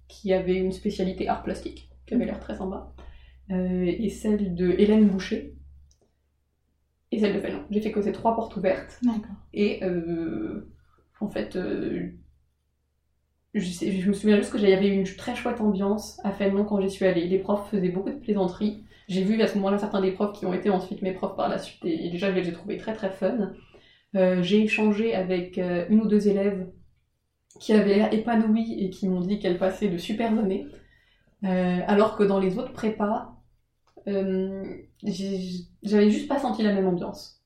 [0.07, 2.93] qui avait une spécialité art plastique, qui avait l'air très sympa.
[3.51, 5.55] Euh, et celle de Hélène Boucher.
[7.11, 7.63] Et celle de Fellon.
[7.69, 8.99] J'ai fait que ces trois portes ouvertes.
[9.03, 9.35] D'accord.
[9.53, 10.67] Et euh,
[11.19, 12.09] en fait, euh,
[13.53, 16.65] je, sais- je me souviens juste qu'il y avait une très chouette ambiance à Fénelon
[16.65, 17.27] quand j'y suis allée.
[17.27, 18.83] Les profs faisaient beaucoup de plaisanteries.
[19.07, 21.47] J'ai vu à ce moment-là certains des profs qui ont été ensuite mes profs par
[21.47, 23.53] la suite et, déjà je les ai trouvés très très fun.
[24.13, 26.67] J'ai échangé avec une ou deux élèves
[27.59, 30.67] qui avaient l'air épanouies et qui m'ont dit qu'elles passaient de super années.
[31.43, 33.35] Euh, alors que dans les autres prépas,
[34.07, 34.63] euh,
[35.03, 37.43] j'avais juste pas senti la même ambiance.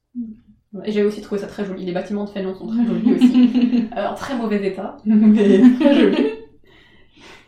[0.86, 1.84] Et j'avais aussi trouvé ça très joli.
[1.84, 3.49] Les bâtiments de Fénon sont très jolis aussi.
[3.98, 6.27] Euh, en très mauvais état, mais très jolis.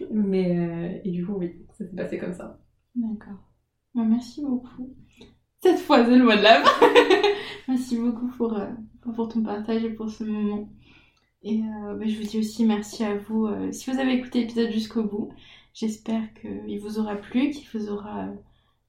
[0.09, 2.59] Mais, euh, et du coup, oui, ça s'est passé comme ça.
[2.95, 3.37] D'accord.
[3.93, 4.95] Bon, merci beaucoup.
[5.61, 6.63] Cette fois, c'est le mot de fin.
[7.67, 8.59] merci beaucoup pour,
[9.13, 10.69] pour ton partage et pour ce moment.
[11.43, 14.41] Et euh, bah, je vous dis aussi merci à vous euh, si vous avez écouté
[14.41, 15.33] l'épisode jusqu'au bout.
[15.73, 18.35] J'espère qu'il vous aura plu, qu'il vous aura euh,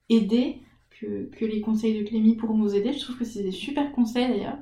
[0.08, 0.60] aidé,
[0.90, 2.92] que, que les conseils de Clémy pourront vous aider.
[2.92, 4.58] Je trouve que c'est des super conseils d'ailleurs,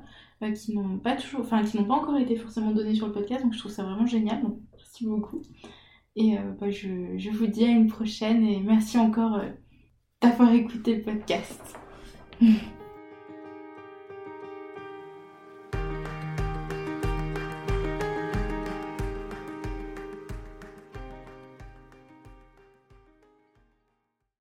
[0.55, 3.43] qui n'ont pas toujours, enfin qui n'ont pas encore été forcément donnés sur le podcast,
[3.43, 4.41] donc je trouve ça vraiment génial.
[4.41, 5.41] Donc merci beaucoup.
[6.15, 9.41] Et bah, je, je vous dis à une prochaine et merci encore
[10.21, 11.77] d'avoir écouté le podcast.